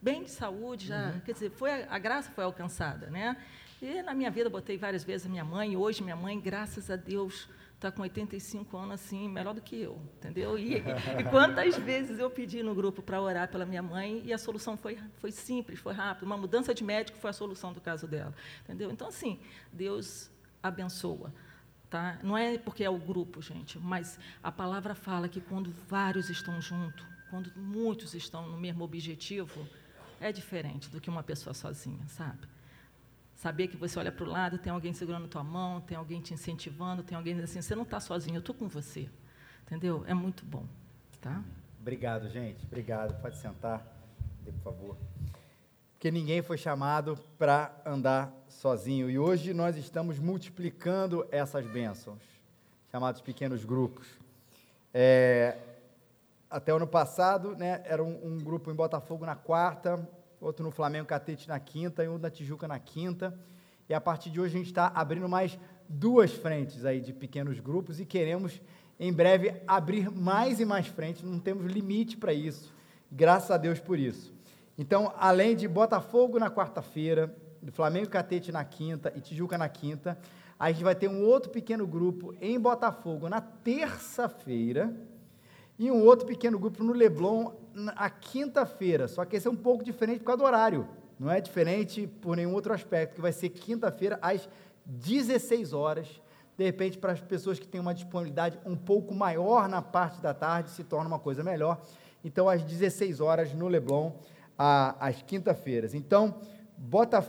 bem 0.00 0.22
de 0.22 0.30
saúde, 0.30 0.86
já, 0.86 1.08
uhum. 1.08 1.20
quer 1.20 1.32
dizer, 1.32 1.50
foi 1.50 1.70
a, 1.70 1.86
a, 1.90 1.98
graça 1.98 2.30
foi 2.30 2.44
alcançada, 2.44 3.08
né? 3.08 3.36
E 3.80 4.02
na 4.02 4.14
minha 4.14 4.30
vida 4.30 4.48
botei 4.48 4.76
várias 4.76 5.02
vezes 5.02 5.26
a 5.26 5.30
minha 5.30 5.44
mãe, 5.44 5.72
e 5.72 5.76
hoje 5.76 6.02
minha 6.02 6.16
mãe, 6.16 6.38
graças 6.38 6.90
a 6.90 6.96
Deus, 6.96 7.48
está 7.74 7.90
com 7.90 8.02
85 8.02 8.76
anos 8.76 8.94
assim, 8.94 9.28
melhor 9.28 9.54
do 9.54 9.60
que 9.60 9.80
eu, 9.80 10.00
entendeu? 10.16 10.58
E, 10.58 10.76
e 10.76 11.24
quantas 11.30 11.76
vezes 11.82 12.18
eu 12.18 12.30
pedi 12.30 12.62
no 12.62 12.74
grupo 12.74 13.02
para 13.02 13.20
orar 13.20 13.48
pela 13.48 13.66
minha 13.66 13.82
mãe 13.82 14.22
e 14.24 14.32
a 14.32 14.38
solução 14.38 14.76
foi, 14.76 14.98
foi 15.18 15.30
simples, 15.30 15.78
foi 15.78 15.92
rápida. 15.92 16.24
Uma 16.24 16.36
mudança 16.36 16.72
de 16.74 16.82
médico 16.82 17.18
foi 17.18 17.30
a 17.30 17.34
solução 17.34 17.72
do 17.72 17.80
caso 17.80 18.06
dela, 18.06 18.34
entendeu? 18.64 18.90
Então, 18.90 19.08
assim, 19.08 19.38
Deus 19.72 20.30
abençoa. 20.62 21.32
Tá? 21.88 22.18
Não 22.22 22.36
é 22.36 22.58
porque 22.58 22.82
é 22.82 22.90
o 22.90 22.98
grupo, 22.98 23.40
gente, 23.40 23.78
mas 23.78 24.18
a 24.42 24.50
palavra 24.50 24.94
fala 24.94 25.28
que 25.28 25.40
quando 25.40 25.70
vários 25.88 26.28
estão 26.28 26.60
juntos, 26.60 27.06
quando 27.30 27.52
muitos 27.56 28.12
estão 28.14 28.48
no 28.48 28.58
mesmo 28.58 28.82
objetivo, 28.82 29.68
é 30.20 30.32
diferente 30.32 30.90
do 30.90 31.00
que 31.00 31.08
uma 31.08 31.22
pessoa 31.22 31.54
sozinha, 31.54 32.06
sabe? 32.08 32.48
Saber 33.36 33.68
que 33.68 33.76
você 33.76 33.98
olha 33.98 34.10
para 34.10 34.24
o 34.24 34.28
lado, 34.28 34.58
tem 34.58 34.72
alguém 34.72 34.92
segurando 34.92 35.28
tua 35.28 35.44
mão, 35.44 35.80
tem 35.80 35.96
alguém 35.96 36.20
te 36.20 36.34
incentivando, 36.34 37.02
tem 37.02 37.16
alguém 37.16 37.38
assim, 37.40 37.60
você 37.60 37.74
não 37.74 37.82
está 37.82 38.00
sozinho, 38.00 38.36
eu 38.36 38.40
estou 38.40 38.54
com 38.54 38.66
você. 38.66 39.08
Entendeu? 39.64 40.04
É 40.06 40.14
muito 40.14 40.44
bom. 40.44 40.66
Tá? 41.20 41.42
Obrigado, 41.80 42.28
gente. 42.30 42.64
Obrigado. 42.64 43.20
Pode 43.20 43.36
sentar, 43.36 43.86
por 44.44 44.54
favor. 44.54 44.96
Porque 46.06 46.16
ninguém 46.16 46.40
foi 46.40 46.56
chamado 46.56 47.18
para 47.36 47.82
andar 47.84 48.32
sozinho. 48.46 49.10
E 49.10 49.18
hoje 49.18 49.52
nós 49.52 49.76
estamos 49.76 50.20
multiplicando 50.20 51.26
essas 51.32 51.66
bênçãos, 51.66 52.22
chamados 52.92 53.20
pequenos 53.20 53.64
grupos. 53.64 54.06
É, 54.94 55.56
até 56.48 56.72
o 56.72 56.76
ano 56.76 56.86
passado, 56.86 57.56
né, 57.56 57.82
era 57.84 58.04
um, 58.04 58.20
um, 58.24 58.38
grupo 58.38 58.70
em 58.70 58.74
Botafogo 58.76 59.26
na 59.26 59.34
quarta, 59.34 60.08
outro 60.40 60.64
no 60.64 60.70
Flamengo 60.70 61.08
Catete 61.08 61.48
na 61.48 61.58
quinta 61.58 62.04
e 62.04 62.08
um 62.08 62.18
na 62.18 62.30
Tijuca 62.30 62.68
na 62.68 62.78
quinta. 62.78 63.36
E 63.88 63.92
a 63.92 64.00
partir 64.00 64.30
de 64.30 64.40
hoje 64.40 64.54
a 64.54 64.58
gente 64.58 64.68
está 64.68 64.92
abrindo 64.94 65.28
mais 65.28 65.58
duas 65.88 66.30
frentes 66.30 66.84
aí 66.84 67.00
de 67.00 67.12
pequenos 67.12 67.58
grupos 67.58 67.98
e 67.98 68.06
queremos 68.06 68.60
em 69.00 69.12
breve 69.12 69.60
abrir 69.66 70.08
mais 70.08 70.60
e 70.60 70.64
mais 70.64 70.86
frentes, 70.86 71.24
não 71.24 71.40
temos 71.40 71.66
limite 71.66 72.16
para 72.16 72.32
isso. 72.32 72.72
Graças 73.10 73.50
a 73.50 73.56
Deus 73.56 73.80
por 73.80 73.98
isso. 73.98 74.35
Então, 74.78 75.12
além 75.16 75.56
de 75.56 75.66
Botafogo 75.66 76.38
na 76.38 76.50
quarta-feira, 76.50 77.34
Flamengo 77.72 78.10
Catete 78.10 78.52
na 78.52 78.64
quinta 78.64 79.12
e 79.16 79.20
Tijuca 79.20 79.56
na 79.56 79.68
quinta, 79.68 80.18
a 80.58 80.70
gente 80.70 80.84
vai 80.84 80.94
ter 80.94 81.08
um 81.08 81.24
outro 81.24 81.50
pequeno 81.50 81.86
grupo 81.86 82.34
em 82.40 82.58
Botafogo 82.58 83.28
na 83.28 83.40
terça-feira 83.40 84.94
e 85.78 85.90
um 85.90 86.02
outro 86.02 86.26
pequeno 86.26 86.58
grupo 86.58 86.82
no 86.82 86.92
Leblon 86.92 87.52
na 87.74 88.08
quinta-feira. 88.08 89.08
Só 89.08 89.24
que 89.24 89.36
esse 89.36 89.46
é 89.46 89.50
um 89.50 89.56
pouco 89.56 89.84
diferente 89.84 90.20
por 90.20 90.26
causa 90.26 90.38
do 90.38 90.44
horário. 90.44 90.88
Não 91.18 91.30
é 91.30 91.40
diferente 91.40 92.06
por 92.06 92.36
nenhum 92.36 92.52
outro 92.52 92.72
aspecto, 92.72 93.14
que 93.14 93.20
vai 93.20 93.32
ser 93.32 93.48
quinta-feira 93.50 94.18
às 94.20 94.48
16 94.84 95.72
horas. 95.72 96.20
De 96.56 96.64
repente, 96.64 96.98
para 96.98 97.12
as 97.12 97.20
pessoas 97.20 97.58
que 97.58 97.66
têm 97.66 97.80
uma 97.80 97.94
disponibilidade 97.94 98.58
um 98.64 98.76
pouco 98.76 99.14
maior 99.14 99.68
na 99.68 99.82
parte 99.82 100.20
da 100.20 100.32
tarde, 100.32 100.70
se 100.70 100.84
torna 100.84 101.08
uma 101.08 101.18
coisa 101.18 101.42
melhor. 101.42 101.80
Então, 102.24 102.48
às 102.48 102.62
16 102.62 103.20
horas 103.20 103.52
no 103.52 103.68
Leblon, 103.68 104.12
às 104.58 105.22
quinta-feiras. 105.22 105.94
Então, 105.94 106.40
bota 106.76 107.24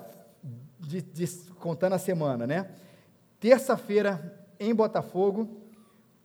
de, 0.79 1.01
de, 1.01 1.27
contando 1.59 1.93
a 1.93 1.99
semana, 1.99 2.47
né? 2.47 2.69
Terça-feira 3.39 4.47
em 4.59 4.73
Botafogo, 4.73 5.61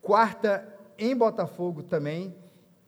quarta 0.01 0.67
em 0.99 1.17
Botafogo 1.17 1.83
também, 1.83 2.35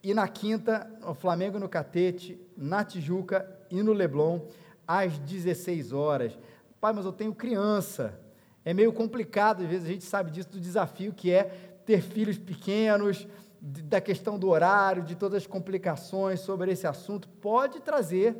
e 0.03 0.13
na 0.13 0.29
quinta, 0.29 0.91
o 1.03 1.15
Flamengo 1.15 1.59
no 1.59 1.69
Catete, 1.69 2.39
na 2.57 2.85
Tijuca 2.85 3.49
e 3.71 3.83
no 3.83 3.93
Leblon, 3.93 4.41
às 4.87 5.19
16 5.19 5.93
horas. 5.93 6.39
Pai, 6.81 6.93
mas 6.93 7.07
eu 7.07 7.13
tenho 7.13 7.35
criança. 7.35 8.21
É 8.65 8.75
meio 8.75 8.93
complicado, 8.93 9.63
às 9.63 9.69
vezes 9.69 9.87
a 9.89 9.93
gente 9.93 10.05
sabe 10.05 10.31
disso, 10.31 10.51
do 10.51 10.61
desafio 10.61 11.13
que 11.13 11.31
é 11.31 11.45
ter 11.87 12.03
filhos 12.03 12.39
pequenos, 12.39 13.27
da 13.67 13.99
questão 13.99 14.39
do 14.39 14.51
horário, 14.51 15.03
de 15.03 15.15
todas 15.15 15.43
as 15.43 15.47
complicações 15.47 16.41
sobre 16.41 16.71
esse 16.71 16.87
assunto. 16.87 17.27
Pode 17.29 17.81
trazer 17.81 18.37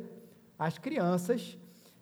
as 0.57 0.77
crianças, 0.77 1.57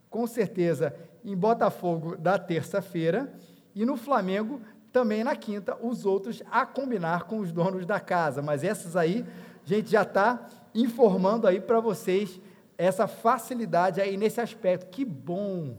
com 0.10 0.28
certeza, 0.28 0.94
em 1.24 1.36
Botafogo 1.36 2.18
da 2.18 2.38
terça-feira 2.38 3.34
e 3.74 3.86
no 3.86 3.96
Flamengo 3.96 4.60
também 4.92 5.24
na 5.24 5.38
quinta, 5.38 5.78
os 5.82 6.06
outros 6.06 6.44
a 6.52 6.66
combinar 6.66 7.24
com 7.24 7.40
os 7.40 7.52
donos 7.52 7.86
da 7.86 8.00
casa. 8.00 8.42
Mas 8.42 8.62
essas 8.62 8.98
aí, 8.98 9.26
a 9.66 9.68
gente 9.68 9.90
já 9.90 10.02
está 10.02 10.46
informando 10.76 11.48
aí 11.48 11.62
para 11.62 11.80
vocês 11.80 12.42
essa 12.78 13.08
facilidade 13.08 14.02
aí 14.02 14.18
nesse 14.18 14.42
aspecto. 14.42 14.88
Que 14.88 15.06
bom! 15.06 15.78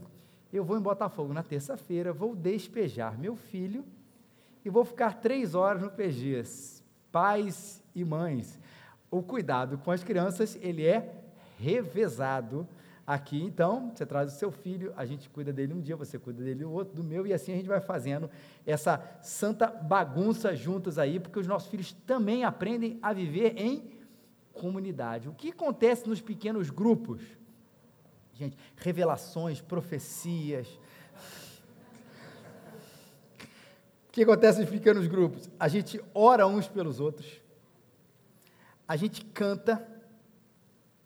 Eu 0.51 0.65
vou 0.65 0.79
em 0.79 0.81
Botafogo 0.81 1.35
na 1.35 1.43
terça-feira, 1.43 2.13
vou 2.13 2.35
despejar 2.35 3.19
meu 3.19 3.37
filho 3.37 3.85
e 4.65 4.71
vou 4.71 4.85
ficar 4.85 5.21
três 5.21 5.55
horas 5.55 5.83
no 5.83 5.91
PGs. 5.91 6.84
Pais 7.15 7.81
e 7.95 8.05
mães, 8.05 8.59
o 9.09 9.23
cuidado 9.23 9.79
com 9.79 9.93
as 9.93 10.03
crianças, 10.03 10.59
ele 10.61 10.85
é 10.85 11.15
revezado 11.61 12.67
aqui. 13.07 13.41
Então, 13.41 13.93
você 13.95 14.05
traz 14.05 14.35
o 14.35 14.37
seu 14.37 14.51
filho, 14.51 14.93
a 14.97 15.07
gente 15.07 15.31
cuida 15.31 15.53
dele 15.53 15.73
um 15.75 15.81
dia, 15.81 15.95
você 15.95 16.19
cuida 16.19 16.43
dele 16.43 16.65
o 16.65 16.73
outro, 16.73 16.93
do 16.93 17.05
meu, 17.05 17.25
e 17.25 17.33
assim 17.33 17.53
a 17.53 17.55
gente 17.55 17.69
vai 17.69 17.81
fazendo 17.81 18.29
essa 18.67 19.01
santa 19.23 19.69
bagunça 19.69 20.57
juntos 20.57 20.99
aí, 20.99 21.21
porque 21.21 21.39
os 21.39 21.47
nossos 21.47 21.71
filhos 21.71 21.93
também 22.05 22.43
aprendem 22.43 22.99
a 23.01 23.13
viver 23.13 23.55
em 23.57 23.93
comunidade. 24.53 25.29
O 25.29 25.35
que 25.35 25.51
acontece 25.51 26.09
nos 26.09 26.21
pequenos 26.21 26.69
grupos? 26.69 27.23
Gente, 28.33 28.59
revelações, 28.77 29.61
profecias. 29.61 30.67
O 34.04 34.04
que 34.15 34.23
acontece 34.23 34.61
nos 34.61 34.71
pequenos 34.71 35.09
grupos? 35.09 35.51
A 35.59 35.67
gente 35.67 36.01
ora 36.15 36.47
uns 36.47 36.69
pelos 36.69 37.01
outros, 37.01 37.41
a 38.87 38.95
gente 38.95 39.25
canta, 39.25 39.85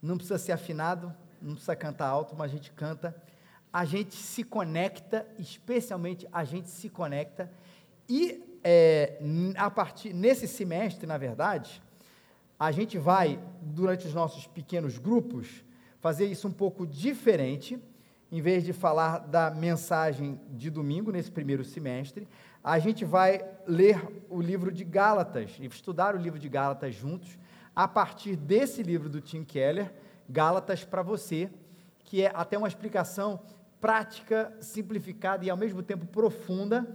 não 0.02 0.18
precisa 0.18 0.36
ser 0.36 0.52
afinado, 0.52 1.14
não 1.40 1.52
precisa 1.52 1.74
cantar 1.74 2.06
alto, 2.06 2.36
mas 2.36 2.50
a 2.50 2.54
gente 2.54 2.70
canta. 2.72 3.16
A 3.72 3.86
gente 3.86 4.14
se 4.14 4.44
conecta, 4.44 5.26
especialmente 5.38 6.28
a 6.30 6.44
gente 6.44 6.68
se 6.68 6.90
conecta. 6.90 7.50
E 8.06 8.60
é, 8.62 9.18
a 9.56 9.70
partir 9.70 10.12
nesse 10.12 10.46
semestre, 10.46 11.06
na 11.06 11.16
verdade, 11.16 11.82
a 12.60 12.70
gente 12.70 12.98
vai, 12.98 13.40
durante 13.62 14.06
os 14.06 14.12
nossos 14.12 14.46
pequenos 14.46 14.98
grupos, 14.98 15.64
fazer 15.98 16.26
isso 16.26 16.46
um 16.46 16.52
pouco 16.52 16.86
diferente. 16.86 17.78
Em 18.30 18.42
vez 18.42 18.64
de 18.64 18.74
falar 18.74 19.20
da 19.20 19.50
mensagem 19.50 20.38
de 20.50 20.68
domingo, 20.68 21.10
nesse 21.10 21.30
primeiro 21.30 21.64
semestre, 21.64 22.28
a 22.68 22.78
gente 22.78 23.02
vai 23.02 23.42
ler 23.66 24.26
o 24.28 24.42
livro 24.42 24.70
de 24.70 24.84
Gálatas, 24.84 25.56
e 25.58 25.64
estudar 25.64 26.14
o 26.14 26.18
livro 26.18 26.38
de 26.38 26.50
Gálatas 26.50 26.94
juntos, 26.94 27.38
a 27.74 27.88
partir 27.88 28.36
desse 28.36 28.82
livro 28.82 29.08
do 29.08 29.22
Tim 29.22 29.42
Keller, 29.42 29.90
Gálatas 30.28 30.84
para 30.84 31.00
você, 31.00 31.50
que 32.04 32.22
é 32.22 32.30
até 32.34 32.58
uma 32.58 32.68
explicação 32.68 33.40
prática, 33.80 34.54
simplificada 34.60 35.46
e 35.46 35.48
ao 35.48 35.56
mesmo 35.56 35.82
tempo 35.82 36.04
profunda 36.04 36.86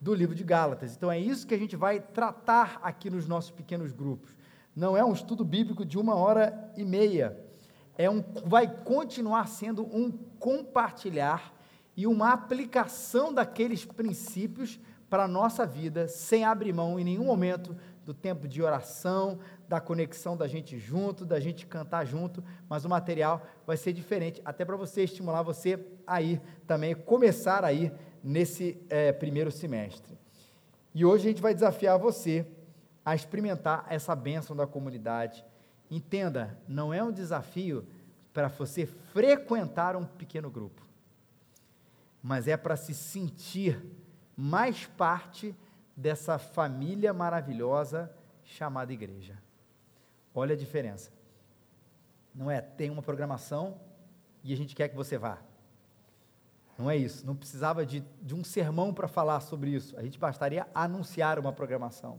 do 0.00 0.12
livro 0.12 0.34
de 0.34 0.42
Gálatas. 0.42 0.96
Então 0.96 1.12
é 1.12 1.20
isso 1.20 1.46
que 1.46 1.54
a 1.54 1.58
gente 1.58 1.76
vai 1.76 2.00
tratar 2.00 2.80
aqui 2.82 3.08
nos 3.08 3.28
nossos 3.28 3.52
pequenos 3.52 3.92
grupos. 3.92 4.34
Não 4.74 4.96
é 4.96 5.04
um 5.04 5.12
estudo 5.12 5.44
bíblico 5.44 5.84
de 5.84 5.96
uma 5.96 6.16
hora 6.16 6.72
e 6.76 6.84
meia. 6.84 7.38
É 7.96 8.10
um, 8.10 8.24
vai 8.44 8.66
continuar 8.66 9.46
sendo 9.46 9.84
um 9.96 10.10
compartilhar 10.40 11.54
e 11.96 12.04
uma 12.04 12.32
aplicação 12.32 13.32
daqueles 13.32 13.84
princípios 13.84 14.80
para 15.10 15.24
a 15.24 15.28
nossa 15.28 15.66
vida, 15.66 16.06
sem 16.06 16.44
abrir 16.44 16.72
mão 16.72 16.98
em 16.98 17.04
nenhum 17.04 17.24
momento 17.24 17.76
do 18.06 18.14
tempo 18.14 18.46
de 18.46 18.62
oração, 18.62 19.40
da 19.68 19.80
conexão 19.80 20.36
da 20.36 20.46
gente 20.46 20.78
junto, 20.78 21.26
da 21.26 21.40
gente 21.40 21.66
cantar 21.66 22.06
junto, 22.06 22.42
mas 22.68 22.84
o 22.84 22.88
material 22.88 23.44
vai 23.66 23.76
ser 23.76 23.92
diferente, 23.92 24.40
até 24.44 24.64
para 24.64 24.76
você 24.76 25.02
estimular 25.02 25.42
você 25.42 25.84
a 26.06 26.22
ir 26.22 26.40
também, 26.66 26.94
começar 26.94 27.64
a 27.64 27.72
ir 27.72 27.92
nesse 28.22 28.80
é, 28.88 29.12
primeiro 29.12 29.50
semestre. 29.50 30.16
E 30.94 31.04
hoje 31.04 31.26
a 31.26 31.30
gente 31.30 31.42
vai 31.42 31.54
desafiar 31.54 31.98
você 31.98 32.46
a 33.04 33.14
experimentar 33.14 33.86
essa 33.88 34.14
bênção 34.14 34.54
da 34.54 34.66
comunidade. 34.66 35.44
Entenda, 35.90 36.56
não 36.68 36.94
é 36.94 37.02
um 37.02 37.12
desafio 37.12 37.84
para 38.32 38.48
você 38.48 38.86
frequentar 38.86 39.96
um 39.96 40.04
pequeno 40.04 40.50
grupo, 40.50 40.82
mas 42.22 42.46
é 42.46 42.56
para 42.56 42.76
se 42.76 42.94
sentir 42.94 43.80
mais 44.40 44.86
parte 44.86 45.54
dessa 45.94 46.38
família 46.38 47.12
maravilhosa 47.12 48.10
chamada 48.42 48.90
igreja. 48.90 49.36
Olha 50.34 50.54
a 50.54 50.58
diferença. 50.58 51.12
Não 52.34 52.50
é 52.50 52.62
tem 52.62 52.88
uma 52.88 53.02
programação 53.02 53.78
e 54.42 54.50
a 54.50 54.56
gente 54.56 54.74
quer 54.74 54.88
que 54.88 54.96
você 54.96 55.18
vá. 55.18 55.38
Não 56.78 56.90
é 56.90 56.96
isso. 56.96 57.26
Não 57.26 57.36
precisava 57.36 57.84
de, 57.84 58.02
de 58.22 58.34
um 58.34 58.42
sermão 58.42 58.94
para 58.94 59.06
falar 59.06 59.40
sobre 59.40 59.70
isso. 59.70 59.94
A 59.98 60.02
gente 60.02 60.18
bastaria 60.18 60.66
anunciar 60.74 61.38
uma 61.38 61.52
programação. 61.52 62.18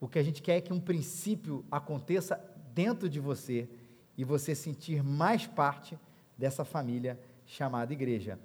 O 0.00 0.08
que 0.08 0.18
a 0.18 0.22
gente 0.22 0.40
quer 0.40 0.56
é 0.56 0.60
que 0.62 0.72
um 0.72 0.80
princípio 0.80 1.62
aconteça 1.70 2.42
dentro 2.72 3.06
de 3.06 3.20
você 3.20 3.68
e 4.16 4.24
você 4.24 4.54
sentir 4.54 5.02
mais 5.02 5.46
parte 5.46 5.98
dessa 6.38 6.64
família 6.64 7.20
chamada 7.44 7.92
igreja. 7.92 8.38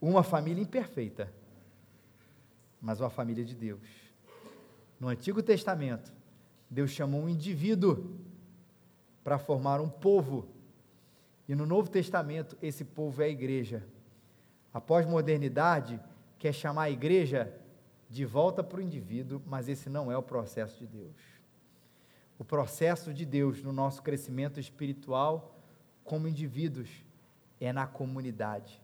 Uma 0.00 0.24
família 0.24 0.60
imperfeita, 0.60 1.32
mas 2.86 3.00
uma 3.00 3.10
família 3.10 3.44
de 3.44 3.56
Deus. 3.56 3.80
No 5.00 5.08
Antigo 5.08 5.42
Testamento, 5.42 6.12
Deus 6.70 6.92
chamou 6.92 7.20
um 7.20 7.28
indivíduo 7.28 8.16
para 9.24 9.40
formar 9.40 9.80
um 9.80 9.88
povo. 9.88 10.46
E 11.48 11.54
no 11.56 11.66
Novo 11.66 11.90
Testamento, 11.90 12.56
esse 12.62 12.84
povo 12.84 13.20
é 13.22 13.24
a 13.24 13.28
igreja. 13.28 13.84
A 14.72 14.80
pós-modernidade 14.80 16.00
quer 16.38 16.52
chamar 16.52 16.84
a 16.84 16.90
igreja 16.90 17.52
de 18.08 18.24
volta 18.24 18.62
para 18.62 18.78
o 18.78 18.82
indivíduo, 18.82 19.42
mas 19.44 19.68
esse 19.68 19.90
não 19.90 20.12
é 20.12 20.16
o 20.16 20.22
processo 20.22 20.78
de 20.78 20.86
Deus. 20.86 21.16
O 22.38 22.44
processo 22.44 23.12
de 23.12 23.26
Deus 23.26 23.64
no 23.64 23.72
nosso 23.72 24.00
crescimento 24.00 24.60
espiritual 24.60 25.58
como 26.04 26.28
indivíduos 26.28 26.88
é 27.60 27.72
na 27.72 27.84
comunidade. 27.84 28.80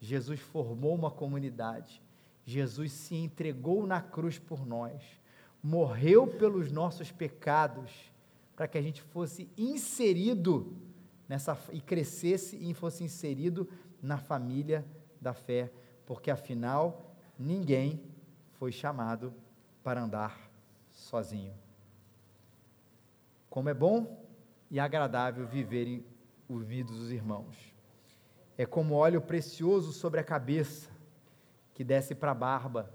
Jesus 0.00 0.40
formou 0.40 0.92
uma 0.92 1.12
comunidade. 1.12 2.02
Jesus 2.48 2.92
se 2.92 3.14
entregou 3.14 3.86
na 3.86 4.00
cruz 4.00 4.38
por 4.38 4.64
nós, 4.64 5.02
morreu 5.62 6.26
pelos 6.26 6.72
nossos 6.72 7.12
pecados, 7.12 8.10
para 8.56 8.66
que 8.66 8.78
a 8.78 8.80
gente 8.80 9.02
fosse 9.02 9.50
inserido 9.54 10.74
nessa 11.28 11.58
e 11.70 11.78
crescesse 11.78 12.56
e 12.56 12.72
fosse 12.72 13.04
inserido 13.04 13.68
na 14.00 14.16
família 14.16 14.82
da 15.20 15.34
fé, 15.34 15.70
porque 16.06 16.30
afinal 16.30 17.14
ninguém 17.38 18.02
foi 18.52 18.72
chamado 18.72 19.34
para 19.84 20.02
andar 20.02 20.50
sozinho. 20.90 21.52
Como 23.50 23.68
é 23.68 23.74
bom 23.74 24.26
e 24.70 24.80
agradável 24.80 25.46
viverem 25.46 26.02
unidos 26.48 26.98
os 26.98 27.12
irmãos. 27.12 27.74
É 28.56 28.64
como 28.64 28.94
óleo 28.94 29.20
precioso 29.20 29.92
sobre 29.92 30.18
a 30.18 30.24
cabeça, 30.24 30.88
que 31.78 31.84
desce 31.84 32.12
para 32.12 32.32
a 32.32 32.34
barba, 32.34 32.92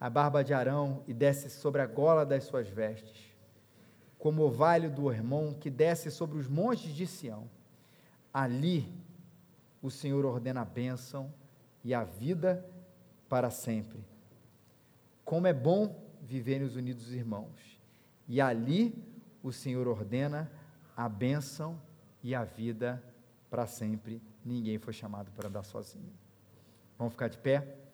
a 0.00 0.08
barba 0.08 0.42
de 0.42 0.54
Arão, 0.54 1.04
e 1.06 1.12
desce 1.12 1.50
sobre 1.50 1.82
a 1.82 1.86
gola 1.86 2.24
das 2.24 2.44
suas 2.44 2.66
vestes. 2.66 3.36
Como 4.18 4.40
o 4.40 4.46
orvalho 4.46 4.90
do 4.90 5.12
irmão 5.12 5.52
que 5.52 5.68
desce 5.68 6.10
sobre 6.10 6.38
os 6.38 6.48
montes 6.48 6.94
de 6.94 7.06
Sião. 7.06 7.50
Ali 8.32 8.90
o 9.82 9.90
Senhor 9.90 10.24
ordena 10.24 10.62
a 10.62 10.64
bênção 10.64 11.30
e 11.84 11.92
a 11.92 12.02
vida 12.02 12.66
para 13.28 13.50
sempre. 13.50 14.02
Como 15.22 15.46
é 15.46 15.52
bom 15.52 15.94
viverem 16.22 16.66
os 16.66 16.76
unidos 16.76 17.12
irmãos. 17.12 17.78
E 18.26 18.40
ali 18.40 19.04
o 19.42 19.52
Senhor 19.52 19.86
ordena 19.86 20.50
a 20.96 21.10
bênção 21.10 21.78
e 22.22 22.34
a 22.34 22.42
vida 22.42 23.04
para 23.50 23.66
sempre. 23.66 24.22
Ninguém 24.42 24.78
foi 24.78 24.94
chamado 24.94 25.30
para 25.32 25.48
andar 25.48 25.62
sozinho. 25.62 26.10
Vamos 26.96 27.12
ficar 27.12 27.28
de 27.28 27.36
pé? 27.36 27.84